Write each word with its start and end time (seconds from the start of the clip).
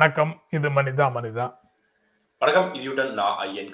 வணக்கம். 0.00 0.32
இது 0.50 0.68
மனிதா 0.70 1.06
மனிதா. 1.16 1.46
வணக்கம். 2.42 2.68
இதுடன் 2.80 3.12
நான் 3.12 3.38
ஐயன் 3.38 3.72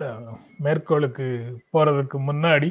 அஹ், 0.00 0.34
மேற்கோளுக்கு 0.58 1.26
போறதுக்கு 1.72 2.18
முன்னாடி 2.28 2.70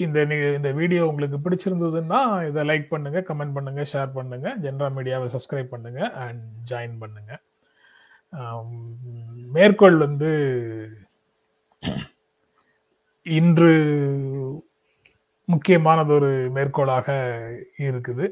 இந்த 0.00 0.18
இந்த 0.56 0.70
வீடியோ 0.72 1.08
உங்களுக்கு 1.08 1.38
பிடிச்சிருந்ததுன்னா 1.38 2.20
இதை 2.46 2.64
லைக் 2.64 2.88
பண்ணுங்க 2.88 3.20
கமெண்ட் 3.28 3.54
பண்ணுங்க 3.54 3.84
ஷேர் 3.92 4.12
பண்ணுங்க. 4.12 4.48
ஜென்ரா 4.64 4.88
மீடியாவை 4.98 5.28
சப்ஸ்கிரைப் 5.34 5.72
பண்ணுங்க 5.74 6.00
அண்ட் 6.24 6.42
ஜாயின் 6.70 6.98
பண்ணுங்க. 6.98 7.32
மேற்கோள் 9.52 9.98
வந்து 9.98 10.30
இன்று 13.26 13.72
முக்கியமானது 15.48 16.12
ஒரு 16.18 16.30
மேற்கோளாக 16.56 17.08
இருக்குது. 17.88 18.26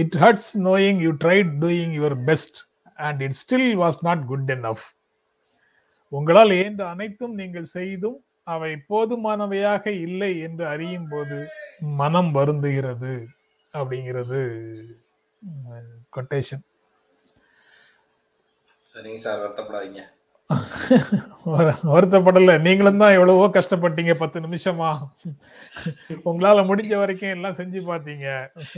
It 0.00 0.16
hurts 0.22 0.50
knowing 0.68 1.00
you 1.06 1.10
tried 1.24 1.52
doing 1.64 1.94
your 1.98 2.16
best 2.28 2.58
and 3.06 3.20
it 3.26 3.38
still 3.42 3.70
was 3.82 3.98
not 4.08 4.24
good 4.32 4.52
enough. 4.56 4.84
உங்களால் 6.12 6.54
இயன்ற 6.58 6.82
அனைத்தும் 6.94 7.34
நீங்கள் 7.40 7.68
செய்தும் 7.76 8.18
அவை 8.54 8.72
போதுமானவையாக 8.90 9.84
இல்லை 10.06 10.32
என்று 10.46 10.64
அறியும் 10.72 11.08
போது 11.12 11.36
மனம் 12.00 12.30
வருந்துகிறது 12.38 13.14
அப்படிங்கிறது 13.74 14.40
uh, 15.42 15.84
கொட்டேஷன் 16.16 16.64
சரிங்க 18.94 19.20
சார் 19.26 19.42
வருத்தப்படாதீங்க. 19.42 20.02
வருத்தப்படல. 21.94 22.60
நீங்களும் 22.60 22.98
தான் 22.98 23.12
எவ்வளவோ 23.12 23.46
கஷ்டப்பட்டீங்க 23.48 24.14
பத்து 24.14 24.40
நிமிஷமா. 24.40 24.90
உங்களால 26.24 26.64
முடிஞ்ச 26.70 26.96
வரைக்கும் 26.96 27.30
எல்லாம் 27.30 27.54
செஞ்சு 27.54 27.80
பார்த்தீங்க. 27.90 28.26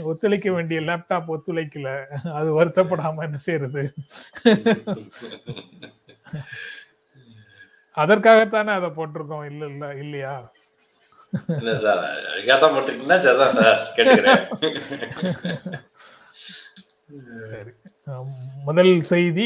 ஒத்துழைக்க 0.03 0.51
வேண்டிய 0.51 0.81
லேப்டாப் 0.81 1.31
ஒத்துழைக்கல. 1.35 1.89
அது 2.33 2.63
வருத்தப்படாம 2.63 3.23
என்ன 3.23 3.37
செய்யறது 3.37 3.83
அதற்காகத்தானே 7.97 8.71
அதை 8.71 8.89
போட்டிருக்கோம். 8.89 9.45
இல்ல 9.45 9.65
இல்ல 9.65 9.93
இல்லையா? 9.95 10.35
சார் 11.83 12.03
சரிதான் 13.23 13.55
சார் 13.57 13.93
கேட்டுக்கிறேன். 13.95 14.43
சரி. 17.51 17.71
அஹ் 18.07 18.29
முதல் 18.65 19.01
செய்தி. 19.11 19.45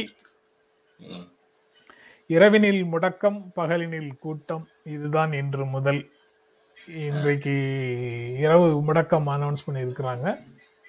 இரவினில் 2.29 2.83
முடக்கம் 2.83 3.51
பகலினில் 3.55 4.17
கூட்டம் 4.19 4.67
இதுதான் 4.83 5.33
இன்று 5.33 5.65
முதல். 5.65 6.09
இன்றைக்கு 6.87 7.51
இரவு 8.37 8.83
முடக்கம் 8.85 9.23
அனௌன்ஸ் 9.27 9.69
பண்ணியிருக்கிறாங்க. 9.71 10.37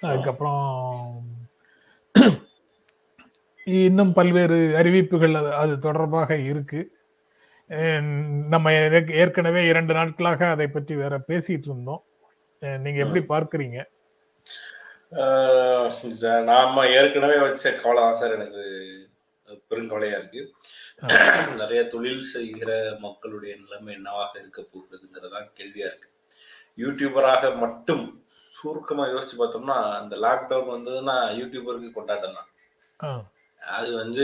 அதுக்கப்புறம் 0.01 1.23
இன்னும் 3.65 4.13
பல்வேறு 4.13 4.75
அறிவிப்புகள் 4.75 5.31
அது- 5.31 5.51
அது 5.51 5.79
தொடர்பாக 5.79 6.35
இருக்கு. 6.35 6.91
நம்ம 8.47 8.73
ஏற்க- 8.73 9.13
ஏற்கனவே 9.13 9.67
இரண்டு 9.67 9.93
நாட்களாக 9.93 10.49
அதை 10.49 10.67
பற்றி 10.67 10.95
வேற 10.95 11.19
பேசிட்டு 11.27 11.63
இருந்தோம். 11.63 12.03
நீங்க 12.59 13.05
எப்படி 13.05 13.23
பார்க்கறீங்க? 13.29 13.83
நாம 16.43 16.87
ஏற்கனவே 16.87 17.39
வச்ச 17.39 17.73
கவலை 17.73 18.03
தான் 18.03 18.13
சார். 18.13 18.33
எனக்கு 18.33 18.89
பெருங்கவலையா 19.69 20.07
இருக்கு. 20.07 20.53
நிறைய 21.59 21.81
தொழில் 21.87 22.29
செய்கிற 22.31 22.71
மக்களுடைய 22.99 23.53
நிலைமை 23.55 23.91
என்னவாக 23.93 24.31
இருக்க 24.39 24.61
போகிறதுங்கிறதான் 24.63 25.47
கேள்வியா 25.57 25.87
இருக்கு. 25.87 26.07
யூடியூபராக 26.77 27.43
மட்டும் 27.57 28.03
சுருக்கமா 28.51 29.05
யோசிச்சு 29.07 29.37
பார்த்தோம்னா 29.37 29.77
இந்த 30.03 30.15
லாக்டவுன் 30.17 30.73
வந்ததுன்னா 30.75 31.15
யூடியூபருக்கு 31.39 31.91
கொண்டாட்டம் 31.91 32.37
தான். 32.39 32.49
அது 33.61 33.89
வந்து 33.95 34.23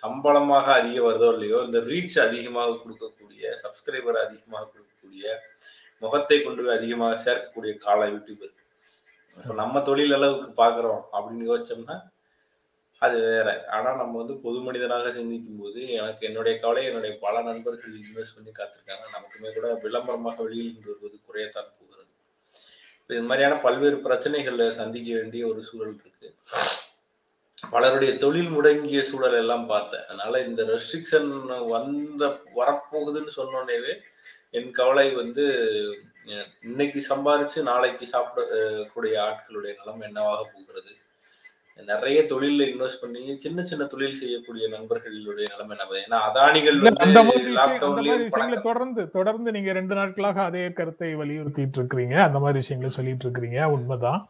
சம்பளமாக 0.00 0.66
அதிகம் 0.72 1.06
வருதோ 1.06 1.28
இல்லையோ 1.34 1.58
இந்த 1.64 1.78
ரீச் 1.90 2.16
அதிகமாக 2.18 2.78
கொடுக்கக்கூடிய 2.82 3.52
சப்ஸ்கிரைபர் 3.62 4.24
அதிகமாக 4.24 4.64
கொடுக்கக்கூடிய 4.64 5.24
முகத்தை 6.02 6.38
கொண்டு 6.38 6.62
போய் 6.62 6.76
அதிகமாக 6.76 7.18
சேர்க்கக்கூடிய 7.24 7.72
காலம் 7.78 8.12
யூடியூபர் 8.14 8.52
இப்போ 9.36 9.54
நம்ம 9.54 9.80
தொழில் 9.80 10.16
அளவுக்கு 10.16 10.48
பார்க்குறோம் 10.56 11.02
அப்படின்னு 11.12 11.44
யோசிச்சோம்னா 11.48 11.96
அது 13.04 13.16
வேற. 13.28 13.48
ஆனா 13.76 13.90
நம்ம 14.00 14.18
வந்து 14.22 14.34
பொது 14.44 14.58
மனிதனாக 14.66 15.10
சிந்திக்கும் 15.16 15.60
போது 15.62 15.80
எனக்கு 15.98 16.22
என்னுடைய 16.28 16.54
கவலை 16.64 16.82
என்னுடைய 16.88 17.12
பல 17.24 17.42
நண்பர்கள் 17.48 17.94
இன்வெஸ்ட் 18.02 18.36
பண்ணி 18.36 18.52
காத்திருக்காங்க. 18.58 19.04
நமக்குமே 19.16 19.50
கூட 19.56 19.68
விளம்பரமாக 19.84 20.42
வெளியில் 20.46 20.86
வருவது 20.86 21.16
குறையத்தான் 21.26 21.72
போகிறது. 21.78 22.10
இப்போ 23.00 23.12
இது 23.16 23.24
மாதிரியான 23.30 23.58
பல்வேறு 23.66 23.98
பிரச்சனைகளை 24.06 24.68
சந்திக்க 24.80 25.10
வேண்டிய 25.18 25.42
ஒரு 25.52 25.62
சூழல் 25.70 25.98
இருக்கு. 26.02 26.30
பலருடைய 27.72 28.12
தொழில் 28.22 28.54
முடங்கிய 28.54 29.00
சூழல் 29.10 29.36
எல்லாம் 29.40 29.66
பார்த்தேன். 29.72 30.06
அதனால 30.06 30.40
இந்த 30.48 30.62
ரெஸ்ட்ரிக்ஷன் 30.72 31.28
வந்த 31.74 32.22
வரப்போகுதுன்னு 32.58 33.32
சொன்னோடனேவே 33.40 33.92
என் 34.58 34.72
கவலை 34.80 35.06
வந்து 35.20 35.44
இன்னைக்கு 36.68 37.00
சம்பாரிச்சு 37.10 37.60
நாளைக்கு 37.68 38.06
சாப்பிட 38.14 38.42
கூடிய 38.92 39.14
ஆட்களுடைய 39.26 39.72
நிலம் 39.78 40.04
என்னவாக 40.08 40.42
போகிறது? 40.54 40.92
நிறைய 41.76 42.22
தொழில 42.22 42.64
இன்வெஸ்ட் 42.64 43.00
பண்ணி 43.00 43.38
சின்ன 43.38 43.62
சின்ன 43.62 43.84
தொழில் 43.84 44.12
செய்யக்கூடிய 44.12 44.68
நண்பர்களுடைய 44.68 45.48
நிலைமை 45.48 45.76
என்ன 45.76 45.84
ஏன்னா 45.84 46.20
அதானிகள் 46.20 48.22
விஷயங்களை 48.22 48.62
தொடர்ந்து 48.62 49.10
தொடர்ந்து 49.10 49.52
நீங்க 49.52 49.72
ரெண்டு 49.72 49.94
நாட்களாக 49.94 50.42
அதே 50.42 50.72
கருத்தை 50.72 51.16
வலியுறுத்திட்டு 51.16 51.56
இருக்கிறீங்க. 51.56 52.18
அந்த 52.18 52.38
மாதிரி 52.38 52.58
விஷயங்களை 52.58 52.88
சொல்லிட்டு 52.88 53.28
இருக்கிறீங்க. 53.28 53.64
உண்மைதான். 53.64 54.26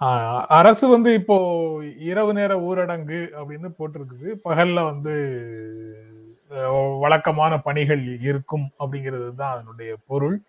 ஆஹ் 0.00 0.44
அரசு 0.48 0.88
வந்து 0.88 1.14
இப்போ 1.14 1.82
இரவு 1.98 2.32
நேர 2.32 2.54
ஊரடங்கு 2.54 3.28
அப்படின்னு 3.38 3.70
போட்டிருக்குது. 3.78 4.34
பகல்ல 4.44 4.84
வந்து 4.84 5.36
வழக்கமான 6.98 7.58
பணிகள் 7.58 8.20
இருக்கும் 8.20 8.70
அப்படிங்கிறது 8.78 9.34
தான் 9.34 9.54
அதனுடைய 9.54 9.96
பொருள். 10.06 10.40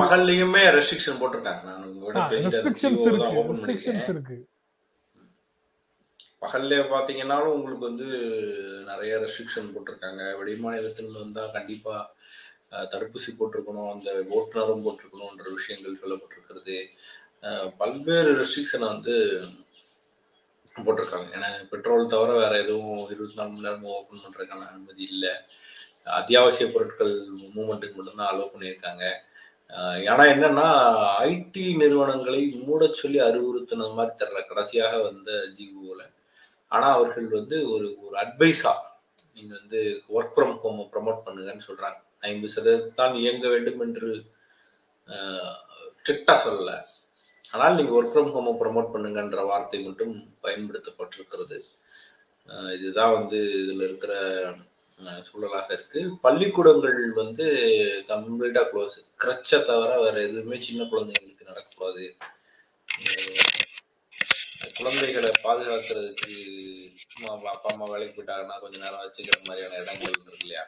பகல்லையுமே 0.00 0.62
ரெஸ்ட்ரிக்ஷன் 0.76 1.20
போட்டிருக்காங்க. 1.20 1.62
நான் 1.68 1.86
உங்களோட 1.90 2.24
ரெஸ்ட்ரிக்ஷன்ஸ் 2.46 3.04
இருக்கு. 3.08 3.30
ஓபன் 3.40 3.56
ரெஸ்ட்ரிக்ஷன்ஸ் 3.58 4.08
பண்ணிருக்கேன் 4.08 4.14
இருக்கு. 4.14 4.36
பகல்ல 6.44 6.78
பாத்தீங்கன்னாலும் 6.94 7.54
உங்களுக்கு 7.56 7.88
வந்து 7.90 8.08
நிறைய 8.90 9.12
ரெஸ்ட்ரிக்ஷன் 9.24 9.72
போட்டிருக்காங்க. 9.74 10.22
வெளி 10.38 10.54
மாநிலத்திலிருந்து 10.64 11.24
வந்தா 11.24 11.44
கண்டிப்பா 11.58 11.94
தடுப்பூசி 12.92 13.30
போட்டிருக்கணும் 13.38 13.90
அந்த 13.94 14.10
ஓட்டுநரும் 14.36 14.84
போட்டிருக்கணும்ன்ற 14.86 15.48
விஷயங்கள் 15.58 16.00
சொல்லப்பட்டிருக்கிறது. 16.02 16.78
பல்வேறு 17.80 18.30
ரெஸ்ட்ரிக்ஷனை 18.40 18.86
வந்து 18.94 19.14
போட்டிருக்காங்க. 20.84 21.28
ஏன்னா 21.36 21.48
பெட்ரோல் 21.72 22.12
தவிர 22.14 22.30
வேற 22.42 22.54
எதுவும் 22.62 23.02
இருபத்தி 23.14 23.38
நாலு 23.40 23.50
மணி 23.50 23.66
நேரமும் 23.66 23.96
ஓப்பன் 23.98 24.24
பண்றதுக்கான 24.24 24.66
அனுமதி 24.70 25.02
இல்லை. 25.12 25.34
அத்தியாவசிய 26.06 26.66
பொருட்கள் 26.72 27.14
மூமெண்ட்டுக்கு 27.56 27.96
மட்டும்தான் 27.98 28.30
அலோவ் 28.32 28.52
பண்ணியிருக்காங்க. 28.54 29.04
ஆனால் 30.10 30.30
என்னன்னா 30.32 30.66
ஐடி 31.28 31.64
நிறுவனங்களை 31.82 32.40
மூட 32.66 32.88
சொல்லி 33.02 33.18
அறிவுறுத்தின 33.28 33.88
மாதிரி 33.98 34.12
தெரியல. 34.20 34.40
கடைசியாக 34.50 34.94
வந்த 35.08 35.30
ஜிஓவில் 35.58 36.04
ஆனால் 36.74 36.96
அவர்கள் 36.96 37.28
வந்து 37.38 37.56
ஒரு 37.74 37.86
ஒரு 38.04 38.14
அட்வைஸாக 38.24 38.82
நீங்கள் 39.36 39.58
வந்து 39.60 39.80
ஒர்க் 40.16 40.34
ஃப்ரம் 40.34 40.56
ஹோம் 40.62 40.82
ப்ரமோட் 40.92 41.24
பண்ணுங்கன்னு 41.26 41.66
சொல்கிறாங்க 41.68 41.98
ஐம்பது 42.30 42.54
சதவீதம் 42.54 42.98
தான் 43.00 43.14
இயங்க 43.22 43.46
வேண்டும் 43.54 43.80
என்று 43.86 44.10
ஸ்ட்ரிக்டாக 46.00 46.38
சொல்லலை. 46.44 46.76
ஆனால் 47.54 47.76
நீங்கள் 47.78 47.96
ஒர்க் 47.96 48.12
ஃப்ரம் 48.12 48.30
ஹோமை 48.34 48.52
ப்ரமோட் 48.60 48.92
பண்ணுங்கன்ற 48.94 49.40
வார்த்தை 49.50 49.80
மட்டும் 49.86 50.14
பயன்படுத்தப்பட்டிருக்கிறது. 50.44 51.58
இதுதான் 52.78 53.12
வந்து 53.18 53.38
இதில் 53.62 53.84
இருக்கிற 53.88 54.14
சூழலாக 54.98 55.72
இருக்கு. 55.74 56.00
பள்ளிக்கூடங்கள் 56.24 57.12
வந்து 57.12 57.46
கம்ப்ளீட்டா 58.08 58.62
க்ளோஸ் 58.72 58.96
கிரச்சை 59.24 59.58
தவிர 59.64 59.90
வேற 60.00 60.16
எதுவுமே 60.22 60.60
சின்ன 60.60 60.82
குழந்தைங்களுக்கு 60.84 61.48
நடக்கக்கூடாது. 61.50 62.04
குழந்தைகளை 64.78 65.30
பாதுகாக்கிறதுக்கு 65.44 66.34
அப்பா 67.26 67.70
அம்மா 67.72 67.86
வேலைக்கு 67.86 68.22
போயிட்டாங்கன்னா 68.22 68.60
கொஞ்ச 68.60 68.76
நேரம் 68.78 69.02
வச்சுக்கிற 69.02 69.36
மாதிரியான 69.44 69.74
இடங்கள் 69.74 70.12
இருக்கு 70.12 70.36
இல்லையா? 70.40 70.64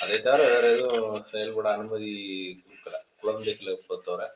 அதை 0.00 0.20
தவிர 0.20 0.42
வேற 0.52 0.64
எதுவும் 0.76 1.26
செயல்பட 1.32 1.66
அனுமதி 1.70 2.12
கொடுக்கல. 2.66 2.96
குழந்தைகளை 3.20 3.74
பொறுத்தவரை. 3.86 4.28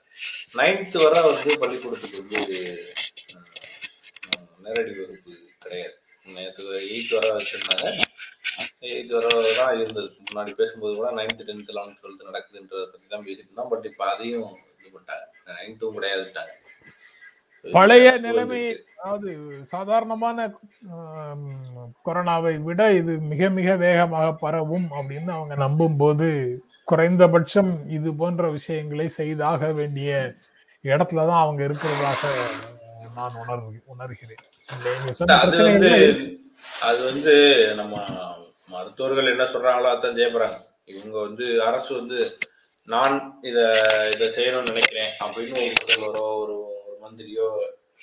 நைன்த் 0.54 1.02
வரை 1.02 1.20
வந்து 1.28 1.58
பள்ளிக்கூடத்துக்கு 1.58 2.22
வந்து 2.22 2.40
நேரடி 4.64 4.92
வகுப்பு 4.98 5.32
கிடையாது. 5.58 5.96
நேற்று 6.34 6.64
எயித் 6.90 7.14
வர 7.16 7.26
வச்சிருந்தாங்க. 7.36 7.86
வரை 8.82 9.52
தான் 9.60 9.74
இருந்தது. 9.80 10.08
முன்னாடி 10.26 10.52
பேசும்போது 10.60 10.92
கூட 10.98 11.08
நைன்த் 11.18 11.42
டென்த் 11.48 11.72
லெவன்த் 11.76 12.00
டுவெல்த் 12.02 12.28
நடக்குதுன்றதை 12.28 12.84
பற்றி 12.92 13.06
தான் 13.14 13.24
பேசிட்டு 13.26 13.46
இருந்தோம் 13.46 13.70
பட் 13.72 13.86
இப்போ 13.90 14.04
அதையும் 14.12 14.50
இது 14.78 14.90
பண்ணிட்டாங்க. 14.94 15.24
நைன்த்தும் 15.58 15.96
கிடையாதுட்டாங்க. 15.96 16.52
பழைய 17.64 18.08
நிலைமை 18.24 18.60
அதாவது 18.98 19.30
சாதாரணமான 19.72 20.38
கொரோனாவை 22.06 22.52
விட 22.66 22.82
இது 22.98 23.12
மிக 23.32 23.48
மிக 23.58 23.68
வேகமாக 23.84 24.28
பரவும் 24.44 24.86
அப்படின்னு 24.98 25.32
அவங்க 25.38 25.54
நம்பும் 25.64 25.98
போது 26.02 26.28
குறைந்தபட்சம் 26.88 27.72
இது 27.96 28.08
போன்ற 28.20 28.50
விஷயங்களை 28.58 29.06
செய்தாக 29.18 29.72
வேண்டிய 29.78 30.10
இடத்துலதான் 30.84 31.42
அவங்க 31.44 31.62
இருக்கிறதாக 31.68 32.22
நான் 33.16 33.38
உணர் 33.42 33.64
உணர்கிறேன். 33.94 34.44
அது 36.88 37.00
வந்து 37.10 37.34
நம்ம 37.80 37.94
மருத்துவர்கள் 38.68 39.32
என்ன 39.34 39.44
சொல்றாங்களோ 39.54 39.88
அதான் 39.92 40.18
ஜெயப்படுறாங்க 40.18 40.58
இவங்க 40.92 41.16
வந்து 41.26 41.46
அரசு 41.68 41.90
வந்து 42.00 42.18
நான் 42.88 43.14
இத 43.48 43.58
இத 44.14 44.24
செய்யணும்னு 44.36 44.72
நினைக்கிறேன் 44.72 45.12
அப்படின்னு 45.24 45.56
ஒரு 45.64 45.74
முதல்வரோ 45.80 46.24
ஒரு 46.42 46.56
ஒரு 46.80 46.96
மந்திரியோ 47.04 47.48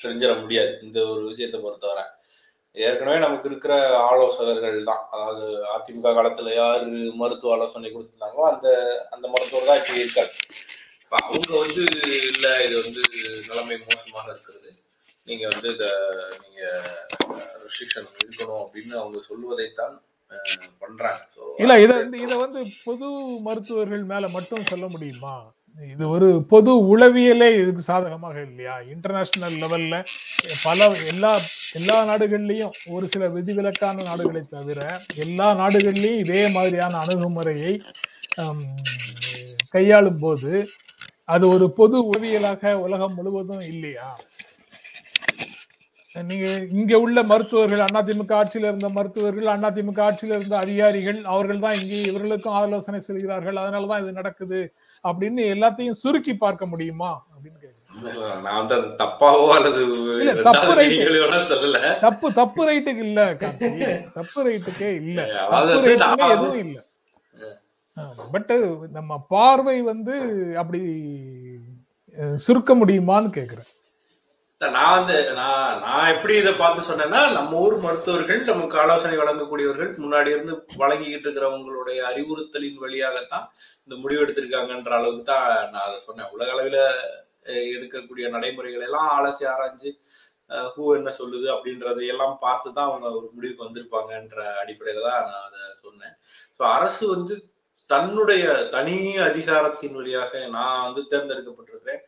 செஞ்சிட 0.03 0.31
முடியாது. 0.41 0.71
இந்த 0.85 0.99
ஒரு 1.11 1.23
விஷயத்தை 1.31 1.57
பொறுத்தவரை. 1.59 2.03
ஏற்கனவே 2.75 3.17
நமக்கு 3.23 3.47
இருக்கிற 3.49 3.73
ஆலோசகர்கள் 4.09 4.77
தான். 4.89 5.03
அதாவது 5.13 5.45
அதிமுக 5.73 6.13
காலத்துல 6.17 6.53
யாரு 6.53 6.87
மருத்துவ 7.21 7.53
ஆலோசனை 7.55 7.89
கொடுத்துருந்தாங்களோ 7.91 8.45
அந்த 8.51 8.67
அந்த 9.15 9.25
மருத்துவர் 9.33 9.69
தான் 9.69 9.81
இப்படி 9.81 10.03
இருக்காரு. 10.03 10.31
இப்போ 11.03 11.17
அவங்க 11.27 11.51
வந்து 11.63 11.83
இல்ல 12.31 12.47
இது 12.65 12.75
வந்து 12.85 13.03
நிலைமை 13.49 13.77
மோசமாக 13.87 14.27
இருக்கிறது. 14.33 14.69
நீங்க 15.27 15.43
வந்து 15.53 15.69
இத 15.75 15.85
நீங்க 16.43 16.61
ரெஸ்ட்ரிக்ஷன் 17.63 18.09
இருக்கணும் 18.21 18.63
அப்படின்னு 18.63 18.95
அவங்க 19.01 19.19
சொல்வதைத்தான் 19.29 19.95
இல்ல 21.59 21.73
இத 21.81 21.91
வந்து 21.95 22.17
இத 22.25 22.33
வந்து 22.39 22.59
பொது 22.85 23.07
மருத்துவர்கள் 23.45 24.05
மேல 24.11 24.25
மட்டும் 24.33 24.69
சொல்ல 24.71 24.85
முடியுமா? 24.93 25.33
இது 25.79 26.03
ஒரு 26.15 26.27
பொது 26.51 26.71
உளவியலே 26.89 27.47
இதுக்கு 27.59 27.83
சாதகமாக 27.87 28.37
இல்லையா? 28.47 28.75
இன்டர்நேஷனல் 28.93 29.55
லெவல்ல 29.61 29.95
பல 30.63 30.79
எல்லா 31.11 31.31
எல்லா 31.79 31.97
நாடுகள்லயும் 32.09 32.75
ஒரு 32.93 33.05
சில 33.13 33.27
விதிவிலக்கான 33.35 34.05
நாடுகளை 34.09 34.43
தவிர 34.49 34.79
எல்லா 35.25 35.47
நாடுகள்லயும் 35.61 36.21
இதே 36.23 36.41
மாதிரியான 36.55 36.99
அணுகுமுறையை 37.03 37.73
கையாளும் 39.73 40.21
போது 40.21 40.51
அது 41.29 41.45
ஒரு 41.51 41.65
பொது 41.77 41.97
உளவியலாக 42.07 42.73
உலகம் 42.85 43.15
முழுவதும் 43.17 43.65
இல்லையா? 43.71 44.07
நீங்க 46.15 46.47
இங்க 46.71 46.93
உள்ள 46.99 47.19
மருத்துவர்கள் 47.23 47.81
அதிமுக 47.91 48.33
ஆட்சியில 48.39 48.69
இருந்த 48.69 48.89
மருத்துவர்கள் 48.89 49.47
அதிமுக 49.69 49.99
ஆட்சியில 50.07 50.35
இருந்த 50.37 50.55
அதிகாரிகள் 50.57 51.19
அவர்கள் 51.33 51.63
தான் 51.65 51.77
இங்கே 51.79 51.99
இவர்களுக்கும் 52.09 52.57
ஆலோசனை 52.59 52.99
சொல்கிறார்கள். 53.01 53.57
அதனாலதான் 53.57 54.03
இது 54.03 54.19
நடக்குது 54.19 54.59
அப்படின்னு 55.03 55.43
எல்லாத்தையும் 55.53 55.99
சுருக்கி 56.03 56.33
பார்க்க 56.37 56.65
முடியுமா 56.65 57.11
அப்படின்னு 57.27 57.71
தப்பு 62.03 62.27
தப்பு 62.31 62.31
தப்பு 62.37 62.61
ரைட்டுக்கு 62.69 63.03
இல்ல 63.07 63.21
தப்பு 64.15 64.39
ரைட்டுக்கே 64.47 64.89
இல்ல. 65.01 65.19
எதுவும் 66.35 66.61
இல்ல. 66.65 66.77
பட் 68.33 68.53
நம்ம 68.91 69.17
பார்வை 69.33 69.77
வந்து 69.91 70.15
அப்படி 70.61 70.81
சுருக்க 72.45 72.71
முடியுமான்னு 72.75 73.29
கேக்குறேன். 73.37 73.69
நான் 74.75 74.93
வந்து 74.95 75.15
நான் 75.39 75.79
நான் 75.85 76.09
எப்படி 76.13 76.33
இதை 76.41 76.51
பார்த்து 76.61 76.87
சொன்னேன்னா 76.87 77.21
நம்ம 77.37 77.59
ஊர் 77.65 77.75
மருத்துவர்கள் 77.85 78.41
நமக்கு 78.49 78.75
ஆலோசனை 78.83 79.17
வழங்கக்கூடியவர்கள் 79.19 79.91
முன்னாடி 80.03 80.29
இருந்து 80.35 80.53
வழங்கிக்கிட்டு 80.81 81.27
இருக்கிறவங்களுடைய 81.27 81.99
அறிவுறுத்தலின் 82.09 82.81
வழியாகத்தான் 82.83 83.45
இந்த 83.85 83.95
முடிவு 84.03 84.23
எடுத்திருக்காங்கன்ற 84.25 84.93
அளவுக்கு 84.99 85.23
தான் 85.31 85.47
நான் 85.73 85.87
அதை 85.87 85.97
சொன்னேன். 86.07 86.31
உலக 86.35 86.51
அளவில் 86.55 86.81
எடுக்கக்கூடிய 87.75 88.25
நடைமுறைகள் 88.35 88.85
எல்லாம் 88.89 89.09
அலசி 89.17 89.45
ஆராய்ஞ்சு 89.53 89.91
ஹூ 90.73 90.83
என்ன 90.97 91.09
சொல்லுது 91.19 91.47
அப்படின்றதை 91.55 92.05
எல்லாம் 92.13 92.35
பார்த்து 92.45 92.69
தான் 92.77 92.89
அவங்க 92.89 93.07
ஒரு 93.19 93.27
முடிவுக்கு 93.35 93.65
வந்திருப்பாங்கன்ற 93.67 94.39
அடிப்படையில 94.61 95.03
தான் 95.09 95.25
நான் 95.29 95.45
அதை 95.47 95.61
சொன்னேன். 95.85 96.15
ஸோ 96.57 96.61
அரசு 96.77 97.03
வந்து 97.15 97.35
தன்னுடைய 97.89 98.43
தனி 98.75 98.97
அதிகாரத்தின் 99.29 99.97
வழியாக 99.99 100.31
நான் 100.57 100.85
வந்து 100.87 101.01
தேர்ந்தெடுக்கப்பட்டிருக்கிறேன். 101.11 102.03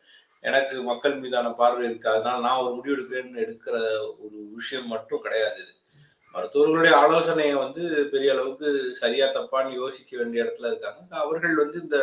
எனக்கு 0.50 0.76
மக்கள் 0.90 1.16
மீதான 1.24 1.48
பார்வை 1.62 1.84
இருக்கு. 1.88 2.08
அதனால 2.14 2.38
நான் 2.46 2.62
ஒரு 2.64 2.74
முடிவு 2.78 2.96
எடுக்கிறேன்னு 2.96 3.44
எடுக்கிற 3.46 3.76
ஒரு 4.24 4.38
விஷயம் 4.58 4.92
மட்டும் 4.94 5.24
கிடையாது 5.26 5.58
இது. 5.64 5.74
மருத்துவர்களுடைய 6.36 6.94
ஆலோசனையை 7.02 7.54
வந்து 7.64 7.84
பெரிய 8.14 8.30
அளவுக்கு 8.34 8.70
சரியா 9.02 9.28
தப்பான்னு 9.36 9.80
யோசிக்க 9.82 10.12
வேண்டிய 10.20 10.44
இடத்துல 10.44 10.70
இருக்காங்க. 10.72 11.02
அவர்கள் 11.24 11.56
வந்து 11.62 11.78
இந்த 11.86 12.00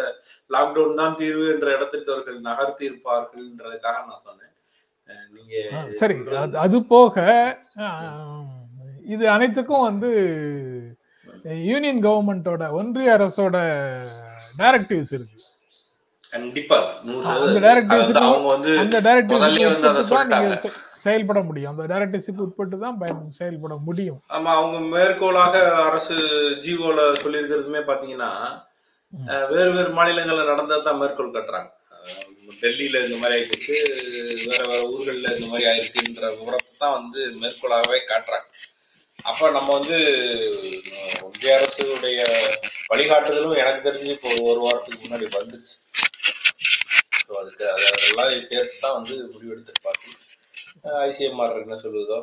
லாக்டவுன் 0.55 1.01
தான் 1.01 1.19
தீர்வு 1.21 1.45
என்ற 1.55 1.69
இடத்திற்கு 1.77 2.15
அவர்கள் 2.15 2.39
நகர்த்தி 2.49 2.89
இருப்பார்கள்ன்றதுக்காக 2.91 3.99
நான் 4.09 4.25
சொன்னேன். 4.29 4.55
நீங்க 5.37 5.55
சரி. 6.01 6.17
அது 6.65 6.77
போக 6.95 7.27
இது 9.15 9.25
அனைத்துக்கும் 9.35 9.87
வந்து 9.91 10.11
யூனியன் 11.71 12.03
கவர்மெண்டோட 12.07 12.65
ஒன்றிய 12.79 13.15
அரசோட 13.19 13.57
டைரக்டிவ்ஸ் 14.61 15.15
இருக்கு. 15.17 15.39
கண்டிப்பா. 16.33 16.79
அவங்க 18.27 18.49
வந்து 18.55 18.71
அந்த 18.81 18.97
செயல்பட 21.07 21.39
முடியும். 21.49 21.71
அந்த 21.73 21.85
டைரக்டிவ்ஸுக்கு 21.93 22.45
உட்பட்டு 22.47 22.77
தான் 22.83 22.99
செயல்பட 23.39 23.75
முடியும். 23.87 24.19
ஆமா 24.37 24.51
அவங்க 24.59 24.79
மேற்கோளாக 24.95 25.55
அரசு 25.87 26.17
ஜீவோல 26.65 27.01
சொல்லியிருக்கிறதுமே 27.23 27.81
பாத்தீங்கன்னா 27.91 28.31
வேறு 29.53 29.71
வேறு 29.77 29.91
மாநிலங்கள்ல 29.99 30.45
நடந்தது 30.51 30.87
தான் 30.89 31.01
மேற்கோள் 31.03 31.35
கட்டுறாங்க. 31.37 31.71
டெல்லியில 32.63 33.01
இந்த 33.07 33.17
மாதிரி 33.21 33.35
ஆயிடுச்சு 33.37 33.75
வேற 34.49 34.61
வேற 34.71 34.81
ஊர்கள்ல 34.93 35.29
இந்த 35.37 35.47
மாதிரி 35.53 35.67
ஆயிருக்குன்ற 35.71 36.29
விவரத்தை 36.39 36.73
தான் 36.83 36.97
வந்து 36.99 37.21
மேற்கோளாகவே 37.43 37.99
காட்டுறாங்க. 38.11 38.47
அப்ப 39.31 39.51
நம்ம 39.57 39.69
வந்து 39.79 39.99
ஒன்றிய 41.27 41.57
அரசுடைய 41.59 42.21
வழிகாட்டுதலும் 42.93 43.61
எனக்கு 43.63 43.87
தெரிஞ்சு 43.89 44.09
இப்போ 44.17 44.29
ஒரு 44.37 44.47
ஒரு 44.53 44.61
வாரத்துக்கு 44.67 45.03
முன்னாடி 45.05 45.27
வந்துருச்சு. 45.37 45.75
ஸோ 47.33 47.39
அதுக்கு 47.43 47.65
அது 47.73 47.85
அதெல்லாம் 47.91 48.47
சேர்த்து 48.49 48.81
தான் 48.85 48.97
வந்து 48.97 49.15
முடிவெடுத்திருப்பாங்க 49.35 50.01
ஐசிஎம்ஆர் 51.09 51.61
என்ன 51.63 51.77
சொல்லுதோ 51.85 52.19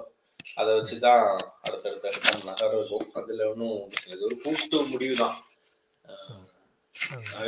அதை 0.59 0.71
வச்சு 0.77 0.95
தான் 1.05 1.23
அடுத்தடுத்த 1.65 2.09
கட்டம் 2.15 2.47
நகர்றதும். 2.49 3.07
அதில் 3.19 3.41
ஒன்றும் 3.51 3.79
இது 4.13 4.21
ஒரு 4.27 4.35
கூட்டு 4.43 4.77
முடிவு 4.91 5.15
தான் 5.21 5.35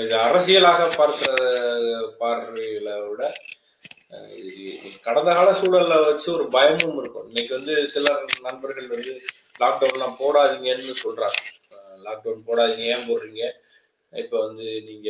இது 0.03 0.15
அரசியலாக 0.27 0.82
பார்க்கிற 0.98 1.32
பார்வையில 2.22 2.89
விட 3.08 3.24
கடந்த 5.06 5.30
கால 5.38 5.50
சூழல்ல 5.60 5.96
வச்சு 6.08 6.27
ஒரு 6.38 6.46
பயமும் 6.56 7.00
இருக்கும். 7.01 7.27
இன்னைக்கு 7.30 7.53
வந்து 7.58 7.74
சில 7.96 8.15
நண்பர்கள் 8.48 8.94
வந்து 8.96 9.13
லாக்டவுன்லாம் 9.62 10.18
போடாதீங்கன்னு 10.22 10.96
சொல்றாங்க. 11.06 11.39
லாக்டவுன் 12.06 12.48
போடாதீங்க 12.50 12.86
ஏன் 12.96 13.08
போடுறீங்க? 13.10 13.44
இப்போ 14.13 14.38
வந்து 14.46 14.65
நீங்க 14.88 15.10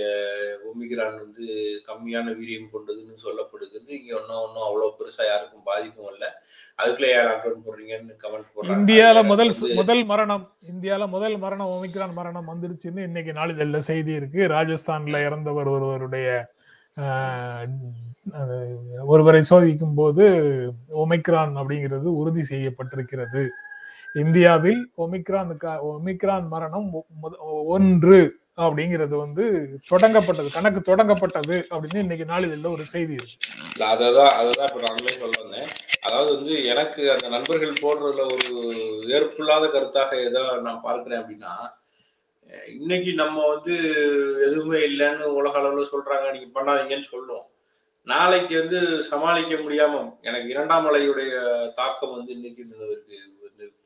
ஒமிக்ரான் 0.69 1.15
வந்து 1.21 1.45
கம்மியான 1.87 2.33
வீரியம் 2.39 2.67
கொண்டதுன்னு 2.73 3.15
சொல்லப்படுகிறது. 3.23 3.89
இங்க 3.99 4.11
ஒன்றும் 4.19 4.41
ஒன்றும் 4.43 4.65
அவ்வளோ 4.65 4.89
பெருசா 4.97 5.23
யாருக்கும் 5.27 5.65
பாதிப்பும் 5.69 6.11
இல்லை. 6.13 6.29
அதுக்குள்ள 6.79 7.07
ஏன் 7.13 7.25
லாக்டவுன் 7.29 7.63
போடுறீங்கன்னு 7.67 8.15
கமெண்ட் 8.23 8.51
போடுறாங்க. 8.53 8.75
இந்தியால 8.75 9.21
அது 9.21 9.31
முதல் 9.31 9.53
முதல் 9.79 10.03
மரணம் 10.11 10.43
இந்தியால 10.71 11.07
முதல் 11.15 11.37
மரணம் 11.45 11.71
ஒமிக்ரான் 11.75 12.17
மரணம் 12.19 12.49
வந்துருச்சுன்னு 12.51 13.07
இன்னைக்கு 13.09 13.33
நாளிதழ்ல 13.39 13.81
செய்தி 13.91 14.13
இருக்கு. 14.19 14.41
ராஜஸ்தான்ல 14.55 15.23
இறந்தவர் 15.27 15.71
ஒருவருடைய 15.75 16.27
ஒருவரை 19.13 19.41
சோதிக்கும் 19.49 19.97
போது 19.99 20.23
ஒமிக்ரான் 21.03 21.53
அப்படிங்கிறது 21.61 22.07
உறுதி 22.21 22.43
செய்யப்பட்டிருக்கிறது. 22.51 23.43
இந்தியாவில் 24.23 24.81
ஒமிக்ரானுக்கு 25.03 25.73
ஒமிக்ரான் 25.91 26.47
மரணம் 26.53 26.87
ஒன்று 27.75 28.19
அப்படிங்கிறது 28.57 29.15
வந்து 29.17 29.43
தொடங்கப்பட்டது 29.89 30.49
கணக்கு 30.55 30.79
தொடங்கப்பட்டது 30.87 31.55
அப்படின்னு 31.69 32.03
இன்னைக்கு 32.03 32.25
நாளிதழில் 32.31 32.73
ஒரு 32.73 32.85
செய்தி 32.91 33.13
இருக்கு. 33.13 33.35
இல்ல, 33.69 33.83
அததான் 33.93 34.33
அததான் 34.39 34.69
இப்ப 34.69 34.81
நானுமே 34.85 35.13
சொல்ல 35.15 35.35
வந்தேன் 35.37 35.69
அதாவது 36.03 36.29
வந்து 36.35 36.53
எனக்கு 36.71 37.01
அந்த 37.13 37.27
நண்பர்கள் 37.35 37.81
போடுறதுல 37.81 38.25
ஒரு 38.33 38.49
ஏற்புள்ளாத 39.15 39.65
கருத்தாக 39.69 40.19
ஏதோ 40.25 40.41
நான் 40.65 40.85
பார்க்கிறேன் 40.85 41.21
அப்படின்னா 41.21 41.53
இன்னைக்கு 42.75 43.11
நம்ம 43.19 43.37
வந்து 43.49 43.75
எதுவுமே 44.47 44.79
இல்லைன்னு 44.87 45.27
உலக 45.37 45.55
அளவுல 45.59 45.85
சொல்றாங்க 45.91 46.27
நீங்க 46.33 46.49
பண்ணாதீங்கன்னு 46.55 47.11
சொல்லுவோம் 47.11 47.47
நாளைக்கு 48.07 48.53
வந்து 48.59 48.79
சமாளிக்க 49.07 49.55
முடியாம 49.59 49.95
எனக்கு 50.27 50.47
இரண்டாம் 50.53 50.87
அலையுடைய 50.89 51.31
தாக்கம் 51.77 52.15
வந்து 52.15 52.31
இன்னைக்கு 52.37 52.61
இருக்கு 52.87 53.17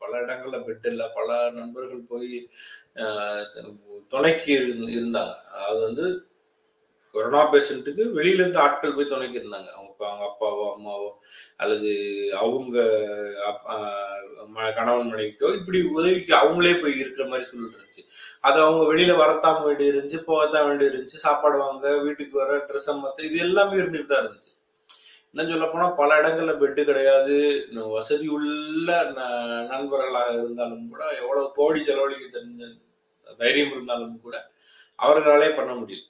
பல 0.01 0.13
இடங்கள்ல 0.23 0.57
பெட் 0.65 0.87
இல்லை 0.91 1.05
பல 1.15 1.29
நண்பர்கள் 1.55 2.09
போய் 2.09 2.33
துணைக்கு 4.07 4.59
இருந்து- 4.59 4.93
இருந்தாங்க 4.97 5.33
அது 5.67 5.79
வந்து 5.79 6.27
கொரோனா 7.11 7.51
பேஷண்ட்டுக்கு 7.51 8.03
வெளியில 8.15 8.33
இருந்து 8.33 8.59
ஆட்கள் 8.59 8.93
போய் 8.93 9.07
துணைக்கு 9.07 9.39
இருந்தாங்க. 9.39 9.69
அவங்க 9.77 9.93
அவங்க 9.97 10.25
அப்பாவோ 10.25 10.65
அம்மாவோ 10.75 11.09
அல்லது 11.57 11.91
அவங்க 12.35 12.77
ம- 14.55 14.73
கணவன் 14.75 15.13
மனைவிக்கோ 15.13 15.55
இப்படி 15.55 15.81
உதவிக்கு 15.81 16.35
அவங்களே 16.35 16.81
போய் 16.81 16.99
இருக்கிற 16.99 17.27
மாதிரி 17.27 17.47
சூழல் 17.47 17.69
இருந்துச்சு. 17.69 18.03
அது 18.41 18.61
அவங்க 18.61 18.93
வெளியில 18.93 19.17
வரத்தான் 19.17 19.63
வேண்டி 19.63 19.89
இருந்துச்சு 19.91 20.19
போகத்தான் 20.27 20.67
வேண்டி 20.67 20.85
இருந்துச்சு 20.85 21.23
சாப்பாடு 21.25 21.57
வாங்க 21.57 21.97
வீட்டுக்கு 21.97 22.37
வர 22.37 22.57
ட்ரெஸ் 22.57 22.91
மத்த 22.91 23.23
இது 23.23 23.37
எல்லாமே 23.37 23.75
இருந்துட்டு 23.75 24.05
தான் 24.05 24.25
இருந்துச்சு. 24.25 24.53
என்ன 25.33 25.49
சொல்ல 25.49 25.67
போனா 25.67 25.87
பல 25.89 26.21
இடங்கள்ல 26.21 26.57
பெட்டு 26.57 26.83
கிடையாது. 26.83 27.67
வசதி 27.73 28.27
உள்ள 28.27 29.03
ந- 29.03 29.67
நண்பர்களாக 29.67 30.33
இருந்தாலும் 30.33 30.89
கூட 30.89 31.05
எவ்வளவு 31.21 31.51
கோடி 31.55 31.83
செலவழிக்க 31.83 32.39
தெரிஞ்ச 32.39 32.84
தைரியம் 33.33 33.71
இருந்தாலும் 33.71 34.21
கூட 34.21 34.35
அவர்களாலே 35.03 35.49
பண்ண 35.55 35.71
முடியல. 35.73 36.05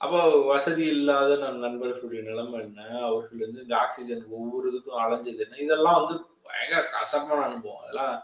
அப்போ 0.00 0.20
வசதி 0.44 0.84
இல்லாத 0.86 1.36
நம் 1.36 1.58
நண்பர்களுடைய 1.58 2.22
நிலைமை 2.30 2.60
என்ன? 2.60 2.80
அவர்கள் 3.00 3.44
வந்து 3.44 3.62
இந்த 3.62 3.76
ஆக்சிஜன் 3.76 4.24
ஒவ்வொரு 4.30 4.66
இதுக்கும் 4.70 5.02
அலைஞ்சது 5.02 5.42
என்ன? 5.44 5.56
இதெல்லாம் 5.56 5.98
வந்து 6.00 6.26
பயங்கர 6.42 6.80
கசப்பான 6.86 7.44
அனுபவம். 7.44 7.82
அதெல்லாம் 7.82 8.14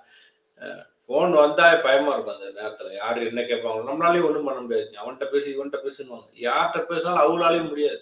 ஃபோன் 1.05 1.33
வந்தா 1.33 1.75
பயமா 1.75 2.13
இருக்கும் 2.13 2.37
அந்த 2.37 2.49
நேரத்துல. 2.59 2.91
யாரு 2.95 3.21
என்ன 3.27 3.41
கேட்பாங்க 3.41 3.89
நம்மளாலையும் 3.89 4.27
ஒன்றும் 4.29 4.45
பண்ண 4.45 4.61
முடியாது. 4.61 4.91
அவன்கிட்ட 5.03 5.27
பேசி 5.31 5.49
இவன்கிட்ட 5.57 5.79
பேசணுவாங்க 5.87 6.29
யார்கிட்ட 6.49 6.83
பேசினாலும் 6.91 7.23
அவங்களாலையும் 7.23 7.69
முடியாது. 7.69 8.01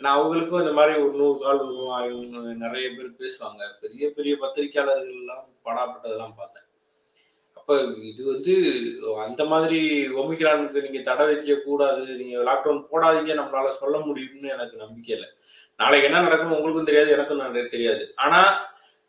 ஏன்னா 0.00 0.10
அவங்களுக்கும் 0.16 0.62
இந்த 0.64 0.72
மாதிரி 0.72 1.00
ஒரு 1.00 1.14
நூறு 1.20 1.38
கால் 1.38 1.62
வரும் 1.62 2.56
நிறைய 2.64 2.88
பேர் 2.96 3.18
பேசுவாங்க. 3.22 3.62
பெரிய 3.80 4.10
பெரிய 4.10 4.36
பத்திரிக்கையாளர்கள் 4.40 5.18
எல்லாம் 5.22 5.46
படாப்பட்டதெல்லாம் 5.64 6.36
பார்த்தேன். 6.36 6.67
அப்ப 7.68 7.80
இது 8.10 8.22
வந்து 8.28 8.52
அந்த 9.24 9.42
மாதிரி 9.50 9.78
ஒமிக்ரானுக்கு 10.20 10.84
நீங்க 10.84 11.00
தடை 11.08 11.24
வைக்க 11.30 11.56
கூடாது 11.64 12.02
நீங்க 12.20 12.36
லாக்டவுன் 12.46 12.78
போடாதீங்க 12.92 13.32
நம்மளால 13.40 13.72
சொல்ல 13.80 13.96
முடியும்னு 14.06 14.52
எனக்கு 14.54 14.76
நம்பிக்கை 14.84 15.12
இல்லை. 15.16 15.28
நாளைக்கு 15.82 16.08
என்ன 16.08 16.22
நடக்கும் 16.26 16.54
உங்களுக்கும் 16.56 16.88
தெரியாது 16.90 17.12
எனக்கும் 17.16 17.42
நிறைய 17.42 17.64
தெரியாது. 17.74 18.02
ஆனா 18.24 18.40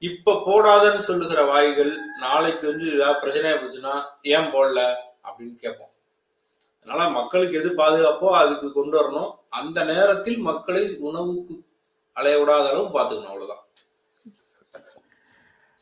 இப்ப 0.10 0.36
போடாதன்னு 0.48 1.08
சொல்லுகிற 1.08 1.40
வாய்கள் 1.52 1.94
நாளைக்கு 2.26 2.66
வந்து 2.72 2.86
ஏதாவது 2.98 3.22
பிரச்சனையா 3.24 3.56
போச்சுன்னா 3.62 3.96
ஏன் 4.36 4.52
போடல 4.56 4.80
அப்படின்னு 5.28 5.56
கேட்போம். 5.64 5.94
அதனால 6.82 7.10
மக்களுக்கு 7.18 7.60
எது 7.64 7.74
பாதுகாப்போ 7.82 8.30
அதுக்கு 8.44 8.68
கொண்டு 8.78 8.96
வரணும். 9.00 9.34
அந்த 9.62 9.80
நேரத்தில் 9.94 10.40
மக்களை 10.52 10.86
உணவுக்கு 11.10 11.56
அலைய 12.18 12.38
விடாத 12.40 12.66
அளவு 12.74 12.88
பார்த்துக்கணும் 12.96 13.34
அவ்வளவுதான். 13.34 13.66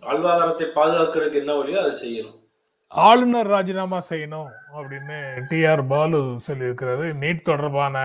வாழ்வாதாரத்தை 0.03 0.67
பாதுகாக்கிறதுக்கு 0.81 1.43
என்ன 1.46 1.53
வழியோ 1.62 1.79
அதை 1.84 1.96
செய்யணும். 2.01 2.41
ஆளுநர் 2.88 3.48
ராஜினாமா 3.48 4.01
செய்யணும் 4.10 4.50
அப்படின்னு 4.75 5.46
டி 5.48 5.65
ஆர் 5.65 5.88
பாலு 5.88 6.39
சொல்லியிருக்கிறாரு. 6.48 7.13
நீட் 7.13 7.41
தொடர்பான 7.41 8.00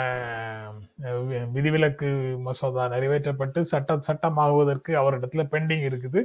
வி- 1.03 1.51
விதிவிலக்கு 1.51 2.39
மசோதா 2.39 2.87
நிறைவேற்றப்பட்டு 2.87 3.61
சட்ட 3.61 4.01
சட்டமாகுவதற்கு 4.13 4.89
அவரிடத்துல 4.89 5.43
பெண்டிங் 5.51 5.99
இருக்குது. 5.99 6.25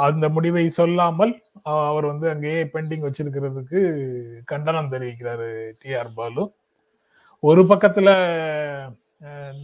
அந்த 0.00 0.28
முடிவை 0.28 0.68
சொல்லாமல் 0.68 1.42
அவர் 1.62 2.04
வந்து 2.04 2.28
அங்கேயே 2.28 2.64
பெண்டிங் 2.64 3.10
வச்சிருக்கிறதுக்கு 3.10 4.10
கண்டனம் 4.44 4.92
தெரிவிக்கிறாரு 4.92 5.72
டி 5.80 5.94
ஆர் 5.94 6.12
பாலு. 6.12 6.52
ஒரு 7.40 7.62
பக்கத்துல 7.62 8.08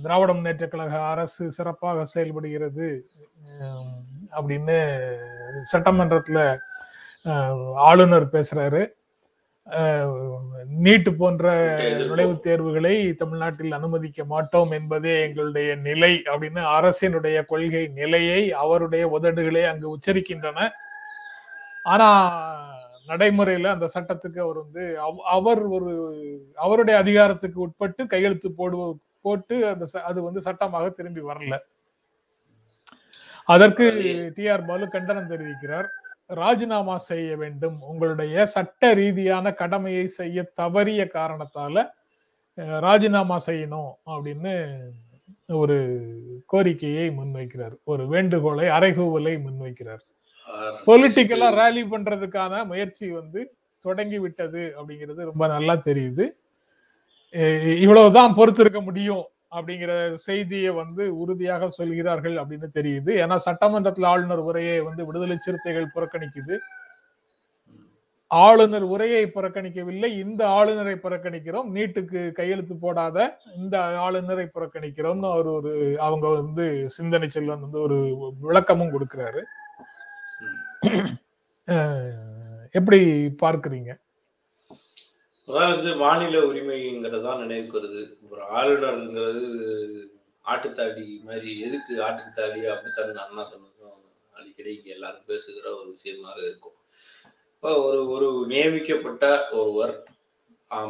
திராவிட 0.02 0.32
முன்னேற்ற 0.32 0.68
கழக 0.68 1.02
அரசு 1.02 1.52
சிறப்பாக 1.52 2.04
செயல்படுகிறது 2.04 3.08
அப்படின்னு 4.32 5.06
சட்டமன்றத்துல 5.72 6.58
ஆளுநர் 7.74 8.30
பேசுறாரு. 8.30 8.88
நீட் 10.82 11.16
போன்ற. 11.16 11.76
நுழைவுத் 12.08 12.40
தேர்வுகளை 12.40 13.14
தமிழ்நாட்டில் 13.14 13.72
அனுமதிக்க 13.72 14.24
மாட்டோம் 14.24 14.70
என்பதே 14.70 15.22
எங்களுடைய 15.22 15.74
நிலை 15.74 16.22
அப்படின்னு 16.26 16.60
அரசினுடைய 16.60 17.44
கொள்கை 17.44 17.86
நிலையை 17.86 18.52
அவருடைய 18.52 19.08
உதடுகளே 19.08 19.64
அங்கு 19.64 19.96
உச்சரிக்கின்றன. 19.96 20.68
ஆனா 21.82 22.32
நடைமுறையில 23.08 23.66
அந்த 23.66 23.90
சட்டத்துக்கு 23.98 24.38
அவர் 24.38 24.56
வந்து 24.56 25.00
அவ- 25.00 25.22
அவர் 25.24 25.62
ஒரு 25.62 26.52
அவருடைய 26.54 27.00
அதிகாரத்துக்கு 27.00 27.60
உட்பட்டு 27.60 28.06
கையெழுத்து 28.06 28.52
போடு 28.52 28.98
போட்டு 29.20 29.66
அந்த 29.66 30.02
அது 30.02 30.22
வந்து 30.22 30.40
சட்டமாக 30.40 30.88
திரும்பி 30.88 31.20
வரல. 31.20 31.58
அதற்கு 33.44 34.32
டி 34.34 34.48
ஆர் 34.48 34.64
பாலு 34.64 34.88
கண்டனம் 34.88 35.30
தெரிவிக்கிறார். 35.30 35.86
ராஜினாமா 36.34 36.96
செய்ய 36.96 37.36
வேண்டும். 37.36 37.80
உங்களுடைய 37.80 38.46
சட்ட 38.46 38.92
ரீதியான 38.94 39.52
கடமையை 39.52 40.06
செய்ய 40.06 40.52
தவறிய 40.56 41.02
காரணத்தால 41.14 41.84
ராஜினாமா 42.80 43.40
செய்யணும் 43.46 43.90
அப்படின்னு 44.06 44.80
ஒரு 45.46 45.78
கோரிக்கையை 46.46 47.10
முன்வைக்கிறார். 47.10 47.74
ஒரு 47.84 48.08
வேண்டுகோளை 48.08 48.68
அறைகூவலை 48.68 49.34
முன்வைக்கிறார். 49.46 50.02
பொலிட்டிக்கலா 50.86 51.48
ரேலி 51.60 51.82
பண்றதுக்கான 51.90 52.64
முயற்சி 52.64 53.10
வந்து 53.10 53.54
தொடங்கி 53.78 54.18
விட்டது 54.18 54.74
அப்படிங்கிறது 54.78 55.20
ரொம்ப 55.24 55.46
நல்லா 55.46 55.74
தெரியுது. 55.74 56.24
இவ்வளவுதான் 57.78 58.34
பொறுத்திருக்க 58.34 58.80
முடியும். 58.80 59.24
அப்படிங்கிற 59.52 59.92
செய்தியை 60.14 60.72
வந்து 60.72 61.04
உறுதியாக 61.22 61.68
சொல்கிறார்கள் 61.68 62.36
அப்படின்னு 62.42 62.68
தெரியுது. 62.78 63.12
ஏன்னா 63.22 63.36
சட்டமன்றத்தில் 63.46 64.10
ஆளுநர் 64.12 64.42
உரையை 64.50 64.76
வந்து 64.80 65.06
விடுதலை 65.06 65.36
சிறுத்தைகள் 65.40 65.94
புறக்கணிக்குது. 65.94 66.56
ஆளுநர் 68.30 68.84
உரையை 68.94 69.22
புறக்கணிக்கவில்லை. 69.26 70.10
இந்த 70.24 70.42
ஆளுநரை 70.48 70.94
புறக்கணிக்கிறோம். 71.04 71.70
நீட்டுக்கு 71.76 72.20
கையெழுத்து 72.32 72.74
போடாத 72.76 73.16
இந்த 73.56 73.76
ஆளுநரை 73.98 74.46
புறக்கணிக்கிறோம்னு 74.54 75.28
அவர் 75.30 75.46
ஒரு 75.46 75.72
அவங்க 75.98 76.26
வந்து 76.40 76.66
சிந்தனை 76.98 77.28
செல்வன் 77.28 77.64
வந்து 77.66 77.80
ஒரு 77.80 77.98
விளக்கமும் 78.40 78.94
கொடுக்கிறாரு. 78.94 79.42
எப்படி 82.78 83.00
பார்க்கிறீங்க? 83.42 83.90
அதாவது 85.50 85.76
வந்து 85.76 85.92
மாநில 86.02 86.40
உரிமைங்கிறது 86.48 87.24
தான் 87.26 87.40
நினைவுக்கு 87.44 87.78
வருது. 87.78 88.02
ஒரு 88.32 88.42
ஆளுநருங்கிறது 88.58 89.44
ஆட்டுத்தாடி 90.44 91.04
மாதிரி 91.28 91.50
எதுக்கு 91.66 91.92
ஆட்டுத்தாடி 92.06 92.60
அப்படித்தான் 92.74 93.24
அண்ணா 93.24 93.42
சொன்னதும் 93.52 93.98
அடிக்கடி 94.38 94.70
இங்க 94.76 94.90
எல்லாரும் 94.96 95.28
பேசுகிற 95.30 95.66
ஒரு 95.78 95.88
விஷயமாக 95.96 96.38
இருக்கும். 96.48 96.76
இப்போ 97.54 97.70
ஒரு 97.86 97.98
ஒரு 98.14 98.28
நியமிக்கப்பட்ட 98.52 99.24
ஒருவர் 99.60 99.94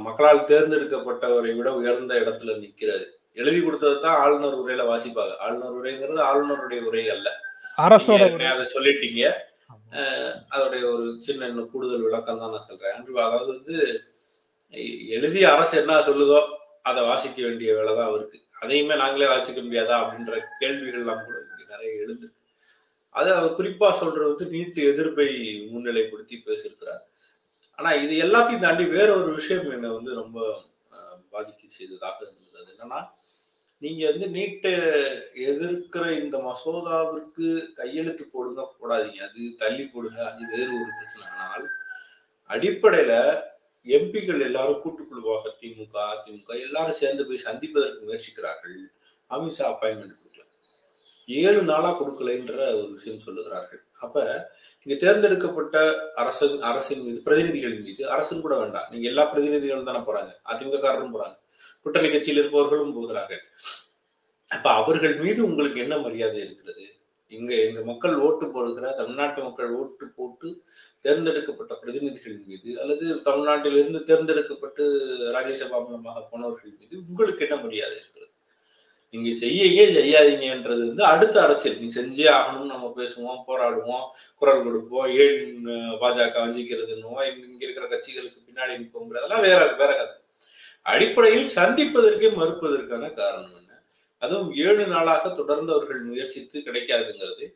மக்களால் 0.07 0.49
தேர்ந்தெடுக்கப்பட்டவரை 0.51 1.53
விட 1.59 1.69
உயர்ந்த 1.81 2.15
இடத்துல 2.23 2.55
நிக்கிறாரு. 2.65 3.07
எழுதி 3.41 3.61
கொடுத்தது 3.61 3.97
தான் 4.05 4.21
ஆளுநர் 4.23 4.61
உரையில 4.63 4.85
வாசிப்பாங்க. 4.91 5.35
ஆளுநர் 5.45 5.79
உரைங்கிறது 5.81 6.21
ஆளுநருடைய 6.31 6.81
உரை 6.89 7.05
அல்ல. 7.15 7.29
அரசோட 7.87 8.23
அதை 8.55 8.65
சொல்லிட்டீங்க. 8.75 9.25
அதோடைய 10.55 10.83
ஒரு 10.95 11.07
சின்ன 11.27 11.67
கூடுதல் 11.73 12.07
விளக்கம் 12.07 12.43
தான் 12.43 12.55
நான் 12.55 12.69
சொல்றேன். 12.71 12.97
அதாவது 13.27 13.51
வந்து 13.57 13.77
எழுதிய 15.17 15.45
அரசு 15.55 15.75
என்ன 15.81 16.01
சொல்லுதோ 16.09 16.41
அதை 16.89 17.01
வாசிக்க 17.09 17.39
வேண்டிய 17.47 17.71
வேலை 17.79 17.93
தான் 17.95 18.11
அவருக்கு. 18.11 18.39
அதையுமே 18.63 18.95
நாங்களே 19.03 19.31
வாசிக்க 19.33 19.61
முடியாதா 19.61 19.97
அப்படின்ற 20.03 20.35
கேள்விகள்லாம் 20.61 21.25
கூட 21.25 21.37
இங்கே 21.45 21.67
நிறைய 21.73 21.91
எழுந்து 22.05 22.29
அது 23.15 23.29
அவர் 23.37 23.57
குறிப்பா 23.59 23.89
சொல்றது 24.01 24.27
வந்து 24.31 24.47
நீட்டு 24.55 24.81
எதிர்ப்பை 24.91 25.29
முன்னிலைப்படுத்தி 25.73 26.37
பேசியிருக்கிறார். 26.47 27.05
ஆனா 27.79 27.91
இது 28.05 28.15
எல்லாத்தையும் 28.25 28.65
தாண்டி 28.65 28.85
வேற 28.97 29.09
ஒரு 29.21 29.31
விஷயம் 29.39 29.71
என்னை 29.77 29.91
வந்து 29.97 30.11
ரொம்ப 30.23 30.39
பாதிக்க 31.33 31.63
செய்ததாக 31.67 32.19
இருந்தது. 32.25 32.71
என்னன்னா 32.75 33.01
நீங்க 33.83 34.03
வந்து 34.11 34.27
நீட்டை 34.37 34.73
எதிர்க்கிற 35.51 36.05
இந்த 36.23 36.37
மசோதாவிற்கு 36.47 37.49
கையெழுத்து 37.79 38.25
போடுங்க 38.33 38.63
போடாதீங்க. 38.79 39.21
அது 39.29 39.41
தள்ளி 39.63 39.85
போடுங்க. 39.85 40.21
அது 40.31 40.43
வேறு 40.55 40.71
ஒரு 40.81 40.91
பிரச்சனை. 40.99 41.27
ஆனால் 41.35 41.67
அடிப்படையில 42.51 43.13
எம்பிக்கள் 43.85 44.41
எல்லாரும் 44.41 44.81
கூட்டுக்குழுவாக 44.85 45.51
திமுக 45.61 45.93
அதிமுக 45.93 46.61
எல்லாரும் 46.61 46.93
சேர்ந்து 46.93 47.27
போய் 47.27 47.37
சந்திப்பதற்கு 47.37 48.07
முயற்சிக்கிறார்கள். 48.07 48.77
அமித்ஷா 49.31 49.69
அப்பாயின்மெண்ட் 49.69 50.19
கொடுக்கல. 50.21 50.47
ஏழு 51.27 51.63
நாளா 51.63 52.03
கொடுக்கலைன்ற 52.03 52.53
ஒரு 52.53 52.91
விஷயம் 52.93 53.23
சொல்லுகிறார்கள். 53.27 53.83
அப்ப 54.01 54.51
இங்க 54.83 55.07
தேர்ந்தெடுக்கப்பட்ட 55.07 56.05
அரசன் 56.15 56.61
அரசின் 56.61 57.03
மீது 57.03 57.21
பிரதிநிதிகள் 57.21 57.81
மீது 57.81 58.11
அரசும் 58.11 58.41
கூட 58.41 58.59
வேண்டாம். 58.59 58.87
நீங்க 58.91 59.09
எல்லா 59.09 59.35
பிரதிநிதிகளும் 59.35 59.85
தானே 59.85 59.99
போறாங்க. 59.99 60.33
அதிமுக 60.45 60.81
காரரும் 60.81 61.15
போறாங்க. 61.17 61.39
கூட்டணி 61.83 62.11
கட்சியில் 62.11 62.41
இருப்பவர்களும் 62.41 62.95
போகிறார்கள். 62.95 63.43
அப்ப 64.49 64.71
அவர்கள் 64.71 65.17
மீது 65.17 65.45
உங்களுக்கு 65.45 65.81
என்ன 65.81 65.99
மரியாதை 65.99 66.41
இருக்கிறது? 66.41 67.00
இங்க 67.31 67.53
எங்க 67.67 67.81
மக்கள் 67.85 68.15
ஓட்டு 68.27 68.47
போடுகிற 68.51 68.87
தமிழ்நாட்டு 68.93 69.41
மக்கள் 69.43 69.71
ஓட்டு 69.71 70.07
போட்டு 70.17 70.49
தேர்ந்தெடுக்கப்பட்ட 71.01 71.75
பிரதிநிதிகள் 71.75 72.39
மீது 72.47 72.71
அல்லது 72.81 73.07
தமிழ்நாட்டிலிருந்து 73.29 74.01
தேர்ந்தெடுக்கப்பட்டு 74.03 74.85
ராஜ்யசபா 75.37 75.79
மூலமாக 75.85 76.25
போனவர்கள் 76.31 76.77
மீது 76.81 76.95
உங்களுக்கு 77.09 77.45
என்ன 77.47 77.59
மரியாதை 77.63 77.97
இருக்கிறது? 78.01 78.27
நீங்க 79.15 79.31
செய்யவே 79.43 79.85
செய்யாதீங்கன்றது 79.99 80.83
வந்து 80.89 81.05
அடுத்த 81.05 81.37
அரசியல். 81.43 81.79
நீ 81.81 81.89
செஞ்சே 81.95 82.27
ஆகணும்னு 82.37 82.73
நம்ம 82.75 82.91
பேசுவோம் 82.97 83.41
போராடுவோம் 83.47 84.05
குரல் 84.41 84.65
கொடுப்போம் 84.65 85.09
ஏன் 85.23 85.41
பாஜக 86.03 86.37
வஞ்சிக்கிறதுன்னுவோம் 86.45 87.25
இங்க 87.49 87.65
இருக்கிற 87.67 87.87
கட்சிகளுக்கு 87.87 88.47
பின்னாடி 88.49 88.75
நிற்போங்கிறதெல்லாம் 88.81 89.47
வேற 89.49 89.61
வேற 89.83 89.91
கதை. 89.95 90.15
அடிப்படையில் 90.93 91.51
சந்திப்பதற்கே 91.57 92.29
மறுப்பதற்கான 92.37 93.11
காரணம் 93.15 93.57
அதுவும் 94.23 94.53
ஏழு 94.67 94.87
நாளாக 94.87 95.31
தொடர்ந்து 95.31 95.73
அவர்கள் 95.73 96.03
முயற்சித்து 96.03 96.59
கிடைக்காதுங்கிறது. 96.61 97.47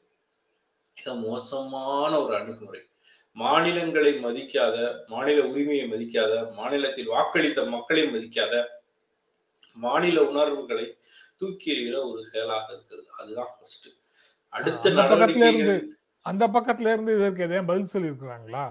மிக 0.97 1.14
மோசமான 1.14 2.12
ஒரு 2.23 2.35
அணுகுமுறை. 2.37 2.83
மாநிலங்களை 3.37 4.12
மதிக்காத 4.25 4.76
மாநில 5.06 5.38
உரிமையை 5.47 5.87
மதிக்காத 5.92 6.33
மாநிலத்தில் 6.54 7.09
வாக்களித்த 7.09 7.61
மக்களை 7.68 8.04
மதிக்காத 8.14 8.54
மாநில 9.76 10.23
உணர்வுகளை 10.23 10.87
தூக்கி 11.37 11.68
எறிகிற 11.75 11.97
ஒரு 12.11 12.21
செயலாக 12.25 12.66
இருக்கிறது. 12.73 13.09
அதுதான் 13.21 13.50
ஃபர்ஸ்ட் 13.54 13.88
அடுத்த 14.49 14.90
நடவடிக்கைகள் 14.90 15.83
அந்த 16.26 16.44
பக்கத்துல 16.49 16.92
இருந்து 16.92 17.14
இதற்கு 17.18 17.42
எதையும் 17.42 17.71
பதில் 17.71 17.92
சொல்லி 17.92 18.11
இருக்கிறாங்களா 18.11 18.64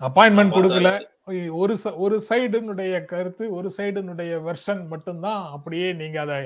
அப்பாயின்மெண்ட் 0.00 0.54
கொடுக்கல. 0.56 0.90
ஒரு 1.62 1.74
ஒரு 2.04 2.16
சைடுனுடைய 2.28 2.94
கருத்து 3.04 3.44
ஒரு 3.56 3.68
சைடுனுடைய 3.76 4.32
வெர்ஷன் 4.48 4.82
மட்டும்தான் 4.92 5.42
அப்படியே 5.56 5.88
நீங்க 5.92 6.18
அதை 6.20 6.38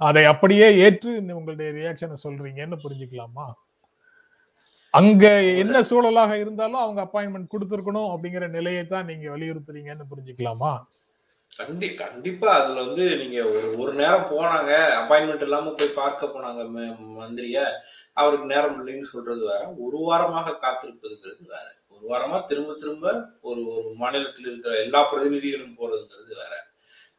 அதை 0.00 0.24
அப்படியே 0.24 0.76
ஏற்று 0.76 1.16
இந்த 1.16 1.34
உங்களுடைய 1.34 1.70
ரியாக்ஷனை 1.72 2.16
சொல்றீங்கன்னு 2.24 2.78
புரிஞ்சுக்கலாமா? 2.84 3.46
அங்க 4.94 5.42
என்ன 5.42 5.82
சூழலாக 5.82 6.38
இருந்தாலும் 6.38 6.82
அவங்க 6.82 7.00
அப்பாயின்மெண்ட் 7.02 7.52
கொடுத்துருக்கணும் 7.52 8.10
அப்படிங்கிற 8.12 8.48
நிலையை 8.48 8.86
தான் 8.86 9.06
நீங்க 9.06 9.28
வலியுறுத்துறீங்கன்னு 9.30 10.10
புரிஞ்சுக்கலாமா? 10.10 10.72
கண்டி 11.50 11.94
கண்டிப்பா 11.94 12.54
அதுல 12.54 12.82
வந்து 12.82 13.16
நீங்க 13.16 13.44
ஒரு 13.44 13.78
ஒரு 13.78 13.92
நேரம் 13.94 14.28
போனாங்க 14.30 14.70
அப்பாயின்மெண்ட் 15.00 15.42
இல்லாம 15.42 15.70
போய் 15.70 15.88
பார்க்க 15.88 16.26
போனாங்க 16.26 16.62
மந்திரிய 17.18 17.58
அவருக்கு 18.14 18.46
நேரம் 18.46 18.78
இல்லைன்னு 18.80 19.02
சொல்றது 19.02 19.44
வேற. 19.44 19.74
ஒரு 19.78 19.98
வாரமாக 19.98 20.56
காத்திருப்பதுங்கிறது 20.64 21.44
வேற. 21.46 21.66
ஒரு 21.90 22.04
வாரமா 22.12 22.44
திரும்ப 22.44 22.72
திரும்ப 22.74 23.06
ஒரு 23.40 23.66
ஒரு 23.66 23.88
மாநிலத்தில் 23.94 24.46
இருக்கிற 24.46 24.82
எல்லா 24.82 25.02
பிரதிநிதிகளும் 25.12 25.76
போற 25.76 25.93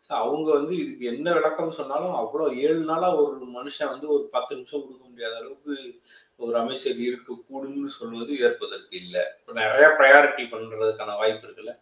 ஸோ 0.05 0.11
அவங்க 0.11 0.51
வந்து 0.51 0.77
இதுக்கு 0.77 1.05
என்ன 1.05 1.33
விளக்கம் 1.33 1.71
சொன்னாலும் 1.71 2.13
அவ்வளோ 2.13 2.57
ஏழு 2.57 2.79
நாளாக 2.79 3.15
ஒரு 3.15 3.45
மனுஷன் 3.45 3.87
வந்து 3.87 4.07
ஒரு 4.07 4.27
பத்து 4.31 4.55
நிமிஷம் 4.55 4.81
கொடுக்க 4.81 5.07
முடியாத 5.07 5.35
அளவுக்கு 5.35 5.99
ஒரு 6.35 6.57
அமைச்சர் 6.57 6.95
இருக்கக்கூடும்னு 6.95 7.85
சொல்வது 7.85 8.39
ஏற்பதற்கு 8.39 8.97
இல்லை. 8.97 9.21
இப்போ 9.39 9.61
நிறையா 9.61 10.01
ப்ரையாரிட்டி 10.01 10.43
பண்ணுறதுக்கான 10.43 11.17
வாய்ப்பு 11.17 11.47
இருக்குல்ல. 11.47 11.79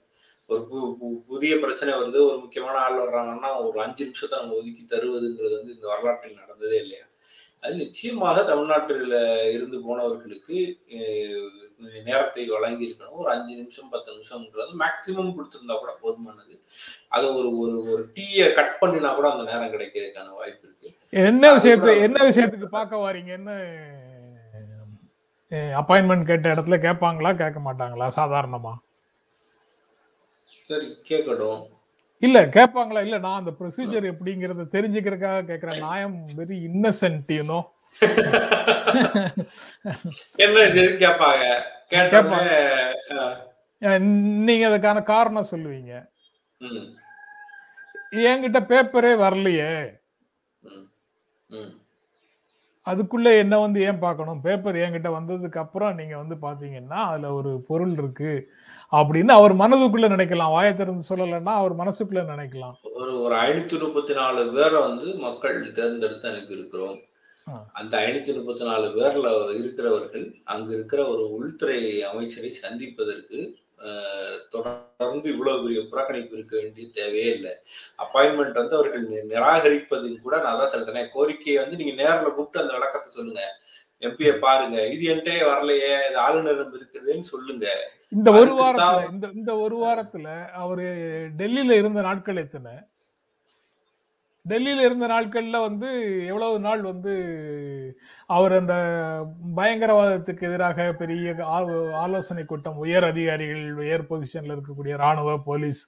ஒரு 0.48 0.68
பு- 0.72 0.96
பு- 1.03 1.24
புதிய 1.25 1.60
பிரச்சனை 1.60 1.94
வருது. 1.94 2.27
ஒரு 2.27 2.39
முக்கியமான 2.39 2.77
ஆள் 2.77 3.00
வர்றாங்கன்னா 3.00 3.68
ஒரு 3.68 3.82
அஞ்சு 3.82 4.06
நிமிஷத்தை 4.06 4.39
நம்ம 4.39 4.53
ஒதுக்கி 4.53 4.86
தருவதுங்கிறது 4.89 5.56
வந்து 5.56 5.74
இந்த 5.74 5.88
வரலாற்றில் 5.88 6.36
நடந்ததே 6.36 6.75
இல்லையா? 6.75 7.03
அது 7.62 7.75
நிச்சயமாக 7.75 8.44
தமிழ்நாட்டில் 8.44 9.03
இருந்து 9.53 9.77
போனவர்களுக்கு 9.77 10.80
நேரத்தை 12.09 12.43
வழங்கி 12.55 12.83
இருக்கணும் 12.87 13.19
ஒரு 13.21 13.29
அஞ்சு 13.33 13.53
நிமிஷம் 13.59 13.91
பத்து 13.93 14.09
நிமிஷம்ன்றது 14.15 14.73
மேக்சிமம் 14.83 15.33
கொடுத்திருந்தா 15.37 15.75
கூட 15.79 15.93
போதுமானது 16.03 16.55
அது 17.15 17.25
ஒரு 17.39 17.49
ஒரு 17.57 17.75
ஒரு 17.93 18.03
டீயை 18.17 18.47
கட் 18.59 18.79
பண்ணினா 18.81 19.11
கூட 19.15 19.27
அந்த 19.31 19.43
நேரம் 19.51 19.73
கிடைக்கிறதுக்கான 19.73 20.33
வாய்ப்பு 20.39 20.65
இருக்கு. 20.67 20.89
என்ன 21.27 21.53
விஷயத்தை 21.53 21.93
என்ன 22.07 22.19
விஷயத்துக்கு 22.29 22.69
பார்க்க 22.77 23.03
வாரீங்கன்னு 23.05 23.57
அப்பாயின்மெண்ட் 25.81 26.29
கேட்ட 26.29 26.53
இடத்துல 26.53 26.77
கேட்பாங்களா? 26.85 27.31
கேட்க 27.41 27.59
மாட்டாங்களா? 27.59 28.07
சாதாரணமா? 28.19 28.73
சரி 30.69 30.87
கேட்கட்டும். 31.09 31.61
இல்ல 32.21 32.39
கேட்பாங்களா? 32.57 33.01
இல்ல 33.07 33.17
நான் 33.17 33.39
அந்த 33.41 33.51
ப்ரொசீஜர் 33.59 34.09
எப்படிங்கறத 34.11 34.65
தெரிஞ்சுக்கிறதுக்காக 34.75 35.45
கேக்குறேன் 35.49 35.83
நான் 35.85 36.15
வெரி 36.39 36.57
இன்னசென்ட் 36.69 37.31
யூனோ 37.37 37.59
என்ன 40.45 40.57
கேட்பாங்க 41.03 41.43
நீங்க 44.47 44.65
அதுக்கான 44.69 45.00
காரணம் 45.03 45.51
சொல்லுவீங்க. 45.51 45.93
என்கிட்ட 48.29 48.59
பேப்பரே 48.71 49.13
வரலையே. 49.23 49.71
அதுக்குள்ள 52.88 53.27
என்ன 53.41 53.55
வந்து 53.63 53.79
ஏன் 53.81 54.03
பார்க்கணும்? 54.05 54.41
பேப்பர் 54.45 54.77
என்கிட்ட 54.85 55.09
வந்ததுக்கு 55.17 55.59
அப்புறம் 55.63 55.97
நீங்க 56.00 56.15
வந்து 56.21 56.35
பாத்தீங்கன்னா 56.45 57.00
அதுல 57.09 57.31
ஒரு 57.33 57.51
பொருள் 57.67 57.93
இருக்கு 58.01 58.33
அப்படின்னு 58.91 59.31
அவர் 59.37 59.53
மனதுக்குள்ள 59.61 60.07
நினைக்கலாம். 60.13 60.55
வாயை 60.55 60.74
திறந்து 60.75 61.09
சொல்லலைன்னா 61.11 61.53
அவர் 61.61 61.75
மனசுக்குள்ள 61.81 62.22
நினைக்கலாம். 62.33 62.75
ஒரு 63.00 63.13
ஒரு 63.22 63.35
ஐநூத்தி 63.46 63.79
முப்பத்தி 63.79 64.13
நாலு 64.13 64.41
பேரை 64.57 64.79
வந்து 64.87 65.07
மக்கள் 65.27 65.59
தேர்ந்தெடுத்து 65.79 66.29
அனுப்பி 66.31 66.57
இருக்கிறோம். 66.59 66.98
அந்த 67.74 67.98
ஐநூத்தி 67.98 68.36
முப்பத்தி 68.36 68.64
நாலு 68.64 68.88
பேர்ல 68.88 69.56
இருக்கிறவர்கள் 69.58 70.36
அங்க 70.44 70.74
இருக்கிற 70.74 71.08
ஒரு 71.08 71.32
உள்துறை 71.32 72.03
அமைச்சரை 72.03 72.50
சந்திப்பதற்கு 72.50 73.56
தொடர்ந்து 74.50 75.32
இவ்வளவு 75.32 75.64
பெரிய 75.64 75.82
புறக்கணிப்பு 75.82 76.34
இருக்க 76.34 76.58
வேண்டிய 76.58 76.88
தேவையே 76.94 77.34
இல்லை. 77.34 77.51
அப்பாயின்மெண்ட் 77.98 78.53
வந்து 78.53 78.75
அவர்கள் 78.75 79.10
நி- 79.10 79.32
நிராகரிப்பது 79.32 80.22
கூட 80.22 80.42
நான் 80.42 80.58
தான் 80.58 80.68
சொல்றேன் 80.68 81.10
கோரிக்கையை 81.12 81.62
வந்து 81.62 81.84
நீங்க 81.84 82.03
நேர்ல 82.03 82.34
கூப்பிட்டு 82.34 82.60
அந்த 82.60 82.74
விளக்கத்தை 82.74 83.12
சொல்லுங்க. 83.12 83.60
எம்பியை 84.00 84.38
பாருங்க. 84.38 84.88
இது 84.88 85.14
என்கிட்டே 85.14 85.44
வரலையே 85.44 86.08
இது 86.08 86.18
ஆளுநரிடம் 86.18 86.75
இருக்குதுன்னு 86.75 87.20
சொல்லுங்க. 87.20 87.92
இந்த 88.10 88.32
ஒரு 88.32 88.53
வாரத்துல 88.53 89.12
இந்த 89.12 89.29
இந்த 89.34 89.56
ஒரு 89.58 89.77
வாரத்துல 89.77 90.48
அவரு 90.48 90.84
டெல்லியில 91.38 91.72
இருந்த 91.72 92.01
நாட்கள் 92.01 92.36
எத்தனை? 92.36 92.72
டெல்லியில 94.50 94.86
இருந்த 94.86 95.06
நாட்கள்ல 95.08 95.58
வந்து 95.60 95.90
எவ்வளவு 96.27 96.56
நாள் 96.60 96.82
வந்து 96.82 97.14
அவர் 98.25 98.51
அந்த 98.51 98.75
பயங்கரவாதத்துக்கு 99.56 100.44
எதிராக 100.50 100.88
பெரிய 101.01 101.36
ஆலோசனை 102.03 102.44
கூட்டம் 102.46 102.82
உயர் 102.86 103.03
அதிகாரிகள் 103.03 103.75
உயர் 103.84 104.10
பொசிஷன்ல 104.10 104.56
இருக்கக்கூடிய 104.56 104.96
ராணுவ 105.03 105.38
போலீஸ் 105.46 105.82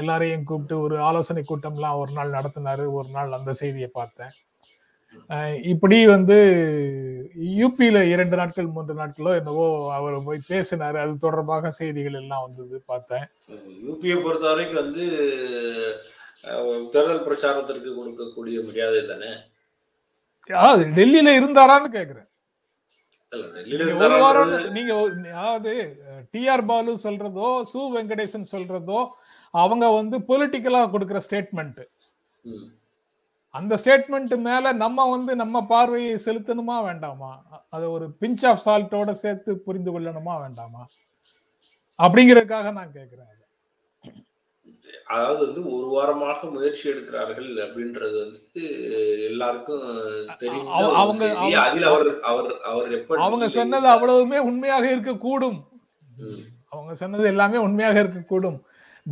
எல்லாரையும் 0.00 0.46
கூப்பிட்டு 0.48 0.76
ஒரு 0.80 0.96
ஆலோசனை 1.08 1.42
கூட்டம்லாம் 1.48 2.00
ஒரு 2.02 2.12
நாள் 2.12 2.34
நடத்தினாரு. 2.38 2.84
ஒரு 2.92 3.08
நாள் 3.16 3.36
அந்த 3.38 3.52
செய்தியை 3.52 3.88
பார்த்தேன். 3.92 4.32
இப்படி 5.72 5.96
வந்து 6.06 6.36
யூபியில 7.58 8.00
இரண்டு 8.12 8.36
நாட்கள் 8.40 8.72
மூன்று 8.74 8.94
நாட்களோ 8.94 9.32
என்னவோ 9.40 9.66
அவர் 9.98 10.16
போய் 10.24 10.46
பேசினாரு. 10.48 10.98
அது 11.04 11.12
தொடர்பாக 11.26 11.70
செய்திகள் 11.70 12.18
எல்லாம் 12.22 12.44
வந்தது 12.46 12.82
பார்த்தேன். 12.86 13.26
யூபியை 13.86 14.16
பொறுத்த 14.22 14.46
வரைக்கும் 14.48 14.82
வந்து 14.82 15.06
தேர்தல் 16.90 17.26
பிரச்சாரத்திற்கு 17.26 17.94
கொடுக்கக்கூடிய 17.94 18.64
மரியாதை 18.64 19.06
தானே? 19.06 19.32
டெல்லியில 20.84 21.34
இருந்தாரான்னு 21.34 21.96
கேக்குறேன். 21.96 22.30
நீங்க 23.30 24.04
ஒரு 24.04 24.18
வாரம் 24.18 24.48
இருந்தாரான்றது 24.48 24.70
நீங்க 24.70 24.94
ஒரு- 24.94 25.30
அதாவது 25.30 26.02
டிஆர் 26.32 26.66
பாலு 26.66 26.94
சொல்றதோ 26.94 27.62
சு 27.74 27.90
வெங்கடேசன் 27.96 28.46
சொல்றதோ 28.50 29.08
அவங்க 29.50 29.90
வந்து 29.90 30.18
பொலிட்டிக்கலா 30.18 30.90
கொடுக்கிற 30.90 31.22
ஸ்டேட்மெண்ட். 31.30 31.86
அந்த 33.48 33.74
ஸ்டேட்மெண்ட் 33.74 34.36
மேல 34.36 34.72
நம்ம 34.72 35.10
வந்து 35.10 35.36
நம்ம 35.36 35.66
பார்வையை 35.66 36.14
செலுத்தணுமா 36.14 36.82
வேண்டாமா? 36.82 37.42
அதை 37.70 37.88
ஒரு 37.88 38.16
பிஞ்ச் 38.20 38.46
ஆஃப் 38.46 38.68
சால்ட்டோட 38.68 39.12
சேர்த்து 39.12 39.58
புரிந்து 39.58 40.00
கொள்ளணுமா 40.00 40.40
வேண்டாமா? 40.40 40.86
அப்படிங்கறதுக்காக 41.98 42.72
நான் 42.72 42.92
கேக்குறேன். 42.94 43.40
அதாவது 45.06 45.46
வந்து 45.46 45.72
ஒரு 45.72 45.86
வாரமாக 45.88 46.50
முயற்சி 46.50 46.90
எடுக்கிறார்கள் 46.90 47.54
அப்படின்றது 47.54 48.18
வந்து 48.18 48.50
எல்லாருக்கும் 49.24 49.80
ஒரு 49.80 50.26
அவங்க- 50.94 51.12
செய்தி. 51.12 51.34
அவங்க- 51.34 51.60
அதில் 51.60 51.82
அவர் 51.82 52.20
அவர் 52.20 52.60
அவர் 52.60 52.92
எப்படி 52.92 53.22
அவங்க 53.22 53.48
சொன்னது 53.48 53.86
அவ்வளவுமே 53.88 54.38
உண்மையாக 54.38 54.96
இருக்கக்கூடும். 54.96 55.64
அவங்க 56.68 56.94
சொன்னது 56.94 57.24
எல்லாமே 57.24 57.56
உண்மையாக 57.56 58.02
இருக்கக்கூடும். 58.02 58.60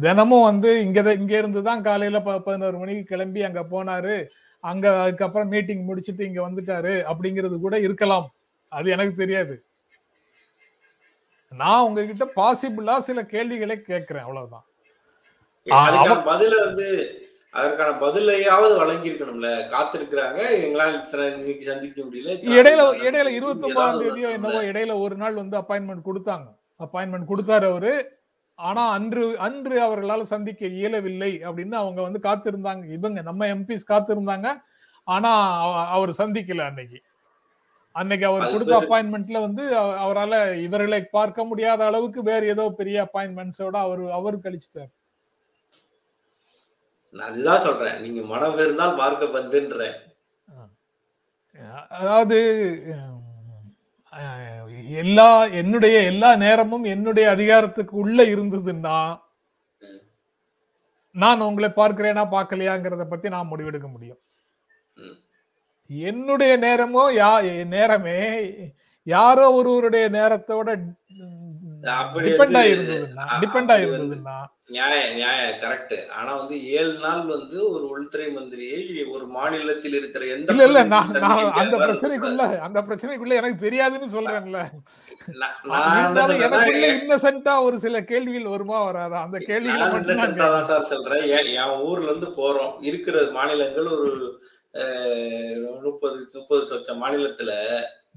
தினமும் 0.00 0.42
வந்து 0.42 0.80
இங்க 0.80 1.12
இங்க 1.12 1.38
இருந்து 1.38 1.62
தான் 1.62 1.82
காலையில 1.82 2.20
பதினோரு 2.20 2.78
மணிக்கு 2.78 3.02
கிளம்பி 3.02 3.42
அங்க 3.42 3.60
போனாரு. 3.60 4.24
அங்க 4.60 5.00
அதுக்கப்புறம் 5.00 5.48
மீட்டிங் 5.48 5.84
முடிச்சிட்டு 5.84 6.24
இங்க 6.24 6.50
வந்துட்டாரு 6.50 7.04
அப்படிங்கிறது 7.12 7.58
கூட 7.60 7.80
இருக்கலாம். 7.80 8.30
அது 8.68 8.90
எனக்கு 8.90 9.14
தெரியாது. 9.14 9.64
நான் 11.56 11.82
உங்ககிட்ட 11.82 12.28
பாசிபிளா 12.36 12.98
சில 12.98 13.22
கேள்விகளை 13.22 13.80
கேட்கிறேன் 13.80 14.22
அவ்வளவுதான். 14.22 14.64
பதில 15.66 16.64
வந்து 16.64 17.14
அதற்கான 17.50 17.96
பதிலையாவது 17.96 18.76
வழங்கி 18.76 19.10
இருக்கணும்ல 19.10 19.68
காத்திருக்கிறாங்க. 19.68 20.50
எங்களால் 20.50 21.12
இன்னைக்கு 21.12 21.62
சந்திக்க 21.62 22.02
முடியல. 22.02 22.30
இடையில 22.30 22.82
இடையில 23.02 23.28
இருபத்தி. 23.28 23.66
ஒன்பதாம் 23.66 24.00
தேதியோ 24.00 24.30
என்னவோ 24.30 24.62
இடையில 24.62 25.00
ஒரு 25.00 25.16
நாள் 25.16 25.34
வந்து 25.34 25.58
அப்பாயின்மெண்ட் 25.58 26.02
கொடுத்தாங்க. 26.04 26.44
அப்பாயின்மெண்ட் 26.78 27.24
கொடுத்தாரு 27.28 27.64
அவரு. 27.64 28.18
ஆனா 28.54 28.90
அன்று 28.90 29.38
அன்று 29.38 29.80
அவர்களால் 29.80 30.24
சந்திக்க 30.24 30.66
இயலவில்லை 30.66 31.38
அப்படின்னு 31.38 31.72
அவங்க 31.72 32.02
வந்து 32.02 32.20
காத்திருந்தாங்க. 32.22 32.90
இவங்க 32.90 33.22
நம்ம 33.22 33.46
எம்பிஸ் 33.46 33.80
காத்திருந்தாங்க. 33.88 34.62
ஆனா 35.04 35.60
அவ- 35.60 35.90
அவர் 35.90 36.10
சந்திக்கல 36.10 36.60
அன்னைக்கு. 36.60 37.00
அன்னைக்கு 37.92 38.26
அவர் 38.26 38.50
கொடுத்த 38.50 38.78
அப்பாயின்மெண்ட்ல 38.80 39.40
வந்து 39.40 39.76
அவ- 39.76 40.12
அவரால 40.12 40.54
இவர்களை 40.54 41.08
பார்க்க 41.10 41.44
முடியாத 41.44 41.84
அளவுக்கு 41.84 42.22
வேற 42.22 42.46
ஏதோ 42.46 42.68
பெரிய 42.76 43.08
அப்பாயின்மெண்ட்ஸோட 43.12 43.76
அவர் 43.76 44.10
அவர் 44.10 44.38
கழிச்சிட்டார். 44.38 44.98
நல்லா 47.14 47.54
சொல்றேன். 47.64 47.98
நீங்க 48.02 48.20
மனம் 48.32 48.58
இருந்தால் 48.64 48.98
பார்க்க 49.00 49.36
வந்துன்றேன் 49.38 49.98
அதாவது 51.98 52.38
எல்லா 55.02 55.26
என்னுடைய 55.60 55.96
எல்லா 56.10 56.30
நேரமும் 56.44 56.86
என்னுடைய 56.94 57.26
அதிகாரத்துக்கு 57.30 57.94
உள்ள 58.02 58.22
இருந்ததுன்னா 58.34 58.96
நான் 61.14 61.46
உங்களை 61.48 61.68
பார்க்கிறேனா 61.76 62.24
பார்க்கலையாங்கிறத 62.34 63.04
பத்தி 63.08 63.28
நான் 63.34 63.50
முடிவெடுக்க 63.50 63.88
முடியும். 63.92 64.20
என்னுடைய 65.90 66.52
நேரமோ 66.66 67.04
யா 67.20 67.30
நேரமே 67.76 68.18
யாரோ 69.06 69.44
ஒருவருடைய 69.58 70.06
நேரத்தோட 70.18 70.68
டிபெண்ட் 72.20 72.58
ஆயிருந்ததுன்னா 72.60 73.26
ஆயிருந்ததுன்னா 73.74 74.38
நியாய 74.74 74.96
நியாய 75.14 75.38
கரெக்ட் 75.62 75.94
ஆனா 76.16 76.32
வந்து 76.34 76.56
ஏழு 76.74 76.92
நாள் 77.04 77.22
வந்து 77.26 77.56
ஒரு 77.70 77.84
உள்துறை 77.92 78.26
மந்திரியை 78.34 78.80
ஒரு 79.14 79.24
மாநிலத்தில் 79.36 79.96
இருக்கிற 80.00 80.24
எந்த 80.34 80.52
இல்ல 80.54 80.66
இல்ல 80.68 80.82
அந்த 81.62 81.76
பிரச்சனைக்குள்ள 81.80 82.44
அந்த 82.66 82.80
பிரச்சனைக்குள்ள 82.88 83.34
எனக்கு 83.40 83.64
தெரியாதுன்னு 83.66 84.08
சொல்றேன்ல. 84.14 84.60
எனக்குள்ள 86.46 86.86
இன்னசென்ட்டா 86.94 87.54
ஒரு 87.66 87.78
சில 87.78 87.96
கேள்விகள் 88.02 88.52
வருமா 88.54 88.78
வராதா? 88.86 89.18
அந்த 89.26 89.38
கேள்விகளை 89.48 89.80
நான் 89.82 89.94
மட்டும் 89.96 90.10
நான் 90.12 90.28
இன்னசென்டா 90.28 90.46
தான் 90.46 90.54
கேட்கறேன் 90.54 90.70
சார் 90.70 90.90
சொல்றேன். 90.92 91.24
என் 91.58 91.76
ஊர்ல 91.88 92.10
இருந்து 92.10 92.30
போறோம். 92.38 92.72
இருக்கிற 92.90 93.24
மாநிலங்கள் 93.38 93.88
ஒரு 93.96 94.10
முப்பது 95.84 96.18
முப்பது 96.34 96.62
சொச்சம் 96.70 97.02
மாநிலத்துல 97.02 97.52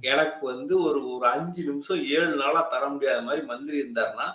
எனக்கு 0.01 0.45
வந்து 0.45 0.81
ஒரு 0.81 1.11
ஒரு 1.11 1.27
அஞ்சு 1.27 1.63
நிமிஷம் 1.63 2.09
ஏழு 2.09 2.35
நாளா 2.35 2.61
தர 2.61 2.87
முடியாத 2.87 3.21
மாதிரி 3.21 3.45
மந்திரி 3.45 3.81
இருந்தாருன்னா 3.81 4.25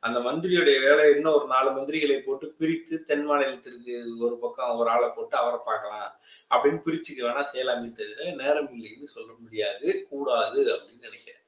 அந்த 0.00 0.18
மந்திரியுடைய 0.18 0.76
வேலை 0.86 1.14
இன்னும் 1.14 1.34
ஒரு 1.34 1.46
நாலு 1.46 1.70
மந்திரிகளை 1.70 2.18
போட்டு 2.18 2.54
பிரித்து 2.58 3.02
தென் 3.02 3.30
மாநிலத்திற்கு 3.30 4.18
ஒரு 4.18 4.38
பக்கம் 4.38 4.76
ஒரு 4.76 4.90
ஆளை 4.90 5.08
போட்டு 5.08 5.36
அவரை 5.36 5.58
பார்க்கலாம் 5.64 6.18
அப்படின்னு 6.50 6.80
பிரிச்சுக்க 6.86 7.20
வேணா 7.20 7.44
செய்யலாமே 7.52 7.92
தவிர 7.92 8.30
நேரம் 8.32 8.70
இல்லைன்னு 8.76 9.04
சொல்ல 9.04 9.32
முடியாது 9.38 10.06
கூடாது 10.10 10.60
அப்படின்னு 10.74 11.00
நினைக்கிறேன். 11.00 11.42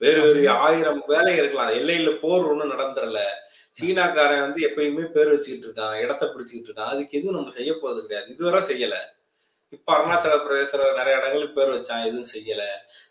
வேறு 0.00 0.20
வேறு 0.22 0.50
ஆயிரம் 0.50 1.02
வேலை 1.06 1.36
இருக்கலாம். 1.36 1.70
எல்லையில 1.70 2.18
போர் 2.20 2.46
ஒண்ணும் 2.46 2.70
நடந்துடல 2.70 3.20
சீனாக்காரன் 3.80 4.40
வந்து 4.40 4.60
எப்பயுமே 4.68 5.04
பேர் 5.06 5.28
வச்சுக்கிட்டு 5.28 5.68
இருக்கான் 5.68 6.00
இடத்த 6.00 6.24
பிடிச்சுக்கிட்டு 6.26 6.68
இருக்கான். 6.68 6.92
அதுக்கு 6.94 7.18
எதுவும் 7.18 7.34
நம்ம 7.34 7.50
செய்ய 7.50 7.72
போறது 7.72 8.00
கிடையாது. 8.00 8.30
இதுவரை 8.30 8.60
செய்யல. 8.68 8.96
இப்ப 9.74 9.92
அருணாச்சல 9.96 10.36
பிரதேசத்துல 10.44 10.86
நிறைய 10.98 11.18
இடங்களுக்கு 11.18 11.56
பேர் 11.56 11.74
வச்சான் 11.74 12.06
எதுவும் 12.06 12.32
செய்யல. 12.34 12.62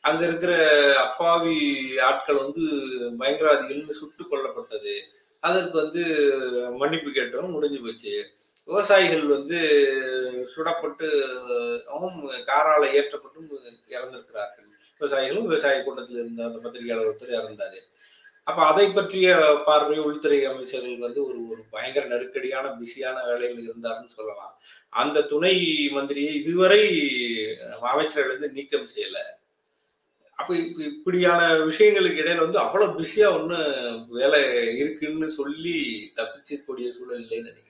அங்க 0.02 0.22
இருக்கிற 0.28 0.54
அப்பாவி 1.02 1.58
ஆட்கள் 2.10 2.44
வந்து 2.46 2.64
பயங்கரவாதிகள்னு 3.20 4.00
சுட்டு 4.02 4.24
கொல்லப்பட்டது. 4.26 4.96
அதற்கு 5.40 5.76
வந்து 5.82 6.04
மன்னிப்பு 6.82 7.10
கேட்டவும் 7.10 7.56
முடிஞ்சு 7.56 7.80
போச்சு. 7.86 8.14
விவசாயிகள் 8.66 9.24
வந்து 9.36 9.58
சுடப்பட்டு 10.54 11.08
அவங்க 11.94 12.36
காரால 12.50 12.84
ஏற்றப்பட்டும் 13.00 13.50
இறந்திருக்கிறார்கள். 13.96 14.68
விவசாயிகளும் 15.00 15.48
விவசாய 15.48 15.82
கூட்டத்தில் 15.84 16.20
இருந்த 16.22 16.44
அந்த 16.44 16.60
பத்திரிகையாளர் 16.60 17.10
ஒருத்தர் 17.10 17.38
இறந்தாரு. 17.40 17.80
அப்ப 18.50 18.60
அதை 18.70 18.86
பற்றிய 18.92 19.28
பார்வை 19.66 19.98
உள்துறை 20.06 20.40
அமைச்சர்கள் 20.46 21.04
வந்து 21.06 21.20
ஒரு 21.28 21.40
ஒரு 21.52 21.62
பயங்கர 21.74 22.04
நெருக்கடியான 22.06 22.66
பிஸியான 22.80 23.18
வேலையில் 23.30 23.68
இருந்தாருன்னு 23.70 24.16
சொல்லலாம். 24.18 24.54
அந்த 25.02 25.24
துணை 25.32 25.54
மந்திரியை 25.96 26.34
இதுவரை 26.42 26.82
அமைச்சர்கள் 27.92 28.34
வந்து 28.34 28.50
நீக்கம் 28.58 28.92
செய்யல. 28.94 29.20
அப்ப 30.40 30.56
இப்ப 30.56 30.84
இப்படியான 30.84 31.42
விஷயங்களுக்கு 31.70 32.22
இடையில 32.24 32.46
வந்து 32.46 32.60
அவ்வளவு 32.64 32.98
பிஸியா 33.00 33.28
ஒண்ணு 33.38 33.60
வேலை 34.20 34.42
இருக்குன்னு 34.82 35.30
சொல்லி 35.40 35.78
தப்பிச்சக்கூடிய 36.20 36.88
சூழல் 36.98 37.22
இல்லைன்னு 37.24 37.50
நினைக்கிறேன். 37.52 37.70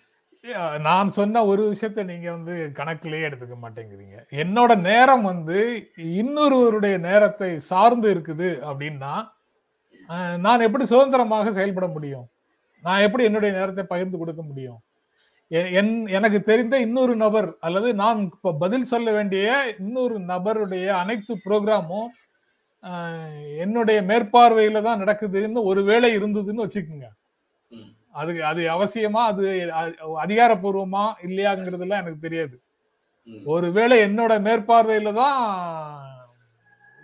நான் 0.87 1.09
சொன்ன 1.17 1.43
ஒரு 1.49 1.63
விஷயத்த 1.73 2.03
நீங்க 2.09 2.27
வந்து 2.37 2.55
கணக்கிலேயே 2.79 3.27
எடுத்துக்க 3.27 3.55
மாட்டேங்கிறீங்க. 3.65 4.17
என்னோட 4.43 4.71
நேரம் 4.89 5.23
வந்து 5.31 5.59
இன்னொருவருடைய 6.21 6.95
நேரத்தை 7.07 7.51
சார்ந்து 7.71 8.09
இருக்குது 8.15 8.49
அப்படின்னா 8.69 9.13
நான் 10.37 10.65
எப்படி 10.67 10.85
சுதந்திரமாக 10.85 11.51
செயல்பட 11.51 11.87
முடியும் 11.87 12.27
நான் 12.83 13.01
எப்படி 13.01 13.23
என்னுடைய 13.23 13.51
நேரத்தை 13.53 13.83
பகிர்ந்து 13.85 14.17
கொடுக்க 14.17 14.41
முடியும் 14.41 14.79
என் 15.79 15.93
எனக்கு 16.07 16.39
தெரிந்த 16.43 16.75
இன்னொரு 16.79 17.15
நபர் 17.15 17.49
அல்லது 17.59 17.89
நான் 17.95 18.19
இப்ப 18.27 18.53
பதில் 18.53 18.89
சொல்ல 18.91 19.09
வேண்டிய 19.11 19.47
இன்னொரு 19.79 20.15
நபருடைய 20.31 20.87
அனைத்து 21.01 21.33
ப்ரோக்ராமும் 21.45 22.09
என்னுடைய 23.57 23.99
மேற்பார்வையில 24.03 24.81
தான் 24.81 25.01
நடக்குதுன்னு 25.03 25.61
ஒருவேளை 25.63 26.09
இருந்ததுன்னு 26.17 26.65
வச்சுக்கோங்க. 26.65 27.07
அது 28.11 28.31
அது 28.45 28.61
அவசியமா 28.75 29.21
அது 29.31 29.43
அதிகாரப்பூர்வமா 30.23 31.05
இல்லையாங்கிறதுலாம் 31.27 32.01
எனக்கு 32.03 32.25
தெரியாது. 32.27 32.55
ஒருவேளை 33.47 33.97
என்னோட 34.07 34.33
மேற்பார்வையில 34.47 35.13
தான் 35.13 35.39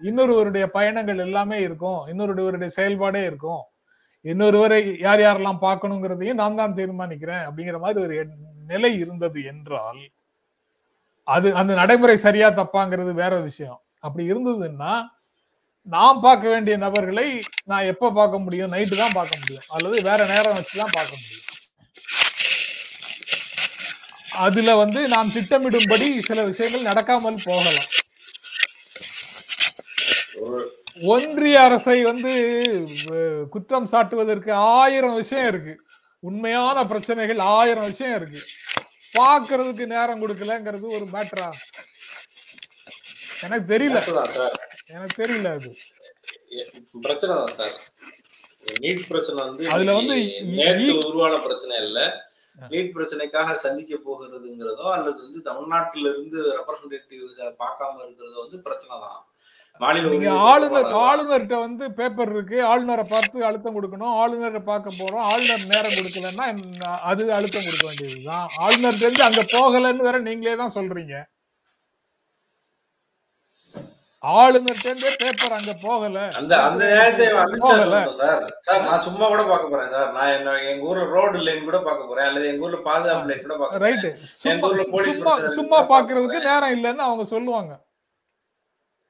இன்னொருவருடைய 0.04 0.66
பயணங்கள் 0.66 1.24
எல்லாமே 1.28 1.58
இருக்கும். 1.62 2.00
இன்னொருவருடைய 2.08 2.70
செயல்பாடே 2.78 3.24
இருக்கும். 3.26 3.64
இன்னொருவரை 4.26 4.80
யார் 5.00 5.22
யாரெல்லாம் 5.26 5.64
பார்க்கணுங்கிறதையும் 5.66 6.40
நான் 6.42 6.56
தான் 6.56 6.78
தீர்மானிக்கிறேன் 6.80 7.44
அப்படிங்கிற 7.48 7.78
மாதிரி 7.80 8.00
ஒரு 8.06 8.16
நிலை 8.72 8.92
இருந்தது 9.00 9.40
என்றால் 9.44 10.02
அது 11.28 11.48
அந்த 11.54 11.72
நடைமுறை 11.74 12.18
சரியா 12.18 12.48
தப்பாங்கிறது 12.50 13.12
வேற 13.14 13.34
விஷயம். 13.40 13.80
அப்படி 14.00 14.24
இருந்ததுன்னா 14.32 14.94
நான் 15.88 16.24
பார்க்க 16.26 16.46
வேண்டிய 16.50 16.78
நபர்களை 16.78 17.28
நான் 17.66 17.90
எப்ப 17.92 18.12
பார்க்க 18.12 18.44
முடியும்? 18.46 18.72
நைட்டு 18.74 18.96
தான் 19.04 19.16
பார்க்க 19.18 19.42
முடியும். 19.42 19.66
அல்லது 19.68 20.02
வேற 20.02 20.20
நேரம் 20.26 20.58
வச்சு 20.58 20.76
தான் 20.82 20.96
பார்க்க 20.98 21.22
முடியும். 21.22 21.46
அதுல 24.46 24.76
வந்து 24.76 25.08
நாம் 25.08 25.34
திட்டமிடும்படி 25.36 26.08
சில 26.30 26.44
விஷயங்கள் 26.46 26.90
நடக்காமல் 26.90 27.46
போகலாம். 27.48 27.90
ஒன்றிய 31.14 31.58
அரசை 31.68 31.98
வந்து 32.10 32.32
குற்றம் 33.54 33.90
சாட்டுவதற்கு 33.92 34.52
ஆயிரம் 34.80 35.18
விஷயம் 35.22 35.50
இருக்கு. 35.52 35.74
உண்மையான 36.24 36.78
பிரச்சனைகள் 36.92 37.42
ஆயிரம் 37.58 37.90
விஷயம் 37.92 38.16
இருக்கு. 38.20 38.42
பார்க்கிறதுக்கு 39.18 39.86
நேரம் 39.96 40.22
கொடுக்கலங்கிறது 40.24 40.88
ஒரு 40.98 41.06
மேட்டரா 41.14 41.50
எனக்கு 43.46 43.68
தெரியல. 43.74 44.00
எனக்கு 44.96 45.16
தெரியல 45.22 45.52
அது. 45.58 45.70
பிரச்சனை 47.06 47.34
தான் 47.42 47.56
சார் 47.60 47.78
நீட் 48.84 49.06
பிரச்சனை 49.12 49.40
வந்து 49.46 49.70
அதுல 49.76 49.94
வந்து 50.00 50.18
உருவான 51.10 51.36
பிரச்சனை 51.46 51.76
இல்ல. 51.86 52.00
நீட் 52.72 52.96
பிரச்சனைக்காக 52.96 53.54
சந்திக்க 53.66 53.94
போகிறதுங்கிறதோ 54.08 54.88
அல்லது 54.96 55.20
வந்து 55.26 55.42
தமிழ்நாட்டில 55.50 56.10
இருந்து 56.14 56.40
ரெப்ரசன்டேட்டிவ் 56.58 57.24
பார்க்காம 57.64 58.02
இருக்கிறதோ 58.06 58.38
வந்து 58.46 58.60
பிரச்சனை 58.68 58.96
தான். 59.06 59.22
நீங்க 60.14 60.32
ஆளுநர் 60.52 60.94
ஆளுநர்கிட்ட 61.08 61.58
வந்து 61.66 61.86
பேப்பர் 61.98 62.32
இருக்கு. 62.36 62.58
ஆளுநரை 62.72 63.04
பார்த்து 63.12 63.46
அழுத்தம் 63.50 63.76
கொடுக்கணும். 63.76 64.16
ஆளுநரை 64.22 64.62
பார்க்க 64.70 65.00
போறோம். 65.02 65.26
ஆளுநர் 65.32 65.70
நேரம் 65.74 65.98
கொடுக்கலன்னா 65.98 66.46
அது 67.12 67.32
அழுத்தம் 67.40 67.68
கொடுக்க 67.68 67.86
வேண்டியதுதான். 67.90 68.48
ஆளுநர் 68.66 69.02
இருந்து 69.04 69.28
அங்க 69.30 69.44
போகலன்னு 69.58 70.08
வேற 70.10 70.20
நீங்களே 70.30 70.56
தான் 70.64 70.78
சொல்றீங்க. 70.78 71.16
ஆளுநர் 74.24 74.80
இருந்தே 74.86 75.12
பேப்பர் 75.20 75.58
அங்க 75.58 75.74
போகல. 75.84 76.28
அந்த 76.40 76.54
அந்த 76.68 76.84
சார் 78.70 78.88
நான் 78.88 79.06
சும்மா 79.06 79.26
கூட 79.34 79.44
பார்க்க 79.52 79.74
போறேன் 79.74 79.92
சார். 79.94 80.10
நான் 80.18 80.34
என்ன 80.38 80.56
எங்க 80.72 80.90
ஊர்ல 80.90 81.06
ரோடு 81.18 81.38
லைன் 81.46 81.68
கூட 81.68 81.80
பார்க்க 81.86 82.10
போறேன். 82.10 82.28
அல்லது 82.30 82.50
எங்க 82.54 82.66
ஊர்ல 82.68 82.80
பாதுகாப்பு 82.90 83.44
கூட 83.46 83.56
பார்க்க 83.62 83.86
ரைட்டு 83.86 84.10
சும்மா 85.12 85.36
சும்மா 85.60 85.80
பாக்குறதுக்கு 85.94 86.48
நேரம் 86.50 86.76
இல்லைன்னு 86.78 87.08
அவங்க 87.10 87.26
சொல்லுவாங்க. 87.36 87.72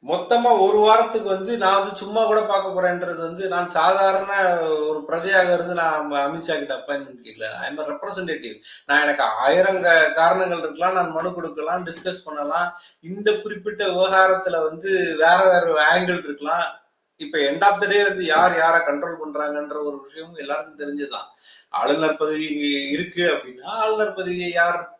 மொத்தமா 0.07 0.59
ஒரு 0.59 0.77
வாரத்துக்கு 0.77 1.29
வந்து 1.29 1.57
நான் 1.57 1.79
வந்து 1.79 1.95
சும்மா 1.95 2.25
கூட 2.25 2.41
பார்க்க 2.41 2.81
போறேன்றது 2.81 3.15
வந்து 3.15 3.47
நான் 3.47 3.69
சாதாரண 3.69 4.59
ஒரு 4.61 5.03
பிரஜையாக 5.07 5.53
இருந்து 5.53 5.73
நான் 5.73 6.11
அமித்ஷா 6.11 6.57
கிட்ட 6.57 6.75
அப்பாயின்மெண்ட் 6.75 7.23
கேட்கல. 7.23 7.43
ஐ 7.43 7.77
எம் 7.77 7.85
ரெப்ரசன்டேட்டிவ் 7.85 8.55
நான் 8.85 9.01
எனக்கு 9.01 9.23
ஆயிரம் 9.23 9.81
க- 9.81 10.11
காரணங்கள் 10.15 10.57
இருக்கலாம். 10.57 10.93
நான் 10.93 11.11
மனு 11.11 11.33
கொடுக்கலாம் 11.33 11.85
டிஸ்கஸ் 11.85 12.23
பண்ணலாம். 12.23 12.77
இந்த 13.01 13.41
குறிப்பிட்ட 13.41 13.85
விவகாரத்துல 13.85 14.63
வந்து 14.63 15.15
வேற 15.17 15.37
வேற 15.43 15.93
ஆங்கிள் 15.93 16.23
இருக்கலாம். 16.23 16.77
இப்ப 17.15 17.37
எண்ட் 17.37 17.63
ஆஃப் 17.63 17.79
த 17.79 17.85
டே 17.85 18.03
வந்து 18.03 18.25
யார் 18.25 18.57
யாரை 18.57 18.81
கண்ட்ரோல் 18.81 19.17
பண்றாங்கன்ற 19.25 19.83
ஒரு 19.83 20.01
விஷயம் 20.03 20.35
எல்லாருக்கும் 20.35 20.77
தெரிஞ்சதுதான் 20.77 21.27
ஆளுநர் 21.69 22.17
பதவி 22.17 22.45
இருக்கு 22.89 23.33
அப்படின்னா 23.33 23.63
ஆளுநர் 23.63 24.13
பதவியை 24.13 24.51
யார் 24.51 24.99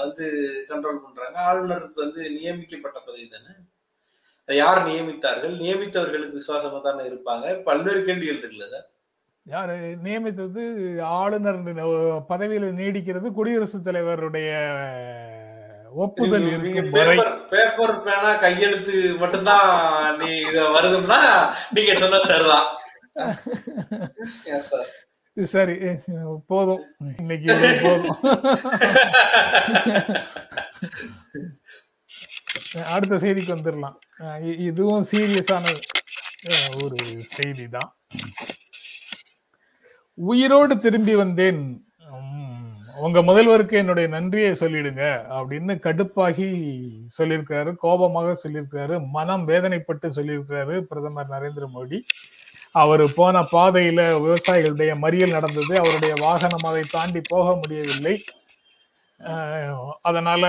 வந்து 0.00 0.52
கண்ட்ரோல் 0.68 0.98
பண்றாங்க? 0.98 1.52
ஆளுநருக்கு 1.52 1.94
வந்து 1.94 2.30
நியமிக்கப்பட்ட 2.30 2.98
பதவி 2.98 3.28
தானே? 3.28 3.54
யார் 4.48 4.86
நியமித்தார்கள்? 4.86 5.58
நியமித்தவர்களுக்கு 5.58 6.38
விசுவாசமா 6.38 6.80
தானே 6.80 7.04
இருப்பாங்க? 7.04 7.62
பல்வேறு 7.62 8.04
கேள்விகள் 8.04 8.34
இருக்குல்ல 8.34 8.70
சார். 8.70 8.86
யாரு? 9.46 9.96
நியமித்தது 10.02 10.60
ஆளுநர் 11.14 11.62
பதவியில 12.30 12.78
நீடிக்கிறது 12.78 13.32
குடியரசுத் 13.32 13.86
தலைவருடைய 13.86 14.50
ஒப்புதல் 15.96 16.48
பேப்பர் 17.50 18.02
பேனா 18.02 18.36
கையெழுத்து 18.36 19.16
மட்டும்தான் 19.20 20.18
நீ 20.18 20.40
இத 20.40 20.70
வருதுன்னா 20.74 21.20
நீங்க 21.72 21.94
சொன்ன 21.94 22.20
சரிதான். 22.24 22.66
Sir. 24.62 24.84
சரி 25.36 25.74
போதும். 26.46 26.82
இன்னைக்கு 27.18 27.78
போதும். 27.82 28.22
அடுத்த 32.94 33.18
செய்திக்கு 33.24 33.56
வந்துடலாம் 33.56 33.96
இதுவும் 34.68 35.08
சீரியஸான 35.10 35.74
ஒரு 36.82 36.98
செய்தி 37.36 37.66
தான் 37.76 37.90
உயிரோடு 40.18 40.74
திரும்பி 40.84 41.14
வந்தேன். 41.24 41.60
உங்க 43.06 43.18
முதல்வருக்கு 43.26 43.74
என்னுடைய 43.80 44.06
நன்றியை 44.14 44.52
சொல்லிடுங்க 44.60 45.04
அப்படின்னு 45.36 45.74
கடுப்பாகி 45.84 46.48
சொல்லியிருக்காரு 47.18 47.70
கோபமாக 47.84 48.32
சொல்லியிருக்காரு 48.42 48.94
மனம் 49.16 49.44
வேதனைப்பட்டு 49.50 50.08
சொல்லியிருக்காரு 50.16 50.74
பிரதமர் 50.88 51.32
நரேந்திர 51.34 51.66
மோடி. 51.74 52.00
அவர் 52.82 53.04
போன 53.18 53.42
பாதையில 53.52 54.00
விவசாயிகளுடைய 54.24 54.92
மறியல் 55.04 55.36
நடந்தது 55.36 55.74
அவருடைய 55.82 56.14
வாகனம் 56.24 56.68
அதை 56.70 56.82
தாண்டி 56.96 57.20
போக 57.32 57.46
முடியவில்லை. 57.60 58.16
அதனால 60.08 60.44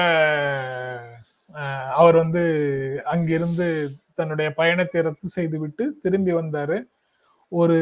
அவர் 1.95 2.15
வந்து 2.15 2.43
அங்கிருந்து 3.05 3.89
தன்னுடைய 4.15 4.51
பயணத்தை 4.53 5.01
ரத்து 5.01 5.29
செய்துவிட்டு 5.29 5.93
திரும்பி 6.01 6.33
வந்தாரு. 6.33 6.83
ஒரு 7.51 7.77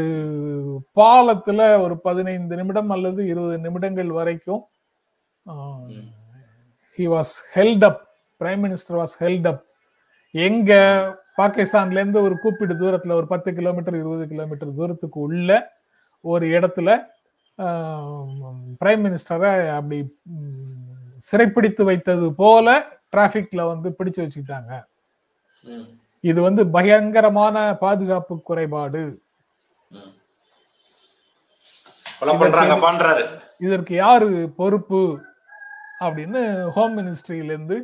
பாலத்துல 0.95 1.79
ஒரு 1.81 1.99
பதினைந்து 1.99 2.55
நிமிடம் 2.55 2.89
அல்லது 2.89 3.27
இருபது 3.27 3.57
நிமிடங்கள் 3.59 4.07
வரைக்கும் 4.07 4.67
he 6.99 7.05
was 7.09 7.33
held 7.53 7.83
up 7.83 8.01
prime 8.41 8.61
minister 8.63 8.97
was 8.97 9.15
held 9.19 9.47
up 9.47 9.63
எங்க 10.31 10.71
பாகிஸ்தான்ல 11.37 11.91
இருந்து 11.91 12.21
ஒரு 12.21 12.35
கூப்பிட்டு 12.41 12.73
தூரத்துல 12.75 13.11
ஒரு 13.11 13.27
பத்து 13.27 13.53
கிலோமீட்டர் 13.53 13.95
இருபது 13.95 14.27
கிலோமீட்டர் 14.27 14.75
தூரத்துக்கு 14.75 15.19
உள்ள 15.19 15.75
ஒரு 16.21 16.47
இடத்துல 16.47 16.99
பிரைம் 18.81 19.03
மினிஸ்டரை 19.05 19.69
அப்படி 19.69 19.99
சிறைப்பிடித்து 21.17 21.83
வைத்தது 21.83 22.33
போல 22.33 22.96
டிராபிக்ல 23.13 23.67
வந்து 23.67 23.89
பிடிச்சு 23.99 24.19
வச்சுக்கிட்டாங்க. 24.23 24.73
இது 26.23 26.39
வந்து 26.41 26.67
பயங்கரமான 26.67 27.57
பாதுகாப்பு 27.77 28.41
குறைபாடு. 28.41 29.03
இதற்கு 33.59 33.95
யாரு 33.95 34.29
பொறுப்பு? 34.57 35.01
அப்படின்னு 35.99 36.41
ஹோம் 36.75 36.97
மினிஸ்ட்ரியில 36.97 37.51
இருந்து 37.51 37.77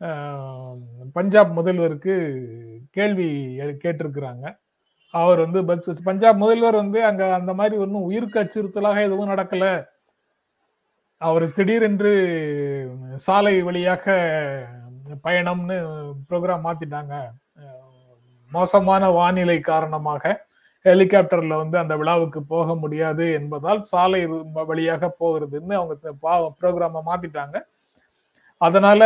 ஆஹ், 0.00 0.76
பஞ்சாப் 1.12 1.58
முதல்வருக்கு 1.58 2.14
கேள்வி 2.90 3.26
கேட்டிருக்கிறாங்க. 3.82 4.44
அவர் 5.14 5.38
வந்து 5.38 5.60
பஞ்சாப் 6.04 6.36
முதல்வர் 6.36 6.74
வந்து 6.74 7.04
அங்க 7.04 7.34
அந்த 7.34 7.54
மாதிரி 7.54 7.76
ஒன்றும் 7.76 8.02
உயிருக்கு 8.02 8.38
அச்சுறுத்தலாக 8.40 9.02
எதுவும் 9.02 9.28
நடக்கல. 9.28 9.66
அவர் 11.26 11.44
திடீரென்று 11.56 12.12
சாலை 13.24 13.54
வழியாக 13.62 14.04
பயணம்னு 15.24 15.76
ப்ரோக்ராம் 16.28 16.64
மாத்திட்டாங்க. 16.66 17.14
மோசமான 18.52 19.10
வானிலை 19.16 19.56
காரணமாக 19.60 20.32
ஹெலிகாப்டர்ல 20.84 21.56
வந்து 21.62 21.76
அந்த 21.78 21.94
விழாவுக்கு 22.00 22.40
போக 22.52 22.74
முடியாது 22.82 23.24
என்பதால் 23.38 23.82
சாலை 23.90 24.22
வழியாக 24.70 25.10
போகிறதுன்னு 25.20 25.74
அவங்க 25.78 26.14
ப்ரோக்ராம 26.60 27.02
மாத்திட்டாங்க. 27.10 27.56
அதனால 28.58 29.02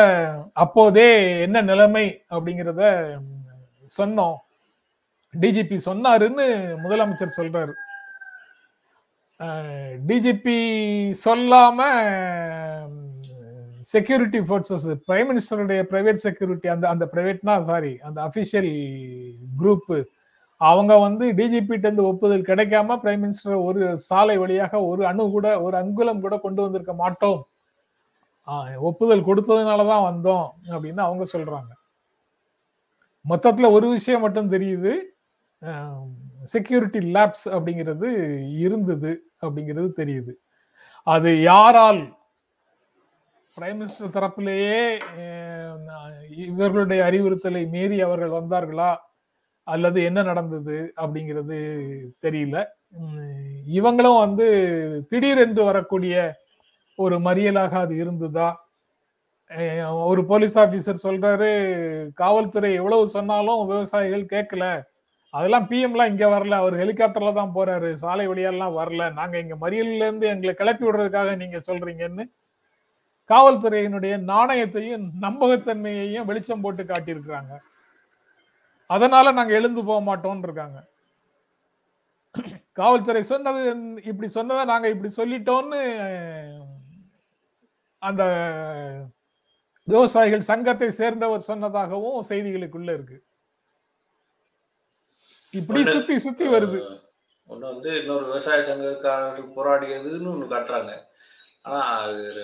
அப்போதே 0.64 1.08
என்ன 1.46 1.62
நிலைமை 1.70 2.06
அப்படிங்கிறத 2.34 2.82
சொன்னோம். 3.98 4.36
டிஜிபி 5.34 5.76
சொன்னாருன்னு 5.88 6.46
முதலமைச்சர் 6.84 7.38
சொல்றாரு. 7.40 7.74
டிஜிபி 10.08 10.56
சொல்லாம 11.24 11.78
செக்யூரிட்டி 13.80 14.38
ஃபோர்ஸஸ் 14.38 14.86
பிரைம் 15.08 15.28
மினிஸ்டருடைய 15.30 15.80
பிரைவேட் 15.90 16.22
செக்யூரிட்டி 16.24 16.68
அந்த 16.68 16.88
அந்த 16.88 17.04
பிரைவேட்னா 17.12 17.54
சாரி 17.60 17.92
அந்த 18.00 18.18
அஃபிஷியல் 18.22 18.70
குரூப் 19.60 19.90
அவங்க 20.60 20.92
வந்து 20.98 21.24
டிஜிபிட்ட 21.32 21.86
இருந்து 21.86 22.04
ஒப்புதல் 22.04 22.42
கிடைக்காம 22.42 22.96
பிரைம் 23.02 23.22
மினிஸ்டர் 23.24 23.64
ஒரு 23.64 23.98
சாலை 23.98 24.36
வழியாக 24.38 24.80
ஒரு 24.84 25.02
அணு 25.06 25.30
கூட 25.30 25.60
ஒரு 25.62 25.76
அங்குலம் 25.76 26.20
கூட 26.20 26.38
கொண்டு 26.38 26.62
வந்திருக்க 26.62 26.94
மாட்டோம். 26.94 27.40
ஒப்புதல் 28.48 28.84
ஒப்புதல் 28.88 29.26
கொடுத்ததுனாலதான் 29.28 30.06
வந்தோம் 30.10 30.46
அப்படின்னு 30.70 31.02
அவங்க 31.06 31.24
சொல்றாங்க. 31.32 31.72
மொத்தத்துல 33.24 33.70
ஒரு 33.70 33.86
விஷயம் 33.88 34.20
மட்டும் 34.20 34.52
தெரியுது. 34.52 34.92
செக்யூரிட்டி 36.52 37.00
லேப்ஸ் 37.14 37.46
அப்படிங்கிறது 37.46 38.08
இருந்தது 38.58 39.12
அப்படிங்கிறது 39.46 39.90
தெரியுது. 40.00 40.32
அது 41.06 41.30
யாரால்? 41.42 42.02
பிரைம் 43.56 43.80
மினிஸ்டர் 43.80 44.14
தரப்பிலேயே 44.14 44.78
இவர்களுடைய 46.46 47.00
அறிவுறுத்தலை 47.04 47.62
மீறி 47.74 47.98
அவர்கள் 48.00 48.36
வந்தார்களா? 48.38 48.92
அல்லது 49.66 49.98
என்ன 50.02 50.22
நடந்தது 50.22 50.76
அப்படிங்கிறது 50.96 51.58
தெரியல. 52.26 52.56
இவங்களும் 53.78 54.18
வந்து 54.18 54.46
திடீரென்று 55.08 55.62
வரக்கூடிய 55.64 56.14
ஒரு 56.96 57.16
மறியலாக 57.18 57.72
அது 57.84 57.94
இருந்ததா? 57.96 58.48
ஒரு 60.10 60.22
போலீஸ் 60.26 60.56
ஆபீசர் 60.58 61.04
சொல்றாரு 61.06 61.50
காவல்துறை 62.14 62.70
எவ்வளவு 62.74 63.08
சொன்னாலும் 63.08 63.66
விவசாயிகள் 63.66 64.32
கேட்கல. 64.34 64.64
அதெல்லாம் 65.34 65.66
பிஎம்லாம் 65.70 66.10
இங்க 66.12 66.26
வரல. 66.34 66.54
அவர் 66.62 66.74
ஹெலிகாப்டர்ல 66.82 67.30
தான் 67.38 67.54
போறாரு. 67.56 67.90
சாலை 68.02 68.26
வழியெல்லாம் 68.30 68.76
வரல. 68.80 69.02
நாங்க 69.18 69.36
இங்க 69.44 69.56
மறியல்ல 69.64 70.06
இருந்து 70.08 70.26
எங்களை 70.32 70.54
கிளப்பி 70.60 70.84
விடுறதுக்காக 70.86 71.36
நீங்க 71.42 71.60
சொல்றீங்கன்னு 71.68 72.24
காவல்துறையினுடைய 73.30 74.14
நாணயத்தையும் 74.32 75.04
நம்பகத்தன்மையையும் 75.26 76.28
வெளிச்சம் 76.30 76.64
போட்டு 76.64 76.82
காட்டியிருக்கிறாங்க. 76.84 77.52
அதனால 78.90 79.32
நாங்க 79.38 79.52
எழுந்து 79.58 79.82
போக 79.90 80.00
மாட்டோம்னு 80.10 80.46
இருக்காங்க 80.48 80.80
காவல்துறை 82.78 83.22
சொன்னது 83.32 83.60
இப்படி 84.10 84.28
சொன்னதை 84.36 84.62
நாங்க 84.72 84.86
இப்படி 84.94 85.10
சொல்லிட்டோம்னு 85.18 85.80
அந்த 88.02 88.22
விவசாயிகள் 89.88 90.48
சங்கத்தை 90.50 90.88
சேர்ந்தவர் 91.00 91.48
சொன்னதாகவும் 91.50 92.28
செய்திகளுக்குள்ள 92.30 92.90
இருக்கு. 92.96 93.16
இப்படி 95.54 95.84
சுத்தி 95.84 96.18
சுத்தி 96.18 96.48
வருது. 96.48 97.02
ஒண்ணு 97.48 97.58
வந்து 97.58 97.98
இன்னொரு 97.98 98.24
விவசாய 98.24 98.74
சங்கக்காரர்கள் 98.74 99.58
போராடியதுன்னு 99.58 100.28
ஒண்ணு 100.28 100.46
காட்டுறாங்க. 100.52 101.00
ஆனா 101.62 101.80
அதுல, 101.80 102.40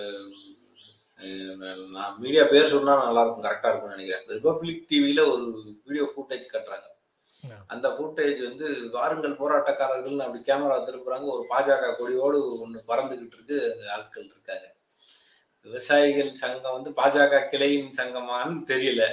அஹ், 1.17 1.89
நான் 1.89 2.15
மீடியா 2.19 2.43
பேர் 2.43 2.67
சொன்னா 2.67 3.03
நல்லா 3.03 3.21
இருக்கும் 3.21 3.43
கரெக்டா 3.43 3.69
இருக்கும்னு 3.69 3.95
நினைக்கிறேன். 3.95 4.43
ரிபப்ளிக் 4.43 4.85
டிவில 4.89 5.31
ஒரு 5.31 5.63
வீடியோ 5.85 6.11
ஃபுட்டேஜ் 6.15 6.55
காட்டுறாங்க. 6.55 6.89
அந்த 7.67 7.89
ஃபுட்டேஜ் 7.89 8.43
வந்து 8.43 8.89
வாருங்கள் 8.91 9.37
போராட்டக்காரர்கள்னு 9.37 10.19
அப்படி 10.19 10.43
கேமரா 10.43 10.77
திருப்புறாங்க. 10.83 11.25
ஒரு 11.25 11.45
பாஜக 11.49 11.95
கொடியோடு 11.95 12.67
ஒண்ணு 12.67 12.79
பறந்துகிட்டு 12.87 13.27
இருக்கு. 13.27 13.87
ஆட்கள் 13.91 14.25
இருக்காங்க. 14.25 14.75
விவசாயிகள் 15.61 16.33
சங்கம் 16.33 16.73
வந்து 16.73 16.91
பாஜக 16.91 17.49
கிளையின் 17.49 17.89
சங்கமான்னு 17.97 18.63
தெரியல. 18.65 19.03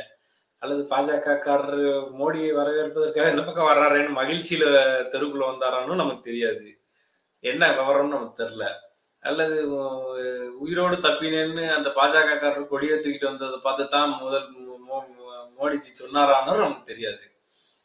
அல்லது 0.59 0.83
பாஜகக்காரர் 0.83 2.11
மோடியை 2.18 2.53
வரவேற்பதற்காக 2.53 3.31
இந்த 3.31 3.42
பக்கம் 3.42 3.66
வர்றாருன்னு 3.66 4.18
மகிழ்ச்சியில 4.23 4.64
தெருக்குள்ள 5.12 5.44
வந்தாரான்னு 5.44 5.94
நமக்கு 5.94 6.21
தெரியாது. 6.21 6.79
என்ன 7.40 7.71
விவரம்னு 7.71 8.09
நமக்கு 8.09 8.44
தெரில 8.44 8.66
அல்லது 9.21 9.71
உயிரோடு 10.59 10.97
தப்பினேன்னு 10.97 11.75
அந்த 11.75 11.88
பாஜக 11.88 12.38
காரர் 12.38 12.68
கொடியை 12.68 12.99
தூக்கிட்டு 12.99 13.25
வந்ததை 13.25 13.59
பார்த்து 13.62 13.88
தான் 13.88 14.11
முதல் 14.21 14.49
மோ- 14.64 15.16
மோடிஜி 15.61 16.05
சொன்னாரான்னு 16.05 16.57
நமக்கு 16.57 16.83
தெரியாது. 16.85 17.18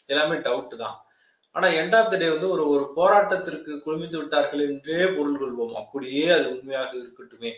எல்லாமே 0.05 0.35
டவுட் 0.35 0.75
தான். 0.75 1.05
ஆனா 1.51 1.67
எண்ட் 1.67 1.95
ஆஃப் 1.95 2.11
த 2.11 2.17
டே 2.17 2.29
வந்து 2.29 2.49
ஒரு 2.49 2.69
ஒரு 2.69 2.91
போராட்டத்திற்கு 2.95 3.81
குழுமிந்து 3.85 4.17
விட்டார்கள் 4.17 4.59
என்றே 4.59 5.05
பொருள் 5.05 5.39
கொள்வோம். 5.39 5.73
அப்படியே 5.73 6.29
அது 6.29 6.49
உண்மையாக 6.49 6.97
இருக்கட்டுமே. 6.97 7.51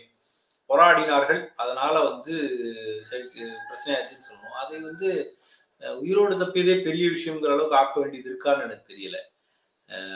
போராடினார்கள். 0.68 1.40
அதனால 1.56 1.94
வந்து 2.08 2.34
சரி, 3.10 3.22
பிரச்சனையாச்சுன்னு 3.68 4.28
சொல்லணும். 4.28 4.56
அதை 4.64 4.80
வந்து 4.80 5.36
உயிரோடு 5.98 6.38
தப்பியதே 6.38 6.76
பெரிய 6.84 7.10
விஷயங்கிற 7.10 7.52
அளவுக்கு 7.52 7.76
ஆக்க 7.76 8.00
வேண்டியது 8.00 8.30
இருக்கான்னு 8.30 8.62
எனக்கு 8.62 8.92
தெரியல. 8.92 9.18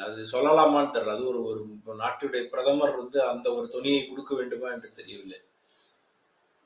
அது 0.04 0.22
சொல்லலாமான்னு 0.32 0.94
தெரியல. 0.94 1.14
அது 1.16 1.26
ஒரு 1.26 1.44
ஒரு 1.44 1.60
நாட்டுடைய 1.98 2.42
பிரதமர் 2.44 2.96
வந்து 2.96 3.22
அந்த 3.22 3.52
ஒரு 3.52 3.68
துணியை 3.68 4.06
கொடுக்க 4.06 4.34
வேண்டுமா 4.34 4.68
என்று 4.68 4.90
தெரியவில்லை. 4.92 5.38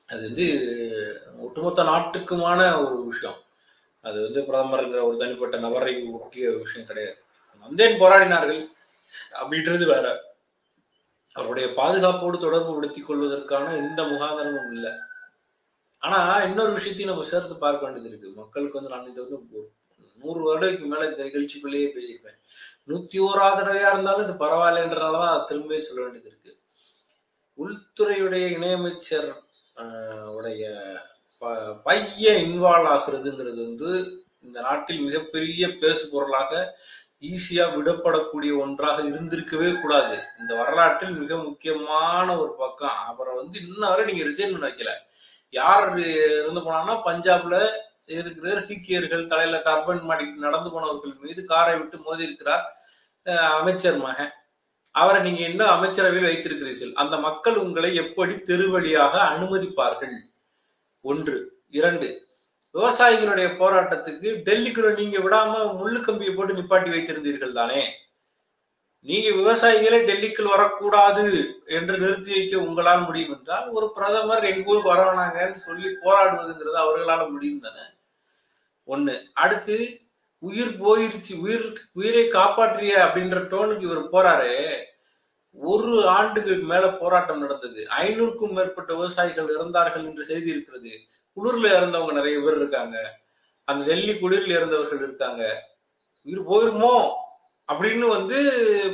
அது 0.09 0.23
வந்து 0.23 0.47
ஒட்டுமொத்த 1.39 1.83
நாட்டுக்குமான 1.83 2.61
ஒரு 2.85 3.05
விஷயம். 3.05 3.41
அது 4.01 4.19
வந்து 4.23 4.41
பிரதமர்ங்கிற 4.41 5.03
ஒரு 5.03 5.17
தனிப்பட்ட 5.19 5.57
நபரை 5.57 5.93
ஒட்டிய 6.05 6.49
ஒரு 6.49 6.59
விஷயம் 6.59 6.87
கிடையாது. 6.87 7.17
வந்தேன் 7.61 8.01
போராடினார்கள் 8.01 8.63
அப்படின்றது 9.43 9.87
வேற. 9.87 10.34
அவருடைய 11.35 11.69
பாதுகாப்போடு 11.69 12.39
தொடர்பு 12.39 12.75
படுத்திக் 12.75 13.07
கொள்வதற்கான 13.07 13.77
எந்த 13.77 14.03
முகாதாரமும் 14.03 14.73
இல்லை. 14.73 14.93
ஆனா 15.99 16.43
இன்னொரு 16.43 16.73
விஷயத்தையும் 16.73 17.15
நம்ம 17.15 17.31
சேர்த்து 17.31 17.57
பார்க்க 17.57 17.85
வேண்டியது 17.85 18.09
இருக்கு. 18.09 18.31
மக்களுக்கு 18.31 18.83
வந்து 18.83 18.97
நான் 18.97 19.11
இதை 19.11 19.25
வந்து 19.25 19.73
நூறு 20.15 20.41
வருடத்துக்கு 20.43 20.87
மேல 20.87 21.07
இந்த 21.07 21.25
நிகழ்ச்சிக்குள்ளேயே 21.25 21.91
பேசியிருப்பேன். 21.91 22.39
நூத்தி 22.89 23.21
ஓராவது 23.21 23.59
தடவையா 23.59 23.93
இருந்தாலும் 23.93 24.23
இது 24.23 24.33
பரவாயில்லன்றனாலதான் 24.33 25.45
திரும்பவே 25.45 25.81
சொல்ல 25.81 26.03
வேண்டியது 26.03 26.31
இருக்கு. 26.31 26.57
உள்துறையுடைய 27.59 28.49
இணையமைச்சர் 28.49 29.43
உடைய 30.37 30.83
ப- 31.39 31.75
பையன் 31.75 32.45
இன்வால்வ் 32.45 32.99
ஆகுறதுங்கிறது 32.99 33.55
வந்து 33.55 34.23
இந்த 34.41 34.61
நாட்டில் 34.61 35.01
மிகப்பெரிய 35.01 35.69
பேசு 35.81 36.09
பொருளாக 36.09 36.79
ஈஸியா 37.21 37.65
விடப்படக்கூடிய 37.77 38.59
ஒன்றாக 38.59 39.03
இருந்திருக்கவே 39.03 39.81
கூடாது. 39.81 40.23
இந்த 40.39 40.55
வரலாற்றில் 40.55 41.11
மிக 41.11 41.37
முக்கியமான 41.37 42.41
ஒரு 42.41 42.55
பக்கம். 42.55 42.99
அவரை 43.07 43.35
வந்து 43.35 43.61
இன்ன 43.67 43.89
வரை 43.89 44.05
நீங்க 44.05 44.25
ரிசைன் 44.25 44.53
பண்ண 44.53 44.69
வைக்கல. 44.69 44.93
யார் 45.51 45.99
இருந்து 45.99 46.61
போனாங்கன்னா 46.61 46.97
பஞ்சாப்ல 47.05 47.67
இருக்கிற 48.07 48.61
சீக்கியர்கள் 48.61 49.27
தலையில 49.27 49.63
டர்பன் 49.65 50.03
மாடி 50.03 50.25
நடந்து 50.37 50.71
போனவர்கள் 50.71 51.15
மீது 51.21 51.45
காரை 51.45 51.79
விட்டு 51.79 51.99
மோதி 51.99 52.23
இருக்கிறார் 52.23 52.77
அமைச்சர் 53.51 53.97
மகன். 53.97 54.33
அவரை 54.91 55.23
நீங்க 55.23 55.41
என்ன 55.41 55.65
அமைச்சரவையில் 55.67 56.31
வைத்திருக்கிறீர்கள். 56.31 56.93
அந்த 56.93 57.17
மக்கள் 57.17 57.57
உங்களை 57.57 57.95
எப்படி 57.95 58.35
தெருவழியாக 58.35 59.15
அனுமதிப்பார்கள்? 59.33 60.17
ஒன்று. 61.03 61.63
இரண்டு. 61.71 62.29
விவசாயிகளுடைய 62.75 63.49
போராட்டத்துக்கு 63.61 64.43
டெல்லிக்குள்ள 64.45 64.97
நீங்க 64.97 65.19
விடாம 65.19 65.77
முள்ளு 65.77 66.01
கம்பியை 66.01 66.35
போட்டு 66.35 66.55
நிப்பாட்டி 66.55 66.93
வைத்திருந்தீர்கள் 66.93 67.53
தானே? 67.53 67.95
நீங்க 69.01 69.29
விவசாயிகளே 69.29 69.99
டெல்லிக்குள் 70.05 70.49
வரக்கூடாது 70.49 71.55
என்று 71.67 71.99
நிறுத்தி 71.99 72.31
வைக்க 72.33 72.59
உங்களால் 72.59 73.05
முடியும் 73.05 73.37
என்றால் 73.37 73.69
ஒரு 73.69 73.93
பிரதமர் 73.95 74.45
எங்க 74.45 74.71
ஊருக்கு 74.71 74.95
வரவேணாங்கன்னு 74.95 75.55
சொல்லி 75.55 75.89
போராடுவதுங்கிறது 75.89 76.73
அவர்களால் 76.73 77.31
முடியும் 77.31 77.61
தானே? 77.61 77.83
ஒண்ணு. 78.87 79.23
அடுத்து 79.35 80.01
உயிர் 80.39 80.81
போயிருச்சு. 80.81 81.39
உயிர் 81.39 81.73
உயிரை 81.93 82.29
காப்பாற்றிய 82.29 83.11
அப்படின்ற 83.11 83.43
டோனுக்கு 83.47 83.81
இவர் 83.81 84.11
போறாரு. 84.11 84.83
ஒரு 85.53 86.09
ஆண்டுகள் 86.09 86.59
மேல 86.59 86.93
போராட்டம் 86.93 87.41
நடந்தது. 87.41 87.87
ஐநூறுக்கும் 88.03 88.51
மேற்பட்ட 88.51 88.95
விவசாயிகள் 88.95 89.57
இறந்தார்கள் 89.57 90.05
என்று 90.05 90.25
செய்தி 90.25 90.51
இருக்கிறது. 90.51 91.01
குளிர்ல 91.37 91.67
இறந்தவங்க 91.67 92.13
நிறைய 92.13 92.41
பேர் 92.41 92.57
இருக்காங்க. 92.57 93.19
அந்த 93.65 93.85
டெல்லி 93.85 94.13
குளிர்ல 94.13 94.49
இறந்தவர்கள் 94.49 94.99
இருக்காங்க. 94.99 95.65
உயிர் 96.23 96.43
போயிருமோ? 96.43 97.11
அப்படின்னு 97.73 98.09
வந்து 98.09 98.39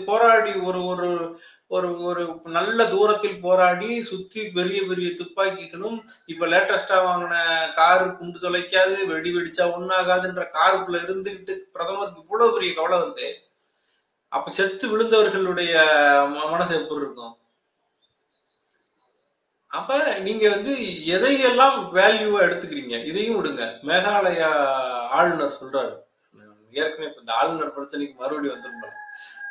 போராடி 0.07 0.53
ஒரு 0.53 0.85
ஒரு 0.85 1.38
ஒரு 1.66 2.03
ஒரு 2.03 2.40
நல்ல 2.44 2.87
தூரத்தில் 2.87 3.40
போராடி 3.40 4.05
சுத்தி 4.05 4.48
பெரிய 4.48 4.83
பெரிய 4.83 5.11
துப்பாக்கிகளும் 5.11 6.03
இப்ப 6.26 6.46
லேட்டஸ்டா 6.46 6.90
வாங்கின 6.90 7.37
காரு 7.74 8.16
குண்டு 8.16 8.38
தொலைக்காது 8.38 9.07
வெடி 9.07 9.35
வெடிச்சா 9.35 9.61
ஒன்னாகாதுன்ற 9.61 10.46
காருக்குள்ள 10.53 10.96
இருந்துகிட்டு 10.98 11.57
பிரதமருக்கு 11.72 12.20
இவ்வளவு 12.20 12.53
பெரிய 12.53 12.74
கவலை 12.74 12.98
வந்து 12.98 13.42
அப்ப 14.29 14.50
செத்து 14.50 14.88
விழுந்தவர்களுடைய 14.88 15.74
ம- 16.20 16.50
மனசு 16.50 16.74
எப்படி 16.74 17.00
இருக்கும்? 17.00 17.37
அப்ப 19.70 20.18
நீங்க 20.18 20.50
வந்து 20.50 20.76
எதையெல்லாம் 21.06 21.94
வேல்யூவா 21.94 22.44
எடுத்துக்கிறீங்க? 22.44 23.04
இதையும் 23.04 23.44
விடுங்க. 23.44 23.61
மேகாலயா 23.61 24.44
ஆளுநர் 25.09 25.54
சொல்றாரு. 25.61 25.96
ஏற்கனவே 26.70 27.14
இந்த 27.18 27.33
ஆளுநர் 27.33 27.80
பிரச்சனைக்கு 27.80 28.14
மறுபடியும் 28.14 28.62
வந்துருப்பாரு. 28.62 28.90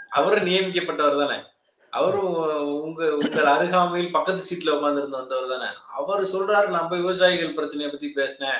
அவரும் 0.09 0.45
நியமிக்கப்பட்டவர் 0.45 1.27
தானே. 1.27 1.41
அவரும் 1.89 2.33
உங்க 2.81 3.13
உங்கள் 3.13 3.45
அருகாமையில் 3.45 4.11
பக்கத்து 4.11 4.43
சீட்ல 4.43 4.67
உட்காந்துருந்து 4.67 5.09
வந்தவர் 5.09 5.59
தானே. 5.59 5.71
அவர் 5.91 6.23
சொல்றாரு 6.23 6.69
நம்ம 6.69 6.95
விவசாயிகள் 6.95 7.53
பிரச்சனையை 7.53 7.91
பத்தி 7.91 8.11
பேசினேன். 8.11 8.59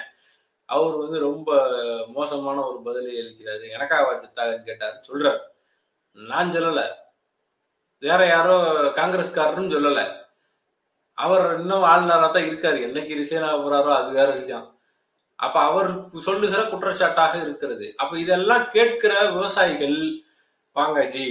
அவர் 0.65 0.95
வந்து 0.95 1.19
ரொம்ப 1.19 1.67
மோசமான 2.07 2.61
ஒரு 2.61 2.81
பதிலை 2.83 3.15
அளிக்கிறாரு. 3.15 3.69
எனக்காக 3.69 4.11
வச்சுட்டாங்கன்னு 4.11 4.63
கேட்டாரு. 4.63 4.99
சொல்றாரு. 5.07 5.39
நான் 6.13 6.51
சொல்லல. 6.51 6.85
வேற 7.99 8.25
யாரோ 8.25 8.71
காங்கிரஸ்காரரும் 8.95 9.71
சொல்லலை. 9.71 10.27
அவர் 11.23 11.45
இன்னும் 11.61 11.85
ஆளுநராக 11.91 12.29
தான் 12.35 12.47
இருக்காரு. 12.49 12.79
என்னைக்கு 12.87 13.13
ரிசைன் 13.21 13.45
ஆக 13.47 13.57
போறாரோ 13.63 13.91
அது 13.99 14.11
வேற 14.19 14.29
விஷயம். 14.39 14.65
அப்ப 15.39 15.57
அவர் 15.69 15.89
சொல்லுகிற 16.27 16.61
குற்றச்சாட்டாக 16.71 17.35
இருக்கிறது. 17.45 17.87
அப்ப 18.01 18.13
இதெல்லாம் 18.23 18.65
கேட்கிற 18.75 19.13
விவசாயிகள் 19.37 19.97
வாங்க 20.75 20.99
ஜி 21.13 21.25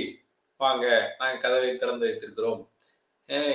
வாங்க 0.61 0.87
நாங்கள் 1.19 1.43
கதவை 1.43 1.71
திறந்து 1.77 2.07
வைத்திருக்கிறோம். 2.07 2.63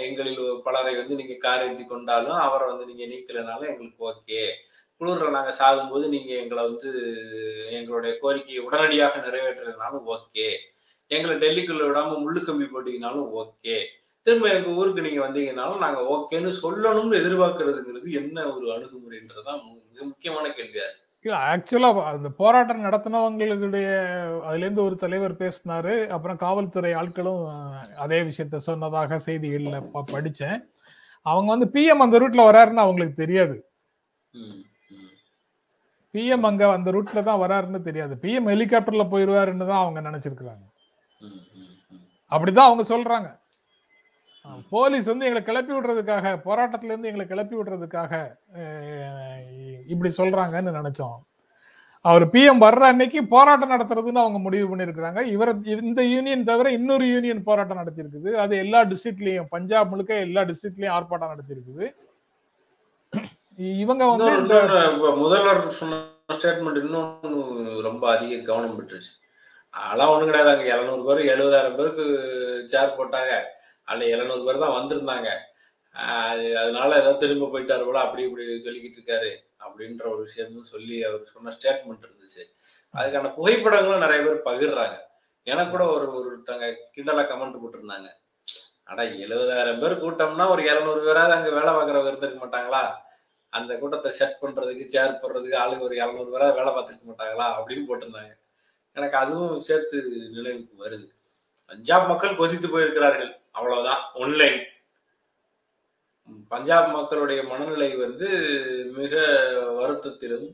எங்களில் 0.07 0.41
பலரை 0.65 0.91
வந்து 0.95 1.15
நீங்க 1.19 1.35
காரேந்தி 1.45 1.83
கொண்டாலும் 1.85 2.39
அவரை 2.45 2.65
வந்து 2.71 2.85
நீங்க 2.89 3.05
நீக்கலைனாலும் 3.13 3.69
எங்களுக்கு 3.71 4.01
ஓகே. 4.11 4.41
குளிர்ல 4.99 5.29
நாங்கள் 5.37 5.57
சாகும்போது 5.59 6.05
நீங்க 6.15 6.31
எங்களை 6.41 6.61
வந்து 6.69 6.89
எங்களுடைய 7.77 8.11
கோரிக்கையை 8.23 8.61
உடனடியாக 8.67 9.17
நிறைவேற்றுறதுனாலும் 9.25 10.05
ஓகே. 10.15 10.47
எங்களை 11.15 11.35
டெல்லிக்குள்ள 11.43 11.83
விடாம 11.87 12.17
முள்ளு 12.23 12.41
கம்பி 12.41 12.67
போட்டீங்கனாலும் 12.67 13.31
ஓகே. 13.41 13.77
திரும்ப 14.23 14.53
எங்க 14.53 14.69
ஊருக்கு 14.69 15.01
நீங்க 15.01 15.27
வந்தீங்கனாலும் 15.27 15.77
நாங்க 15.77 15.99
ஓகேன்னு 15.99 16.53
சொல்லணும்னு 16.63 17.17
எதிர்பார்க்கறதுங்கிறது 17.21 18.11
என்ன 18.11 18.53
ஒரு 18.53 18.67
அணுகுமுறைன்றதுதான் 18.67 19.59
மு- 19.59 19.89
மிக 19.91 20.05
முக்கியமான 20.05 20.47
கேள்வியா 20.47 20.83
இருக்கு. 20.83 20.91
இல்ல 21.21 21.37
ஆக்சுவலா 21.37 22.03
அந்த 22.03 22.29
போராட்டம் 22.29 22.83
நடத்தினவங்களுடைய 22.83 24.07
அதுல 24.41 24.57
இருந்து 24.57 24.83
ஒரு 24.83 24.95
தலைவர் 24.95 25.35
பேசினாரு 25.35 26.07
அப்புறம் 26.07 26.37
காவல்துறை 26.37 26.93
ஆட்களும் 26.95 27.69
அதே 27.95 28.21
விஷயத்த 28.21 28.57
சொன்னதாக 28.57 29.15
செய்திகள்ல 29.25 29.89
படிச்சேன். 29.93 30.63
அவங்க 31.21 31.55
வந்து 31.55 31.81
பிஎம் 31.81 31.97
அந்த 31.97 32.19
ரூட்ல 32.19 32.55
வராருன்னு 32.55 32.73
அவங்களுக்கு 32.73 33.13
தெரியாது. 33.13 33.69
பிஎம் 36.13 36.41
அங்க 36.41 36.71
அந்த 36.71 36.91
ரூட்ல 36.91 37.23
தான் 37.23 37.39
வராருன்னு 37.39 37.81
தெரியாது. 37.81 38.17
பிஎம் 38.21 38.51
ஹெலிகாப்டர்ல 38.53 39.07
போயிருவாருன்னு 39.11 39.67
தான் 39.67 39.85
அவங்க 39.85 40.01
நினைச்சிருக்கிறாங்க. 40.01 40.71
அப்படிதான் 42.29 42.59
அவங்க 42.59 42.97
சொல்றாங்க. 42.97 43.41
போலீஸ் 44.73 45.09
வந்து 45.11 45.25
எங்களை 45.27 45.41
கிளப்பி 45.49 45.73
விடுறதுக்காக 45.73 46.31
போராட்டத்துல 46.47 46.91
இருந்து 46.91 47.09
எங்களை 47.11 47.25
கிளப்பி 47.27 47.55
விடுறதுக்காக 47.57 48.13
இப்படி 49.93 50.09
சொல்றாங்கன்னு 50.17 50.77
நினைச்சோம். 50.79 51.15
அவர் 52.05 52.23
பிஎம் 52.33 52.63
வர்ற 52.63 52.83
அன்னைக்கு 52.91 53.19
போராட்டம் 53.33 53.73
நடத்துறதுன்னு 53.73 54.23
அவங்க 54.23 54.39
முடிவு 54.45 54.65
பண்ணிருக்கிறாங்க 54.71 55.19
இவர் 55.33 55.51
இந்த 55.89 56.01
யூனியன் 56.13 56.47
தவிர 56.49 56.71
இன்னொரு 56.77 57.05
யூனியன் 57.13 57.45
போராட்டம் 57.49 57.79
நடத்தி 57.81 58.03
இருக்குது 58.03 58.31
அது 58.43 58.53
எல்லா 58.63 58.79
டிஸ்ட்ரிக்ட்லயும் 58.91 59.51
பஞ்சாப் 59.55 59.91
முழுக்க 59.91 60.13
எல்லா 60.27 60.43
டிஸ்ட்ரிக்ட்லயும் 60.49 60.95
ஆர்ப்பாட்டம் 60.97 61.33
நடத்தி 61.33 61.55
இருக்குது 61.57 61.87
இவங்க 63.83 64.03
வந்து 64.11 64.29
முதல்வர் 65.23 65.63
சொன்ன 65.79 66.01
ஸ்டேட்மெண்ட் 66.37 66.81
இன்னொன்னு 66.83 67.39
ரொம்ப 67.87 68.03
அதிக 68.15 68.37
கவனம் 68.49 68.77
பெற்றுச்சு. 68.77 69.11
அதெல்லாம் 69.73 70.11
ஒண்ணும் 70.13 70.29
கிடையாது 70.29 70.51
அங்க. 70.53 70.65
எழுநூறு 70.75 71.03
பேர் 71.07 71.29
எழுபதாயிரம் 71.33 71.77
பேருக்கு 71.79 72.05
சேர் 72.71 72.97
போட்டாங்க. 72.97 73.33
அதுல 73.87 74.05
எழுநூறு 74.05 74.43
பேர் 74.45 74.63
தான் 74.65 74.77
வந்திருந்தாங்க. 74.79 75.29
அது 75.95 76.57
அதனால 76.57 76.89
ஏதோ 77.01 77.11
திரும்ப 77.13 77.49
போயிட்டாரு 77.53 77.83
போல 77.85 77.99
அப்படி 77.99 78.23
இப்படி 78.23 78.43
சொல்லிக்கிட்டு 78.43 78.99
இருக்காரு 78.99 79.31
அப்படின்ற 79.65 80.03
ஒரு 80.13 80.21
விஷயமும் 80.21 80.63
சொல்லி 80.63 81.03
அவர் 81.03 81.23
சொன்ன 81.25 81.53
ஸ்டேட்மெண்ட் 81.57 82.07
இருந்துச்சு. 82.07 82.43
அதுக்கான 82.93 83.33
புகைப்படங்களும் 83.33 84.03
நிறைய 84.05 84.21
பேர் 84.23 84.47
பகிர்றாங்க. 84.49 84.95
எனக்கு 85.43 85.71
கூட 85.71 85.85
ஒரு 85.85 86.05
ஒருத்தங்க 86.17 86.65
கிண்டலா 86.91 87.23
கமெண்ட் 87.29 87.61
போட்டிருந்தாங்க. 87.61 88.09
அட 88.83 89.03
எழுபதாயிரம் 89.03 89.81
பேர் 89.81 90.01
கூட்டம்னா 90.03 90.49
ஒரு 90.49 90.61
இரநூறு 90.63 91.01
பேராவது 91.05 91.33
அங்க 91.33 91.49
வேலை 91.49 91.71
பார்க்குறவங்க 91.73 92.11
இருந்திருக்க 92.11 92.39
மாட்டாங்களா? 92.45 92.83
அந்த 93.49 93.77
கூட்டத்தை 93.77 94.11
செட் 94.11 94.39
பண்றதுக்கு 94.41 94.85
சேர் 94.85 95.19
போடுறதுக்கு 95.21 95.55
ஆளுக்கு 95.55 95.85
ஒரு 95.85 95.95
இரநூறு 95.95 96.29
பேராவது 96.31 96.57
வேலை 96.59 96.71
பார்த்துருக்க 96.73 97.05
மாட்டாங்களா? 97.11 97.47
அப்படின்னு 97.57 97.85
போட்டிருந்தாங்க. 97.89 98.33
எனக்கு 98.95 99.17
அதுவும் 99.17 99.59
சேர்த்து 99.59 99.97
நினைவுக்கு 100.31 100.83
வருது. 100.85 101.07
பஞ்சாப் 101.65 102.07
மக்கள் 102.07 102.35
கொதித்து 102.35 102.67
போயிருக்கிறார்கள். 102.67 103.42
அவ்வளவுதான் 103.55 104.01
ஒன்லைன் 104.23 104.59
பஞ்சாப் 106.51 106.91
மக்களுடைய 106.95 107.39
மனநிலை 107.51 107.89
வந்து 108.03 108.27
மிக 108.99 109.13
வருத்தத்திலும் 109.79 110.49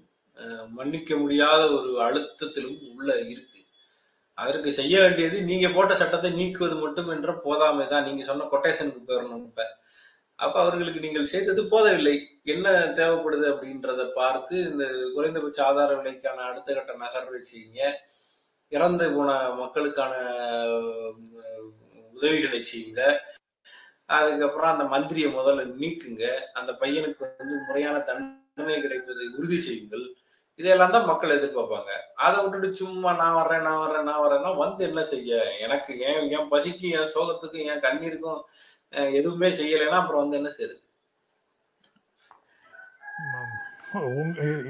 மன்னிக்க 0.77 1.11
முடியாத 1.21 1.61
ஒரு 1.77 1.91
அழுத்தத்திலும் 2.05 2.79
உள்ள 2.91 3.09
இருக்கு. 3.31 3.59
அதற்கு 4.37 4.69
செய்ய 4.77 4.95
வேண்டியது 5.03 5.37
நீங்க 5.49 5.67
போட்ட 5.75 5.93
சட்டத்தை 6.01 6.29
நீக்குவது 6.37 6.75
மட்டும் 6.83 7.09
என்ற 7.15 7.31
போதாமை 7.45 7.85
தான். 7.93 8.05
நீங்க 8.07 8.23
சொன்ன 8.29 8.47
கொட்டேஷனுக்கு 8.53 9.01
போயிடணும் 9.09 9.45
இப்ப. 9.49 9.63
அப்ப 10.39 10.55
அவர்களுக்கு 10.63 11.03
நீங்கள் 11.05 11.31
செய்தது 11.33 11.61
போதவில்லை. 11.73 12.15
என்ன 12.53 12.67
தேவைப்படுது 12.99 13.45
அப்படின்றத 13.53 14.03
பார்த்து 14.19 14.55
இந்த 14.69 14.85
குறைந்தபட்ச 15.15 15.59
ஆதார 15.69 15.89
விலைக்கான 15.99 16.45
அடுத்த 16.49 16.75
கட்ட 16.77 16.93
நகர்வை 17.03 17.41
செய்யுங்க 17.51 17.81
இறந்து 18.71 19.05
போன 19.15 19.29
மக்களுக்கான 19.61 20.13
உதவிகளை 22.19 22.61
செய்யுங்க. 22.63 23.01
அதுக்கப்புறம் 24.09 24.71
அந்த 24.71 24.85
மந்திரியை 24.85 25.29
முதல்ல 25.33 25.63
நீக்குங்க. 25.75 26.23
அந்த 26.53 26.71
பையனுக்கு 26.79 27.23
வந்து 27.31 27.57
முறையான 27.67 27.99
தண்டனை 27.99 28.81
கிடைப்பதை 28.81 29.27
உறுதி 29.37 29.57
செய்யுங்கள். 29.57 30.05
இதையெல்லாம் 30.59 30.91
தான் 30.91 31.05
மக்கள் 31.05 31.35
எதிர்பார்ப்பாங்க. 31.35 31.91
அதை 32.19 32.41
விட்டுட்டு 32.41 32.69
சும்மா 32.75 33.13
நான் 33.13 33.35
வர்றேன் 33.35 33.61
நான் 33.61 33.79
வர்றேன் 33.79 34.03
நான் 34.03 34.21
வர்றேன்னா 34.21 34.57
வந்து 34.57 34.83
என்ன 34.87 35.03
செய்ய? 35.03 35.33
எனக்கு 35.59 35.91
ஏன் 36.01 36.29
என் 36.29 36.47
பசிக்கும் 36.47 36.95
என் 36.97 37.11
சோகத்துக்கும் 37.13 37.67
என் 37.67 37.79
கண்ணீருக்கும் 37.79 38.41
எதுவுமே 39.13 39.49
செய்யலைன்னா 39.51 39.97
அப்புறம் 39.97 40.21
வந்து 40.21 40.37
என்ன 40.37 40.49
செய்யுது 40.49 40.75
ம், 43.21 43.35
உங்க- 43.35 43.65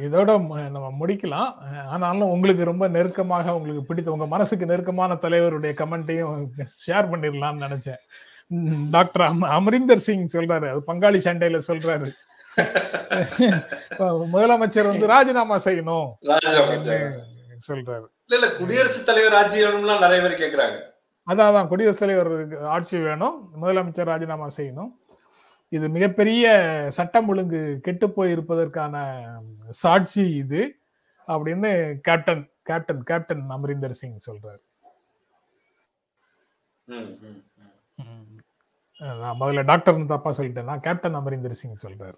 இதோட 0.03 0.25
நம்ம 0.69 0.93
முடிக்கலாம். 0.99 1.53
ஆனாலும் 1.87 2.29
உங்களுக்கு 2.29 2.63
ரொம்ப 2.63 2.87
நெருக்கமாக 2.87 3.55
உங்களுக்கு 3.55 3.85
பிடித்த 3.85 4.11
உங்க 4.11 4.27
மனசுக்கு 4.27 4.65
நெருக்கமான 4.65 5.13
தலைவருடைய 5.13 5.73
கமெண்ட்டையும் 5.73 6.45
ஷேர் 6.87 7.09
பண்ணிடலாம்னு 7.11 7.65
நினைச்சேன். 7.65 7.97
டாக்டர் 8.91 9.31
அம- 9.31 9.47
அமரிந்தர் 9.47 9.99
சிங் 9.99 10.27
சொல்றாரு. 10.33 10.69
அது 10.69 10.83
பங்காளி 10.87 11.19
சண்டையில 11.19 11.61
சொல்றாரு. 11.67 12.11
முதலமைச்சர் 14.33 14.87
வந்து 14.87 15.07
ராஜினாமா 15.07 15.57
செய்யணும். 15.57 16.11
சொல்றாரு. 17.67 18.03
இல்ல 18.25 18.45
இல்ல 18.45 18.51
குடியரசுத் 18.57 19.05
தலைவர் 19.05 19.33
ஆட்சி 19.33 19.63
வேணும்லாம் 19.63 19.99
நிறைய 19.99 20.27
பேர் 20.27 20.39
கேக்குறாங்க. 20.39 20.77
அதான் 21.31 21.45
அதான். 21.45 21.67
குடியரசுத் 21.67 21.99
தலைவர் 21.99 22.61
ஆட்சி 22.61 22.97
வேணும். 22.97 23.49
முதலமைச்சர் 23.61 24.03
ராஜினாமா 24.03 24.49
செய்யணும். 24.57 24.97
இது 25.75 25.85
மிகப்பெரிய 25.95 26.45
சட்டம் 26.97 27.27
ஒழுங்கு 27.31 27.59
கெட்டு 27.85 28.05
போய் 28.15 28.33
இருப்பதற்கான 28.35 29.03
சாட்சி 29.81 30.23
இது 30.43 30.61
அப்படின்னு 31.27 31.69
captain 32.07 32.43
captain 32.69 33.03
captain 33.09 33.43
Amarinder 33.57 33.99
Singh 33.99 34.17
சொல்றாரு. 34.27 34.61
நான் 39.21 39.39
முதல்ல 39.41 39.61
டாக்டர்னு 39.69 40.11
தப்பா 40.13 40.31
சொல்லிட்டேன் 40.37 40.69
நான் 40.71 40.85
கேப்டன் 40.87 41.17
அமரிந்தர் 41.19 41.61
சிங் 41.61 41.83
சொல்றாரு. 41.85 42.17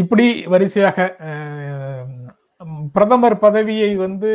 இப்படி 0.00 0.26
வரிசையாக 0.52 0.98
பிரதமர் 2.94 3.42
பதவியை 3.44 3.90
வந்து 4.04 4.30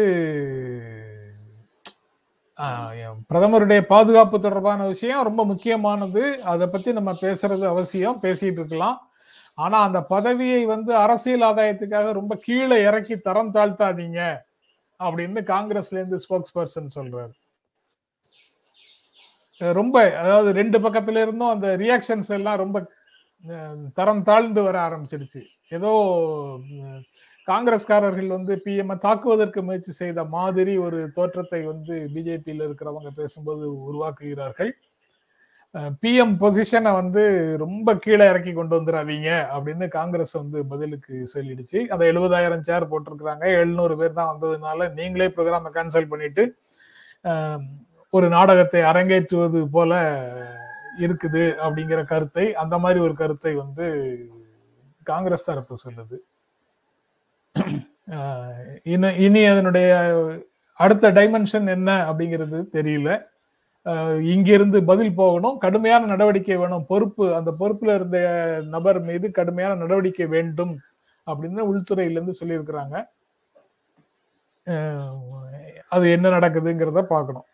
பிரதமருடைய 3.29 3.81
பாதுகாப்பு 3.93 4.37
தொடர்பான 4.39 4.85
விஷயம் 4.87 5.25
ரொம்ப 5.29 5.41
முக்கியமானது. 5.51 6.23
அதை 6.51 6.65
பத்தி 6.67 6.91
நம்ம 6.97 7.11
பேசுறது 7.21 7.65
அவசியம் 7.73 8.21
பேசிட்டு 8.23 8.59
இருக்கலாம். 8.61 8.97
ஆனா 9.57 9.77
அந்த 9.87 9.99
பதவியை 10.13 10.61
வந்து 10.65 10.91
அரசியல் 10.95 11.45
ஆதாயத்துக்காக 11.49 12.11
ரொம்ப 12.19 12.33
கீழே 12.45 12.77
இறக்கி 12.89 13.15
தரம் 13.27 13.53
தாழ்த்தாதீங்க 13.55 14.19
அப்படின்னு 14.99 15.41
காங்கிரஸ்ல 15.53 15.99
இருந்து 15.99 16.19
ஸ்போக்ஸ் 16.25 16.55
பர்சன் 16.57 16.95
சொல்றாரு 16.97 17.33
ரொம்ப 19.61 19.97
அதாவது 20.21 20.49
ரெண்டு 20.59 20.77
பக்கத்துல 20.79 21.21
இருந்தும் 21.21 21.53
அந்த 21.55 21.67
ரியாக்ஷன்ஸ் 21.77 22.31
எல்லாம் 22.37 22.61
ரொம்ப 22.63 22.77
தரம் 23.95 24.23
தாழ்ந்து 24.23 24.61
வர 24.63 24.77
ஆரம்பிச்சிடுச்சு 24.87 25.41
ஏதோ 25.69 25.91
காங்கிரஸ்காரர்கள் 27.47 28.29
வந்து 28.37 28.53
பிஎம் 28.65 28.93
தாக்குவதற்கு 29.05 29.59
முயற்சி 29.67 29.91
செய்த 29.99 30.23
மாதிரி 30.35 30.73
ஒரு 30.85 30.99
தோற்றத்தை 31.17 31.61
வந்து 31.71 31.95
பிஜேபியில் 32.15 32.65
இருக்கிறவங்க 32.67 33.11
பேசும்போது 33.19 33.65
உருவாக்குகிறார்கள். 33.87 34.71
பிஎம் 36.03 36.33
பொசிஷனை 36.41 36.91
வந்து 36.99 37.21
ரொம்ப 37.63 37.95
கீழே 38.05 38.25
இறக்கி 38.31 38.51
கொண்டு 38.53 38.73
வந்துடாதீங்க 38.77 39.29
அப்படின்னு 39.55 39.85
காங்கிரஸ் 39.97 40.33
வந்து 40.41 40.59
பதிலுக்கு 40.71 41.13
சொல்லிடுச்சு. 41.33 41.79
அந்த 41.93 42.03
எழுபதாயிரம் 42.11 42.65
சேர் 42.69 42.89
போட்டிருக்கிறாங்க. 42.91 43.45
எழுநூறு 43.59 43.95
பேர் 44.01 44.17
தான் 44.19 44.31
வந்ததுனால 44.33 44.89
நீங்களே 44.99 45.29
ப்ரோக்ராமை 45.35 45.71
கேன்சல் 45.77 46.11
பண்ணிட்டு 46.13 46.45
ஒரு 48.13 48.27
நாடகத்தை 48.35 48.81
அரங்கேற்றுவது 48.91 49.59
போல 49.75 49.93
இருக்குது 51.05 51.43
அப்படிங்கிற 51.65 51.99
கருத்தை 52.11 52.45
அந்த 52.63 52.75
மாதிரி 52.85 52.99
ஒரு 53.07 53.15
கருத்தை 53.21 53.53
வந்து 53.63 53.85
காங்கிரஸ் 55.11 55.49
தரப்பு 55.49 55.75
சொல்லுது. 55.85 56.17
இனி 58.83 59.09
இனி 59.25 59.41
அதனுடைய 59.45 59.89
அடுத்த 60.79 61.11
டைமென்ஷன் 61.11 61.67
என்ன 61.75 61.89
அப்படிங்கிறது 62.11 62.59
தெரியல. 62.77 63.09
இங்கிருந்து 64.33 64.79
பதில் 64.89 65.15
போகணும். 65.15 65.57
கடுமையான 65.57 66.05
நடவடிக்கை 66.05 66.57
வேணும். 66.57 66.85
பொறுப்பு 66.91 67.25
அந்த 67.35 67.51
பொறுப்புல 67.59 67.95
இருந்த 67.95 68.17
நபர் 68.75 68.99
மீது 69.09 69.31
கடுமையான 69.31 69.79
நடவடிக்கை 69.83 70.27
வேண்டும் 70.35 70.73
அப்படின்னு 71.27 71.61
உள்துறையில 71.71 72.17
இருந்து 72.17 72.39
சொல்லியிருக்கிறாங்க 72.41 72.97
அது 75.95 76.05
என்ன 76.11 76.27
நடக்குதுங்கிறத 76.29 77.01
பார்க்கணும். 77.13 77.47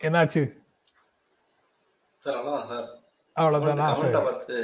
என்னாச்சு? 0.00 0.42
Sir 2.24 2.44
sir. 2.70 2.88
அவ்வளவுதானா? 3.38 3.86
பார்த்து 4.20 4.56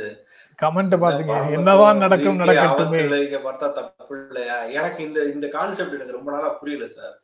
கமெண்ட் 0.58 0.94
பாத்தீங்க 1.04 1.34
என்னதான் 1.56 1.98
நடக்கும் 1.98 2.40
நடக்கட்டுமே. 2.42 3.00
பார்த்தா 3.46 3.72
தப்பு 3.72 4.14
இல்லையா? 4.20 4.56
எனக்கு 4.72 5.02
இந்த 5.04 5.20
இந்த 5.24 5.48
கான்செப்ட் 5.48 5.94
எனக்கு 5.94 6.12
ரொம்ப 6.12 6.30
நாளா 6.30 6.48
புரியல 6.60 6.86
சார் 6.88 7.14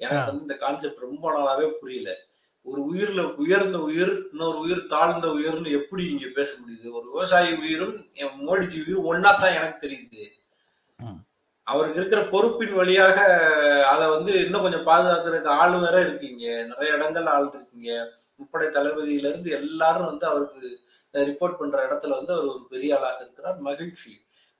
எனக்கு. 0.00 0.26
வந்து 0.26 0.42
இந்த 0.42 0.56
கான்செப்ட் 0.56 1.06
ரொம்ப 1.06 1.24
நாளாவே 1.32 1.68
புரியல. 1.80 2.10
ஒரு 2.66 2.80
உயிர்ல 2.84 3.20
உயர்ந்த 3.36 3.78
உயிர் 3.80 4.14
இன்னொரு 4.30 4.58
உயிர் 4.58 4.86
தாழ்ந்த 4.86 5.26
உயிர்னு 5.28 5.70
எப்படி 5.72 6.04
இங்க 6.06 6.26
பேச 6.34 6.50
முடியுது? 6.60 6.88
ஒரு 6.92 7.06
விவசாயி 7.12 7.52
உயிரும் 7.54 7.94
என் 8.14 8.34
மோடிஜி 8.40 8.78
உயிரும் 8.84 9.08
ஒன்னா 9.12 9.32
தான் 9.36 9.52
எனக்கு 9.52 9.78
தெரியுது. 9.86 10.24
அவருக்கு 11.66 12.00
இருக்கிற 12.00 12.20
பொறுப்பின் 12.22 12.74
வழியாக 12.74 13.18
அதை 13.86 14.08
வந்து 14.08 14.32
இன்னும் 14.44 14.62
கொஞ்சம் 14.62 14.86
பாதுகாக்கிறதுக்கு 14.86 15.52
ஆளு 15.62 15.78
வேற 15.80 16.00
இருக்கீங்க. 16.00 16.44
நிறைய 16.62 16.90
இடங்கள்ல 16.96 17.28
ஆள் 17.28 17.48
இருக்கீங்க. 17.54 17.90
முப்படை 18.38 18.66
தளபதியில 18.66 19.28
இருந்து 19.30 19.50
எல்லாரும் 19.50 20.10
வந்து 20.10 20.26
அவருக்கு 20.26 20.80
ரிப்போர்ட் 21.12 21.58
பண்ற 21.58 21.76
இடத்துல 21.88 22.16
வந்து 22.18 22.32
அவர் 22.32 22.44
ஒரு 22.44 22.66
பெரிய 22.68 22.98
ஆளாக 22.98 23.16
இருக்கிறார். 23.20 23.58
மகிழ்ச்சி. 23.58 24.12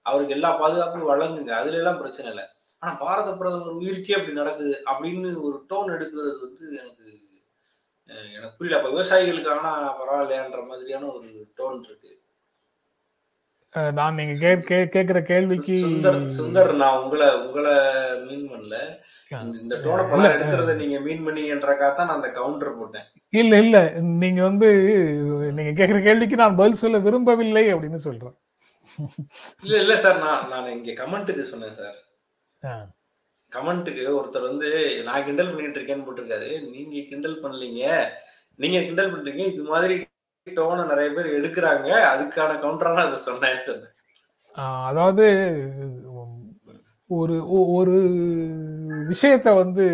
அவருக்கு 0.02 0.34
எல்லா 0.34 0.50
பாதுகாப்பும் 0.56 1.08
வழங்குங்க. 1.08 1.52
அதுல 1.60 1.76
எல்லாம் 1.76 1.98
பிரச்சனை 1.98 2.30
இல்லை. 2.30 2.46
ஆனா 2.78 2.92
பாரத 2.94 3.36
பிரதமர் 3.36 3.76
உயிருக்கே 3.76 4.12
அப்படி 4.12 4.32
நடக்குது 4.32 4.82
அப்படின்னு 4.90 5.30
ஒரு 5.42 5.58
டோன் 5.70 5.88
எடுக்கிறது 5.94 6.34
வந்து 6.44 6.64
எனக்கு 6.82 7.06
எனக்கு 8.34 8.56
புரியல. 8.58 8.76
அப்ப 8.80 8.90
விவசாயிகளுக்கு 8.96 9.48
ஆனா 9.48 9.72
பரவாயில்லையான்ற 10.00 10.66
மாதிரியான 10.66 11.06
ஒரு 11.06 11.28
டோன் 11.58 11.78
இருக்கு. 11.84 12.12
நான் 13.92 14.14
நீங்க 14.14 14.48
கே- 14.48 14.88
கேக்குற 14.94 15.22
கேள்விக்கு 15.22 15.72
சுந்தர் 15.72 16.30
சுந்தர் 16.38 16.74
நான் 16.74 17.02
உங்களை 17.02 17.40
உங்களை 17.40 17.72
மீன் 18.24 18.50
பண்ணல. 18.50 18.76
இந்த- 19.30 19.76
டோனை 19.76 19.80
இல்ல, 19.80 20.02
படம் 20.02 20.24
எடுக்கிறத 20.24 20.74
நீங்க 20.74 21.00
மீன் 21.00 21.26
பண்ணீங்கன்றக்கா 21.26 21.78
தான் 21.78 22.06
நான் 22.06 22.08
அந்த 22.08 22.30
கவுண்டர் 22.30 22.76
போட்டேன். 22.76 23.02
இல்ல 23.30 23.58
இல்ல. 23.58 23.90
நீங்க 24.00 24.42
வந்து 24.42 24.72
நீங்க 25.52 25.86
கேக்குற 25.86 26.02
கேள்விக்கு 26.02 26.36
நான் 26.36 26.56
பதில் 26.56 26.72
சொல்ல 26.72 26.98
விரும்பவில்லை 26.98 27.74
அப்படின்னு 27.74 27.96
சொல்றேன். 27.96 28.34
இல்ல 29.62 29.80
இல்ல 29.80 29.96
சார். 29.96 30.18
நான் 30.18 30.48
நான் 30.48 30.84
இங்க 30.84 31.04
கமெண்ட்டுக்கு 31.04 31.40
சொன்னேன் 31.40 31.72
சார். 31.72 32.96
கமெண்ட்டுக்கு 33.52 34.20
ஒருத்தர் 34.20 34.42
வந்து 34.42 35.00
நான் 35.02 35.24
கிண்டல் 35.24 35.54
பண்ணிட்டு 35.54 35.80
இருக்கேன்னு 35.80 36.04
போட்டிருக்காரு. 36.04 36.70
நீங்க 36.70 37.08
கிண்டல் 37.08 37.42
பண்ணலீங்க. 37.42 38.04
நீங்க 38.56 38.80
கிண்டல் 38.80 39.12
பண்றீங்க 39.12 39.46
இது 39.46 39.62
மாதிரி 39.62 40.06
டோனை 40.50 40.86
நிறைய 40.86 41.10
பேர் 41.10 41.40
எடுக்கிறாங்க. 41.40 41.88
அதுக்கான 41.88 42.58
கவுண்டரா 42.58 42.94
அதை 42.94 43.16
சொன்னேன். 43.16 43.60
அதாவது 44.54 45.58
ஒரு 47.06 47.50
ஒ- 47.50 47.74
ஒரு 47.74 48.00
விஷயத்த 49.08 49.54
வந்து 49.54 49.86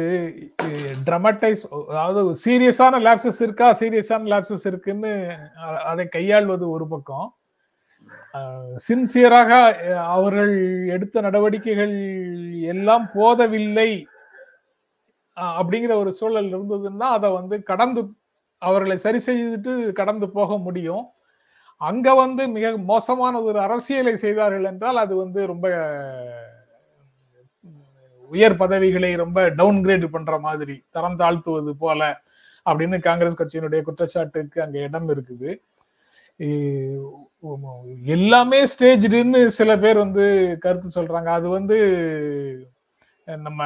ட்ரமட்டைஸ் 1.07 1.87
அதாவது 1.89 2.33
சீரியஸான 2.45 3.01
லேப்சஸ் 3.01 3.43
இருக்கா? 3.43 3.73
சீரியஸான 3.73 4.25
லேப்சஸ் 4.33 4.67
இருக்குன்னு 4.67 5.37
அதை 5.85 6.07
கையாள்வது 6.07 6.71
ஒரு 6.71 6.89
பக்கம். 6.89 7.35
சின்சியராக 8.89 9.73
அவர்கள் 9.95 10.87
எடுத்த 10.89 11.21
நடவடிக்கைகள் 11.21 11.95
எல்லாம் 12.61 13.11
போதவில்லை 13.15 14.07
அப்படிங்கிற 15.37 15.95
ஒரு 15.95 16.13
சூழல் 16.13 16.45
இருந்ததுன்னா 16.45 16.99
அதை 16.99 17.31
வந்து 17.31 17.63
கடந்து 17.63 18.09
அவர்களை 18.69 18.97
சரி 19.05 19.21
செய்துட்டு 19.27 19.73
கடந்து 20.01 20.27
போக 20.39 20.57
முடியும். 20.67 21.05
அங்க 21.81 22.09
வந்து 22.23 22.43
மிக 22.57 22.67
மோசமான 22.91 23.35
ஒரு 23.49 23.59
அரசியலை 23.67 24.15
செய்தார்கள் 24.25 24.69
என்றால் 24.71 24.99
அது 25.05 25.15
வந்து 25.23 25.41
ரொம்ப 25.53 25.67
உயர் 28.31 28.61
பதவிகளை 28.61 29.11
ரொம்ப 29.23 29.39
டவுன் 29.59 29.81
கிரேட் 29.85 30.07
பண்ற 30.15 30.35
மாதிரி 30.47 30.77
தரம் 30.95 31.19
தாழ்த்துவது 31.23 31.73
போல 31.83 32.01
அப்படின்னு 32.67 32.99
காங்கிரஸ் 33.07 33.39
கட்சியினுடைய 33.41 33.81
குற்றச்சாட்டுக்கு 33.83 34.59
அங்க 34.65 34.77
இடம் 34.87 35.09
இருக்குது. 35.15 35.51
எல்லாமே 38.17 38.61
ஸ்டேஜ்டுன்னு 38.73 39.41
சில 39.59 39.71
பேர் 39.85 40.03
வந்து 40.05 40.25
கருத்து 40.65 40.89
சொல்றாங்க. 40.97 41.31
அது 41.39 41.49
வந்து 41.57 41.79
நம்ம 43.47 43.61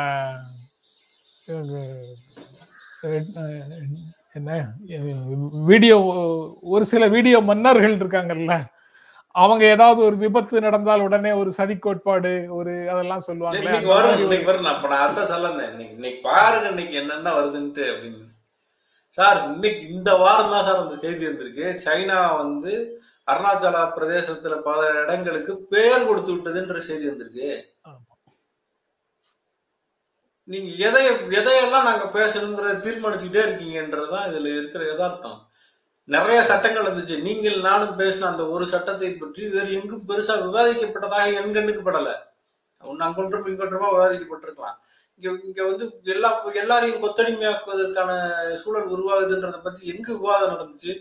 என்ன? 4.39 4.53
வீடியோ 5.71 5.97
ஒரு 6.75 6.85
சில 6.93 7.05
வீடியோ 7.15 7.39
மன்னர்கள் 7.51 8.01
இருக்காங்கல்ல 8.01 8.55
அவங்க 9.35 9.63
ஏதாவது 9.75 10.01
ஒரு 10.09 10.17
விபத்து 10.23 10.63
நடந்தால் 10.67 11.05
உடனே 11.07 11.31
ஒரு 11.41 11.51
சதி 11.57 11.75
கோட்பாடு 11.79 12.33
ஒரு 12.59 12.75
அதெல்லாம் 12.93 13.25
அந்த 13.25 13.89
வரும் 13.95 14.23
இன்னைக்கு 14.25 14.49
வரும். 14.51 14.65
நான் 14.67 14.77
இப்ப 14.79 14.89
நான் 14.93 15.05
அதான் 15.07 15.31
சொல்லணும் 15.33 15.67
இன்னைக்கு 15.97 16.21
பாருங்க 16.29 16.71
இன்னைக்கு 16.73 16.95
என்னென்ன 17.03 17.35
வருதுன்ட்டு 17.39 17.85
அப்படின்னு. 17.93 18.23
சார் 19.19 19.39
இன்னைக்கு 19.51 19.83
இந்த 19.97 20.11
வாரம் 20.23 20.55
தான் 20.55 20.67
சார் 20.69 20.83
அந்த 20.85 20.97
செய்தி 21.05 21.23
வந்திருக்கு. 21.29 21.67
சைனா 21.85 22.19
வந்து 22.43 22.73
அருணாச்சல 23.29 23.77
பிரதேசத்துல 23.99 24.57
பல 24.69 24.81
இடங்களுக்கு 25.03 25.53
பேர் 25.73 26.09
கொடுத்து 26.09 26.33
விட்டதுன்ற 26.35 26.81
செய்தி 26.89 27.07
வந்திருக்கு. 27.11 27.51
நீங்க 30.53 30.71
எதை 30.89 31.01
எதையெல்லாம் 31.39 31.87
நாங்க 31.89 32.05
பேசணுங்கிறத 32.19 32.75
தீர்மானிச்சுக்கிட்டே 32.87 33.41
இருக்கீங்கன்றதுதான் 33.47 34.27
இதுல 34.31 34.51
இருக்கிற 34.59 34.83
யதார்த்தம். 34.91 35.39
நிறைய 36.09 36.39
சட்டங்கள் 36.43 36.87
இருந்துச்சு. 36.87 37.17
நீங்கள் 37.23 37.57
நானும் 37.61 37.99
பேசின 37.99 38.29
அந்த 38.33 38.45
ஒரு 38.49 38.65
சட்டத்தை 38.67 39.11
பற்றி 39.13 39.49
வேறு 39.55 39.73
எங்கும் 39.79 40.05
பெருசா 40.09 40.35
விவாதிக்கப்பட்டதாக 40.45 41.33
என் 41.39 41.57
கண்ணுக்கு 41.57 41.83
படல. 41.89 42.13
அங்கொன்றும் 43.07 43.49
இங்கொன்றுமா 43.53 43.89
விவாதிக்கப்பட்டிருக்கலாம். 43.95 44.77
இங்க 45.19 45.29
இங்க 45.49 45.61
வந்து 45.71 45.85
எல்லா 46.15 46.31
எல்லாரையும் 46.63 47.03
கொத்தடிமையாக்குவதற்கான 47.05 48.11
சூழல் 48.63 48.93
உருவாகுதுன்றதை 48.97 49.61
பற்றி 49.63 49.83
எங்கு 49.95 50.13
விவாதம் 50.21 50.53
நடந்துச்சு? 50.55 50.95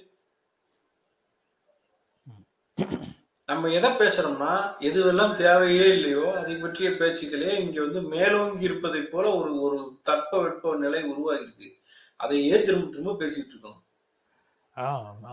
நம்ம 3.45 3.67
எதை 3.67 3.91
பேசுறோம்னா 3.91 4.75
எதுவெல்லாம் 4.79 5.35
தேவையே 5.35 5.87
இல்லையோ 5.87 6.39
அதை 6.39 6.55
பற்றிய 6.55 6.89
பேச்சுக்களே 6.89 7.59
இங்க 7.59 7.81
வந்து 7.81 8.01
மேலோங்கி 8.01 8.63
இருப்பதை 8.63 9.01
போல 9.01 9.35
ஒரு 9.35 9.61
ஒரு 9.61 9.99
தட்ப 10.01 10.41
வெட்ப 10.41 10.75
நிலை 10.75 11.03
உருவாகிருக்கு 11.03 11.69
அதையே 12.17 12.61
திரும்ப 12.61 12.85
திரும்ப 12.85 13.11
பேசிட்டு 13.11 13.47
இருக்கோம்? 13.47 13.83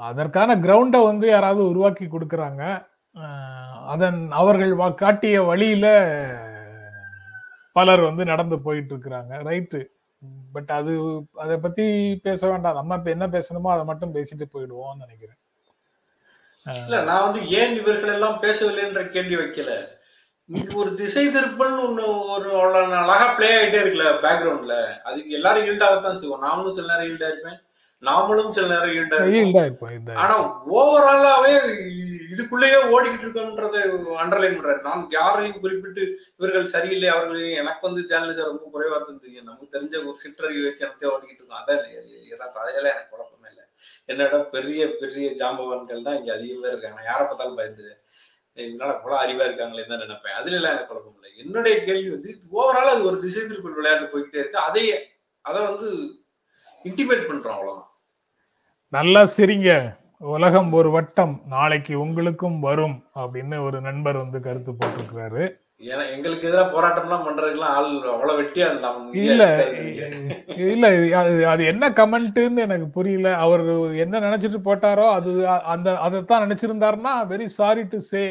அதற்கான 0.00 0.56
கிரவுண்டை 0.56 1.04
வந்து 1.04 1.28
யாராவது 1.28 1.68
உருவாக்கி 1.68 2.04
கொடுக்கறாங்க. 2.04 2.86
அதன் 3.86 4.30
அவர்கள் 4.30 4.70
வா- 4.70 4.94
காட்டிய 4.94 5.42
வழியில 5.42 5.86
பலர் 7.72 8.00
வந்து 8.00 8.24
நடந்து 8.24 8.60
போயிட்டு 8.60 8.96
இருக்கிறாங்க 8.96 9.42
ரைட்டு 9.44 9.86
பட் 10.52 10.70
அது 10.70 11.22
அதை 11.34 11.56
பத்தி 11.56 12.16
பேச 12.22 12.48
வேண்டாம். 12.48 12.74
நம்ம 12.74 12.94
இப்ப 12.94 13.10
என்ன 13.10 13.26
பேசணுமோ 13.26 13.68
அதை 13.68 13.84
மட்டும் 13.84 14.14
பேசிட்டு 14.14 14.44
போயிடுவோம்னு 14.54 14.98
நினைக்கிறேன். 14.98 15.36
இல்ல 16.66 16.96
நான் 17.08 17.24
வந்து 17.26 17.40
ஏன் 17.60 17.74
இவர்கள் 17.80 18.14
எல்லாம் 18.16 18.38
பேசவில்லை 18.44 18.82
என்ற 18.88 19.00
கேள்வி 19.14 19.36
வைக்கல. 19.40 19.72
இங்க 20.48 20.70
ஒரு 20.82 20.90
திசை 21.00 21.24
திருப்பல் 21.34 21.74
ஒண்ணு 21.86 22.04
ஒரு 22.34 22.48
அழகா 23.00 23.26
பிளே 23.36 23.50
ஆயிட்டே 23.58 23.80
இருக்குல்ல 23.82 24.08
பேக்ரவுண்ட்ல 24.24 24.76
அதுக்கு 25.08 25.36
எல்லாரும் 25.38 25.66
ஈல்டாகத்தான் 25.70 26.18
செய்வோம். 26.20 26.44
நாமளும் 26.46 26.76
சில 26.78 26.88
நேரம் 26.92 27.08
ஈல்டா 27.10 27.28
இருப்பேன். 27.32 27.60
நாமளும் 28.02 28.54
சில 28.54 28.66
நேரம் 28.72 28.94
ஈல்டா 28.98 29.18
ஈல்டா 29.38 30.14
ஆனா 30.22 30.36
ஓவராலாவே 30.78 31.52
இதுக்குள்ளேயே 32.32 32.78
ஓடிக்கிட்டு 32.94 33.26
இருக்கோன்றதை 33.26 33.80
அண்டர்லைன் 34.22 34.56
பண்றேன் 34.58 34.86
நான் 34.88 35.02
யாரையும் 35.16 35.60
குறிப்பிட்டு 35.64 36.02
இவர்கள் 36.38 36.72
சரியில்லை 36.74 37.08
அவர்கள் 37.14 37.42
எனக்கு 37.60 37.86
வந்து 37.88 38.02
ஜேர்னலிசம் 38.10 38.50
ரொம்ப 38.52 38.66
குறைவா 38.74 38.98
தந்தீங்க 39.00 39.40
நமக்கு 39.48 39.72
தெரிஞ்ச 39.74 39.94
ஒரு 40.10 40.18
சிற்றறிவு 40.24 40.66
வச்சு 40.68 40.84
எனத்தே 40.86 41.10
ஓடிக்கிட்டு 41.14 41.42
இருக்கோம். 41.42 41.60
அதான் 41.62 41.84
ஏதாவது 42.32 42.60
அதையெல்லாம் 42.62 42.94
எனக்கு 42.94 43.12
குழப்பமே. 43.14 43.41
என்னோட 44.06 44.42
பெரிய 44.54 44.88
பெரிய 45.00 45.28
ஜாம்பவான்கள் 45.40 46.06
தான் 46.06 46.18
இங்க 46.18 46.32
அதிகமாக 46.34 46.72
இருக்காங்க. 46.72 46.96
நான் 46.98 47.10
யாரை 47.10 47.26
பார்த்தாலும் 47.26 47.58
பயந்துரு. 47.58 47.92
என்னால 48.54 48.94
இவ்வளவு 48.96 49.22
அறிவா 49.24 49.44
இருக்காங்களே 49.48 49.86
தான் 49.86 50.02
நினைப்பேன். 50.04 50.38
அதுல 50.40 50.56
எல்லாம் 50.56 50.72
எனக்கு 50.72 50.90
குழப்பம் 50.90 51.14
இல்லை. 51.14 51.30
என்னுடைய 51.44 51.84
கேள்வி 51.84 52.10
வந்து 52.10 52.30
ஓவரால் 52.58 52.92
அது 52.94 53.04
ஒரு 53.04 53.18
திசை 53.20 53.42
திருப்பல் 53.46 53.78
விளையாட்டு 53.78 54.12
போய்கிட்டே 54.12 54.40
இருக்கு. 54.42 54.58
அதையே 54.58 54.96
அதை 55.40 55.62
வந்து 55.66 55.88
இன்டிமேட் 56.84 57.28
பண்றோம் 57.28 57.56
அவ்வளவுதான். 57.56 57.90
நல்லா 58.88 59.22
சிரிங்க. 59.36 60.00
உலகம் 60.18 60.72
ஒரு 60.72 60.90
வட்டம். 60.90 61.42
நாளைக்கு 61.46 62.00
உங்களுக்கும் 62.00 62.60
வரும் 62.60 62.96
அப்படின்னு 63.14 63.56
ஒரு 63.64 63.80
நண்பர் 63.80 64.16
வந்து 64.16 64.40
கருத்து 64.40 64.72
போட்டிருக்கிறாரு. 64.72 65.44
ஏன்னா 65.82 66.04
எங்களுக்கு 66.10 66.48
எதிராக 66.48 66.66
போராட்டம்லாம் 66.74 67.24
பண்றதுக்கெல்லாம் 67.26 67.74
ஆள் 67.76 67.88
அவ்வளவு 68.12 68.38
வெட்டியா 68.40 68.66
இல்ல 69.22 69.44
இல்ல 70.66 70.86
அது 71.20 71.46
அது 71.46 71.62
என்ன 71.64 71.90
கமெண்ட்னு 71.90 72.62
எனக்கு 72.62 72.88
புரியல. 72.90 73.28
அவர் 73.44 73.62
என்ன 74.04 74.20
நினைச்சிட்டு 74.20 74.60
போட்டாரோ 74.64 75.06
அது 75.12 75.30
அந்த 75.66 75.98
அதைத்தான் 75.98 76.44
நினைச்சிருந்தாருன்னா 76.46 77.14
very 77.32 77.46
sorry 77.56 77.82
to 77.84 78.00
say 78.10 78.22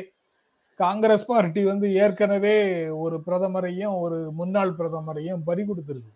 Congress 0.79 1.25
party 1.25 1.63
வந்து 1.63 1.87
ஏற்கனவே 2.03 2.55
ஒரு 2.99 3.17
பிரதமரையும் 3.27 3.95
ஒரு 3.99 4.19
முன்னாள் 4.31 4.77
பிரதமரையும் 4.79 5.43
பறி 5.43 5.63
கொடுத்துருக்கு 5.63 6.11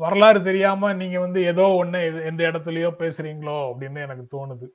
வரலாறு 0.00 0.40
தெரியாம 0.42 0.92
நீங்க 0.94 1.18
வந்து 1.20 1.40
ஏதோ 1.46 1.66
ஒண்ணு 1.82 1.98
எந்த 2.24 2.42
இடத்துலயோ 2.50 2.88
பேசுறீங்களோ 3.02 3.58
அப்படின்னு 3.68 4.00
எனக்கு 4.00 4.24
தோணுது. 4.32 4.66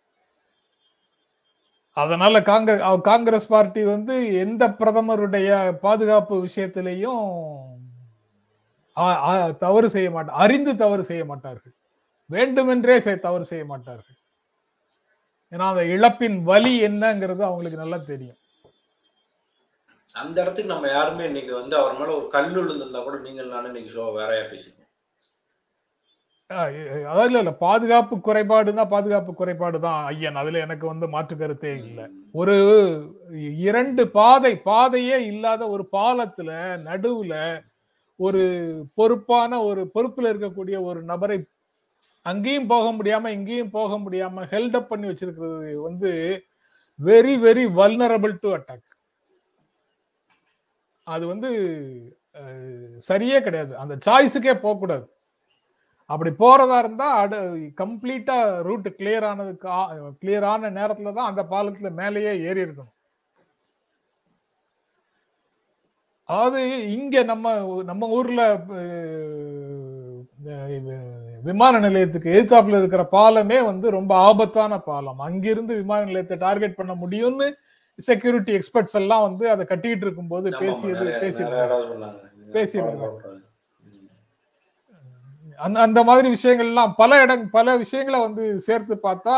அதனால 1.94 2.42
காங்கிரஸ் 2.42 3.02
காங்கிரஸ் 3.02 3.48
பார்ட்டி 3.48 3.84
வந்து 3.84 4.34
எந்த 4.34 4.70
பிரதமருடைய 4.70 5.78
பாதுகாப்பு 5.78 6.46
விஷயத்திலையும் 6.46 7.24
ஆ- 8.98 9.30
ஆ- 9.30 9.52
தவறு 9.52 9.90
செய்ய 9.90 10.12
மாட்டார் 10.12 10.36
அறிந்து 10.36 10.76
தவறு 10.76 11.04
செய்ய 11.04 11.26
மாட்டார்கள். 11.26 11.74
வேண்டுமென்றே 12.26 13.20
தவறு 13.20 13.46
செய்ய 13.46 13.66
மாட்டார்கள். 13.66 14.18
ஏன்னா 15.52 15.70
அந்த 15.70 15.84
இழப்பின் 15.84 16.44
வலி 16.44 16.84
என்னங்கிறது 16.88 17.42
அவங்களுக்கு 17.42 17.78
நல்லா 17.78 17.98
தெரியும். 17.98 18.36
அந்த 20.14 20.42
இடத்துக்கு 20.42 20.74
நம்ம 20.74 20.88
யாருமே 20.88 21.26
இன்னைக்கு 21.26 21.56
வந்து 21.56 21.76
அவர் 21.76 22.00
மேல 22.00 22.18
ஒரு 22.18 22.28
கல் 22.28 22.56
விழுந்திருந்தா 22.56 23.04
கூட 23.04 23.18
நீங்கள் 23.18 23.48
நானும் 23.48 23.76
இன்னைக்கு 23.76 24.02
ஷோ 24.02 24.14
வேறையா 24.14 24.44
பேசிக்கணும் 24.44 24.79
அதாவது 26.50 27.28
இல்ல 27.30 27.40
இல்ல. 27.42 27.52
பாதுகாப்பு 27.64 28.16
குறைபாடுனா 28.28 28.84
பாதுகாப்பு 28.94 29.32
குறைபாடு 29.34 29.78
தான் 29.84 30.00
ஐயன். 30.12 30.40
அதுல 30.42 30.62
எனக்கு 30.66 30.86
வந்து 30.92 31.08
மாற்று 31.14 31.36
கருத்தே 31.38 31.72
இல்லை. 31.82 32.06
ஒரு 32.36 32.56
இரண்டு 33.66 34.04
பாதை 34.16 34.54
பாதையே 34.66 35.18
இல்லாத 35.32 35.62
ஒரு 35.76 35.84
பாலத்துல 35.94 36.50
நடுவுல 36.88 37.34
ஒரு 38.20 38.42
பொறுப்பான 38.98 39.52
ஒரு 39.68 39.82
பொறுப்புல 39.94 40.32
இருக்கக்கூடிய 40.32 40.78
ஒரு 40.90 41.00
நபரை 41.12 41.38
அங்கேயும் 42.26 42.70
போக 42.72 42.88
முடியாம 42.98 43.30
இங்கேயும் 43.38 43.74
போக 43.76 43.92
முடியாம 44.04 44.46
ஹெல்டப் 44.52 44.90
பண்ணி 44.92 45.08
வச்சிருக்கிறது 45.10 45.58
வந்து 45.88 46.12
very 47.00 47.36
very 47.44 47.66
vulnerable 47.78 48.36
to 48.42 48.50
attack 48.58 48.86
அது 51.08 51.26
வந்து 51.32 51.50
சரியே 53.04 53.38
கிடையாது. 53.46 53.74
அந்த 53.84 53.94
சாய்ஸுக்கே 54.08 54.54
போகக்கூடாது. 54.60 55.06
அப்படி 56.10 56.32
போறதா 56.42 56.78
இருந்தா 56.84 57.08
அடு 57.22 57.38
கம்ப்ளீட்டா 57.82 58.38
ரூட் 58.68 58.88
கிளியர் 59.00 59.28
ஆனதுக்கு 59.32 59.68
கிளியர் 60.22 60.48
ஆன 60.52 60.72
நேரத்துல 60.80 61.14
தான் 61.18 61.30
அந்த 61.32 61.44
பாலத்துல 61.54 61.90
மேலேயே 62.02 62.34
ஏறி 62.50 62.62
இருக்கணும். 62.66 62.96
அதாவது 66.30 66.60
இங்க 66.96 67.24
நம்ம 67.32 67.46
நம்ம 67.90 68.08
ஊர்ல 68.18 68.42
விமான 71.48 71.80
நிலையத்துக்கு 71.86 72.34
எதிர்த்தாப்புல 72.34 72.80
இருக்கிற 72.82 73.04
பாலமே 73.16 73.58
வந்து 73.70 73.88
ரொம்ப 73.98 74.14
ஆபத்தான 74.28 74.74
பாலம். 74.90 75.20
அங்கிருந்து 75.28 75.74
விமான 75.82 76.02
நிலையத்தை 76.10 76.38
டார்கெட் 76.46 76.80
பண்ண 76.80 76.94
முடியும்னு 77.04 77.48
செக்யூரிட்டி 78.00 78.52
எக்ஸ்பர்ட்ஸ் 78.58 78.98
எல்லாம் 79.02 79.26
வந்து 79.28 79.46
அதை 79.54 79.64
கட்டிட்டு 79.72 80.06
இருக்கும்போது 80.08 80.48
ஆமா, 80.50 80.60
பேசியது 80.64 81.06
பேசி 81.24 81.42
பேசியிருக்காங்க. 82.56 83.08
அந்த 85.60 85.78
அந்த 85.80 86.00
மாதிரி 86.04 86.28
விஷயங்கள்லாம் 86.30 86.92
பல 86.98 87.22
இடம் 87.22 87.50
பல 87.50 87.76
விஷயங்களை 87.78 88.20
வந்து 88.20 88.44
சேர்த்து 88.60 88.96
பார்த்தா 89.04 89.36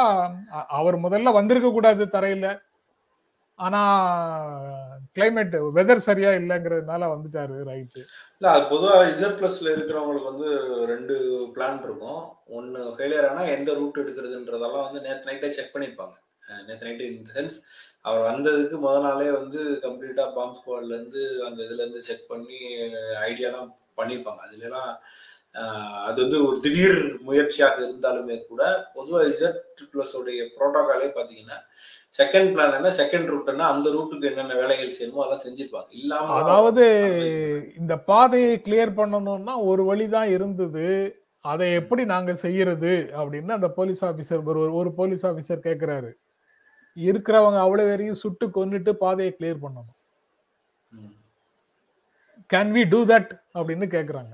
அவர் 0.78 0.98
முதல்ல 0.98 1.34
வந்திருக்க 1.34 1.70
கூடாது 1.70 2.06
தரையில. 2.08 2.48
ஆனா 3.60 3.82
கிளைமேட் 5.16 5.56
வெதர் 5.74 6.06
சரியா 6.06 6.30
இல்லைங்கிறதுனால 6.32 7.10
வந்துட்டாரு 7.14 7.56
ரைட்டு. 7.68 8.02
இல்ல 8.36 8.52
அது 8.52 8.64
பொதுவா 8.66 8.94
இசட் 9.10 9.38
பிளஸ்ல 9.40 9.74
இருக்கிறவங்களுக்கு 9.74 10.32
வந்து 10.32 10.50
ரெண்டு 10.86 11.16
பிளான் 11.56 11.84
இருக்கும். 11.84 12.22
ஒன்னு 12.50 12.96
ஃபெயிலியர் 12.96 13.30
ஆனா 13.30 13.44
எந்த 13.50 13.74
ரூட் 13.74 14.00
எடுக்கிறதுன்றதெல்லாம் 14.00 14.88
வந்து 14.88 15.02
நேத்து 15.02 15.30
நைட்டே 15.30 15.50
செக் 15.50 15.74
பண்ணிருப்பாங்க 15.76 16.16
அஹ் 16.44 16.64
நேத்து 16.68 16.88
நைட்டு 16.88 17.08
இன் 17.10 17.28
சென்ஸ் 17.34 17.58
அவர் 18.02 18.22
வந்ததுக்கு 18.30 18.78
முத 18.80 18.96
நாளே 19.02 19.32
வந்து 19.32 19.60
கம்ப்ளீட்டா 19.84 20.26
பாம்ப் 20.38 20.58
ஸ்குவாட்ல 20.60 20.96
இருந்து 20.96 21.24
அந்த 21.48 21.60
இதுல 21.64 21.84
இருந்து 21.84 22.02
செக் 22.02 22.30
பண்ணி 22.30 22.60
ஐடியாலாம் 23.28 23.70
பண்ணியிருப்பாங்க. 23.98 24.42
அதுல 24.46 24.66
எல்லாம் 24.66 24.92
அது 26.08 26.18
வந்து 26.24 26.38
ஒரு 26.48 26.58
திடீர் 26.60 27.00
முயற்சியாக 27.22 27.78
இருந்தாலுமே 27.86 28.36
கூட 28.50 28.62
பொதுவாக 28.94 29.30
இசட் 29.32 29.60
பிளஸ் 29.94 30.14
உடைய 30.20 30.44
ப்ரோட்டோகாலே 30.58 31.08
பாத்தீங்கன்னா 31.18 31.58
செகண்ட் 32.20 32.50
பிளான் 32.54 32.78
என்ன 32.78 32.90
செகண்ட் 33.00 33.32
ரூட்னா 33.34 33.66
அந்த 33.74 33.90
ரூட்டுக்கு 33.90 34.30
என்னென்ன 34.30 34.56
வேலைகள் 34.56 34.96
செய்யணுமோ 34.96 35.24
அதெல்லாம் 35.24 35.46
செஞ்சிருப்பாங்க. 35.46 35.90
இல்லாம 35.92 36.36
அதாவது 36.42 36.86
இந்த 37.82 37.94
பாதையை 38.12 38.62
கிளியர் 38.66 38.98
பண்ணணும்னா 39.00 39.56
ஒரு 39.70 39.84
வழிதான் 39.86 40.30
இருந்தது. 40.38 40.88
அதை 41.46 41.68
எப்படி 41.74 42.04
நாங்க 42.06 42.36
செய்யறது 42.36 42.92
அப்படின்னு 43.20 43.58
அந்த 43.58 43.70
போலீஸ் 43.78 44.04
ஆபீசர் 44.10 44.44
ஒரு 44.54 44.64
ஒரு 44.80 44.90
போலீஸ் 45.00 45.26
ஆபீசர் 45.26 45.66
கேக்குறாரு. 45.68 46.12
இருக்கிறவங்க 46.98 47.60
அவ்வளவு 47.66 47.90
பேரையும் 47.90 48.22
சுட்டு 48.24 48.46
கொன்னுட்டு 48.58 48.92
பாதையை 49.04 49.32
கிளியர் 49.38 49.64
பண்ணணும். 49.64 49.92
ம், 50.92 51.16
கேன் 52.50 52.74
வி 52.78 52.84
டூ 52.90 53.02
தட் 53.14 53.32
அப்படின்னு 53.56 53.88
கேக்குறாங்க. 53.98 54.34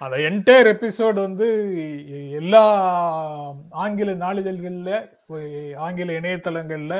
அந்த 0.00 0.16
என்டையர் 0.26 0.68
எபிசோடு 0.68 1.18
வந்து 1.20 1.46
எல்லா 2.32 2.62
ஆங்கில 3.74 4.14
நாளிதழ்கள்ல 4.14 4.90
ஆங்கில 5.78 6.12
இணையதளங்கள்ல 6.12 6.94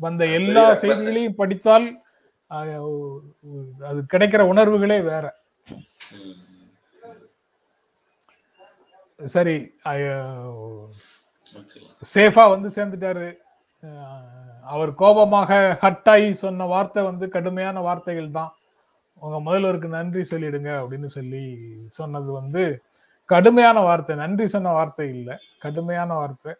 வந்த 0.00 0.24
எல்லா. 0.34 0.62
செய்திகளையும் 0.82 1.34
படித்தால் 1.34 1.86
அது 3.84 3.98
கிடைக்கிற 4.12 4.42
உணர்வுகளே 4.48 4.98
வேற 5.02 5.24
சரி. 9.28 9.54
சேஃபா 12.12 12.44
வந்து 12.48 12.68
சேர்ந்துட்டாரு 12.76 13.26
அவர் 14.72 14.90
கோபமாக 15.02 15.52
ஹட்டாய் 15.82 16.26
சொன்ன 16.42 16.66
வார்த்தை 16.72 17.00
வந்து 17.10 17.26
கடுமையான 17.36 17.76
வார்த்தைகள் 17.86 18.36
தான். 18.38 18.52
உங்க 19.22 19.36
முதல்வருக்கு 19.46 19.88
நன்றி 19.98 20.22
சொல்லிடுங்க 20.32 20.70
அப்படின்னு 20.80 21.08
சொல்லி 21.16 21.42
சொன்னது 21.98 22.30
வந்து 22.40 22.62
கடுமையான 23.32 23.78
வார்த்தை. 23.88 24.14
நன்றி 24.22 24.46
சொன்ன 24.54 24.72
வார்த்தை 24.78 25.06
இல்லை. 25.16 25.34
கடுமையான 25.64 26.10
வார்த்தை. 26.20 26.52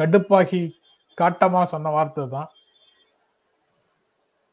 கடுப்பாகி 0.00 0.62
காட்டமா 1.18 1.62
சொன்ன 1.74 1.90
வார்த்தை 1.96 2.24
தான். 2.36 2.50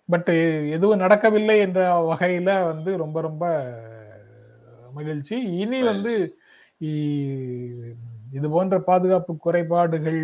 பட் 0.09 0.31
எதுவும் 0.75 1.01
நடக்கவில்லை 1.03 1.55
என்ற 1.65 1.81
வகையில 2.11 2.49
வந்து 2.71 2.91
ரொம்ப 3.03 3.17
ரொம்ப 3.27 3.45
மகிழ்ச்சி. 4.97 5.35
இனி 5.63 5.79
வந்து 5.91 6.13
இது 8.37 8.47
போன்ற 8.55 8.75
பாதுகாப்பு 8.89 9.33
குறைபாடுகள் 9.45 10.21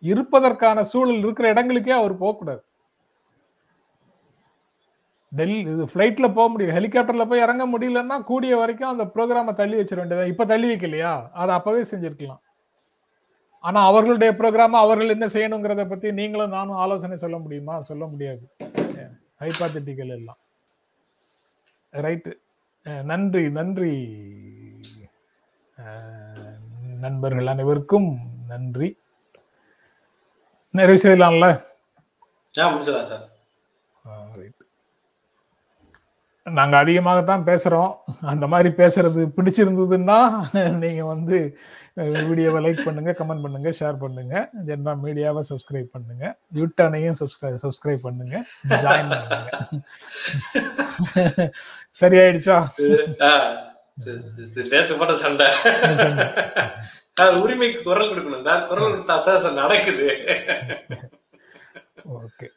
இருப்பதற்கான 0.00 0.84
சூழல் 0.84 1.22
இருக்கிற 1.24 1.52
இடங்களுக்கே 1.52 1.94
அவர் 2.00 2.16
போகக்கூடாது. 2.22 2.62
டெல்லி 5.32 5.58
இது 5.58 5.84
ஃப்ளைட்ல 5.84 6.26
போக 6.34 6.48
முடியும். 6.48 6.74
ஹெலிகாப்டர்ல 6.76 7.24
போய் 7.28 7.44
இறங்க 7.46 7.64
முடியலன்னா 7.72 8.16
கூடிய 8.30 8.56
வரைக்கும் 8.56 8.92
அந்த 8.92 9.04
ப்ரோக்ராமை 9.14 9.54
தள்ளி 9.54 9.76
வச்சிட 9.78 10.00
வேண்டியதா? 10.00 10.26
இப்ப 10.26 10.46
தள்ளி 10.52 10.68
வைக்கலையா? 10.74 11.12
அதை 11.42 11.54
அப்பவே 11.54 11.82
செஞ்சிருக்கலாம். 11.92 12.42
ஆனா 13.64 13.80
அவர்களுடைய 13.90 14.32
ப்ரோக்ராம 14.38 14.76
அவர்கள் 14.84 15.14
என்ன 15.14 15.26
செய்யணுங்கிறத 15.26 15.88
பத்தி 15.88 16.12
நீங்களும் 16.12 16.54
நானும் 16.56 16.80
ஆலோசனை 16.84 17.16
சொல்ல 17.16 17.38
முடியுமா? 17.38 17.76
சொல்ல 17.90 18.06
முடியாது. 18.06 18.44
ஹைபாத்தட்டிக்கல் 19.40 20.12
எல்லாம். 20.18 20.38
ரைட்டு 21.92 22.32
நன்றி 23.10 23.50
நன்றி. 23.50 23.94
நண்பர்கள் 27.04 27.46
அனைவருக்கும் 27.46 28.08
நன்றி. 28.48 28.88
நிறைவு 30.78 31.00
செய்யலாம்ல. 31.02 31.46
நாங்க 36.46 36.74
அதிகமாகத்தான் 36.82 37.44
பேசுறோம். 37.46 37.92
அந்த 38.32 38.44
மாதிரி 38.52 38.68
பேசுறது 38.80 39.22
பிடிச்சிருந்ததுன்னா 39.36 40.18
நீங்க 40.82 41.04
வந்து 41.04 41.38
வீடியோவை 42.28 42.58
லைக் 42.64 42.84
பண்ணுங்க 42.84 43.10
கமெண்ட் 43.18 43.44
பண்ணுங்க 43.44 43.70
ஷேர் 43.78 43.98
பண்ணுங்க. 44.02 44.34
ஜென்ரா 44.66 44.92
மீடியாவை 45.04 45.42
சப்ஸ்கிரைப் 45.50 45.88
பண்ணுங்க. 45.94 46.24
யூட்டனையும் 46.54 47.18
சப்ஸ்கிரைப் 47.22 47.62
சப்ஸ்கிரைப் 47.64 48.04
பண்ணுங்க. 48.06 48.36
ஜாயின் 48.84 49.10
பண்ணுங்க. 49.12 49.50
சரியாயிடுச்சா. 52.00 52.58
நேத்து 54.72 54.94
போட்ட 54.98 55.14
சண்டை. 55.24 55.48
சார் 57.18 57.34
உரிமைக்கு 57.42 57.82
குரல் 57.82 58.10
கொடுக்கணும் 58.14 58.46
சார். 58.46 58.66
குரல் 58.70 58.92
கொடுத்தா 58.92 59.14
சார் 59.26 59.42
சார் 59.42 59.58
நடக்குது. 59.62 60.06
ஓகே. 62.16 62.48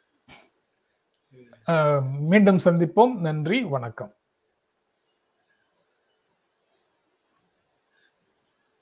மீண்டும் 2.32 2.60
சந்திப்போம். 2.64 3.14
நன்றி 3.26 3.58
வணக்கம். 3.74 4.12